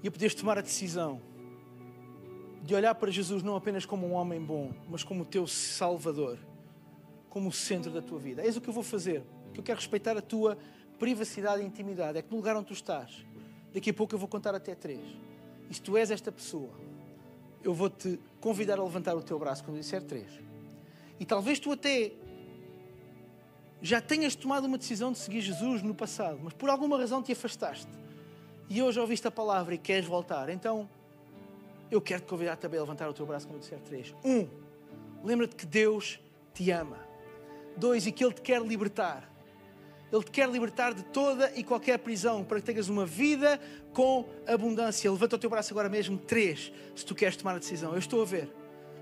E 0.04 0.08
a 0.08 0.12
poderes 0.12 0.36
tomar 0.36 0.58
a 0.58 0.62
decisão 0.62 1.22
de 2.62 2.76
olhar 2.76 2.94
para 2.96 3.10
Jesus 3.10 3.42
não 3.44 3.56
apenas 3.56 3.86
como 3.86 4.06
um 4.06 4.14
homem 4.14 4.42
bom, 4.42 4.74
mas 4.90 5.04
como 5.04 5.24
o 5.24 5.26
teu 5.26 5.48
Salvador, 5.48 6.38
como 7.30 7.50
o 7.50 7.52
centro 7.52 7.92
da 7.92 8.02
tua 8.02 8.20
vida. 8.20 8.44
Eis 8.44 8.58
o 8.58 8.62
que 8.62 8.68
eu 8.68 8.74
vou 8.74 8.84
fazer, 8.84 9.24
que 9.54 9.60
eu 9.60 9.64
quero 9.64 9.80
respeitar 9.80 10.18
a 10.18 10.22
tua 10.22 10.58
privacidade 11.00 11.62
e 11.62 11.66
intimidade. 11.66 12.18
É 12.18 12.22
que 12.22 12.30
no 12.30 12.38
lugar 12.38 12.56
onde 12.56 12.68
tu 12.68 12.74
estás, 12.74 13.26
daqui 13.74 13.90
a 13.90 13.94
pouco 13.94 14.14
eu 14.14 14.20
vou 14.20 14.28
contar 14.28 14.54
até 14.54 14.76
três. 14.76 15.02
E 15.70 15.74
se 15.74 15.82
tu 15.82 15.98
és 15.98 16.12
esta 16.12 16.32
pessoa, 16.32 16.70
eu 17.64 17.74
vou-te 17.74 18.20
convidar 18.40 18.80
a 18.80 18.84
levantar 18.84 19.16
o 19.16 19.22
teu 19.22 19.40
braço 19.40 19.64
quando 19.64 19.80
disser 19.80 20.04
três. 20.04 20.28
E 21.20 21.26
talvez 21.26 21.60
tu 21.60 21.72
até 21.72 22.12
já 23.82 24.02
tenhas 24.02 24.36
tomado 24.36 24.66
uma 24.66 24.78
decisão 24.78 25.12
de 25.12 25.18
seguir 25.18 25.42
Jesus 25.42 25.82
no 25.82 25.96
passado, 25.96 26.40
mas 26.44 26.54
por 26.54 26.70
alguma 26.70 26.98
razão 26.98 27.24
te 27.24 27.32
afastaste 27.32 27.92
e 28.70 28.82
hoje 28.82 29.00
ouviste 29.00 29.28
a 29.28 29.32
palavra 29.32 29.76
e 29.76 29.78
queres 29.78 30.08
voltar, 30.08 30.50
então 30.50 30.90
eu 31.90 32.02
quero 32.02 32.22
te 32.22 32.28
convidar 32.28 32.58
também 32.58 32.80
a 32.80 32.84
levantar 32.84 33.10
o 33.10 33.14
teu 33.14 33.26
braço 33.26 33.48
quando 33.48 33.56
eu 33.56 33.62
disser 33.62 33.80
três. 33.80 34.14
Um, 34.24 34.48
lembra-te 35.24 35.56
que 35.56 35.66
Deus 35.66 36.20
te 36.54 36.70
ama. 36.72 36.98
Dois, 37.78 38.06
e 38.08 38.12
que 38.12 38.24
Ele 38.24 38.34
te 38.34 38.42
quer 38.42 38.62
libertar. 38.62 39.32
Ele 40.12 40.24
te 40.24 40.32
quer 40.32 40.50
libertar 40.50 40.94
de 40.94 41.04
toda 41.04 41.52
e 41.56 41.64
qualquer 41.64 42.00
prisão 42.00 42.44
para 42.44 42.60
que 42.60 42.66
tenhas 42.66 42.90
uma 42.90 43.06
vida 43.06 43.60
com 43.94 44.26
abundância. 44.48 45.12
Levanta 45.12 45.36
o 45.36 45.40
teu 45.40 45.50
braço 45.50 45.74
agora 45.74 45.90
mesmo. 45.90 46.18
Três, 46.18 46.72
se 46.96 47.06
tu 47.06 47.14
queres 47.14 47.36
tomar 47.36 47.56
a 47.56 47.60
decisão. 47.60 47.92
Eu 47.92 48.00
estou 48.00 48.22
a 48.22 48.26
ver. 48.26 48.50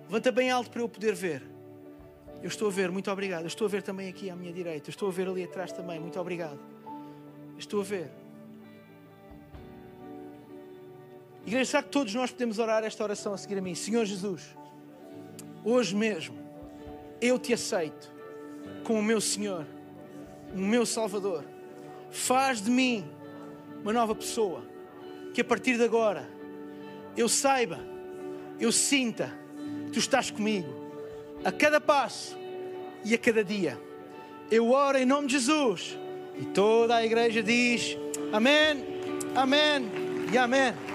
Levanta 0.05 0.31
bem 0.31 0.49
alto 0.49 0.69
para 0.69 0.81
eu 0.81 0.89
poder 0.89 1.13
ver. 1.13 1.43
Eu 2.41 2.47
estou 2.47 2.67
a 2.67 2.71
ver, 2.71 2.91
muito 2.91 3.09
obrigado. 3.09 3.43
Eu 3.43 3.47
estou 3.47 3.65
a 3.65 3.69
ver 3.69 3.83
também 3.83 4.09
aqui 4.09 4.29
à 4.29 4.35
minha 4.35 4.51
direita. 4.51 4.89
Eu 4.89 4.91
estou 4.91 5.07
a 5.07 5.11
ver 5.11 5.27
ali 5.27 5.43
atrás 5.43 5.71
também, 5.71 5.99
muito 5.99 6.19
obrigado. 6.19 6.59
Eu 7.53 7.59
estou 7.59 7.81
a 7.81 7.83
ver. 7.83 8.24
Igreja, 11.45 11.71
será 11.71 11.83
que 11.83 11.89
todos 11.89 12.13
nós 12.15 12.31
podemos 12.31 12.57
orar 12.57 12.83
esta 12.83 13.03
oração 13.03 13.33
a 13.33 13.37
seguir 13.37 13.57
a 13.57 13.61
mim? 13.61 13.75
Senhor 13.75 14.03
Jesus, 14.03 14.55
hoje 15.63 15.95
mesmo 15.95 16.35
eu 17.21 17.37
te 17.37 17.53
aceito 17.53 18.11
como 18.83 18.99
o 18.99 19.03
meu 19.03 19.21
Senhor, 19.21 19.65
o 20.53 20.57
meu 20.57 20.85
Salvador. 20.85 21.45
Faz 22.09 22.61
de 22.61 22.71
mim 22.71 23.05
uma 23.81 23.93
nova 23.93 24.15
pessoa. 24.15 24.63
Que 25.33 25.41
a 25.41 25.43
partir 25.43 25.77
de 25.77 25.83
agora 25.83 26.27
eu 27.15 27.29
saiba, 27.29 27.79
eu 28.59 28.71
sinta 28.71 29.31
que 29.85 29.91
tu 29.91 29.99
estás 29.99 30.31
comigo 30.31 30.73
a 31.43 31.51
cada 31.51 31.79
passo 31.79 32.35
e 33.03 33.13
a 33.13 33.17
cada 33.17 33.43
dia. 33.43 33.79
Eu 34.49 34.71
oro 34.71 34.97
em 34.97 35.05
nome 35.05 35.27
de 35.27 35.33
Jesus 35.33 35.97
e 36.39 36.45
toda 36.45 36.95
a 36.95 37.05
igreja 37.05 37.43
diz 37.43 37.97
amém, 38.31 38.83
amém 39.35 39.91
e 40.31 40.37
amém. 40.37 40.94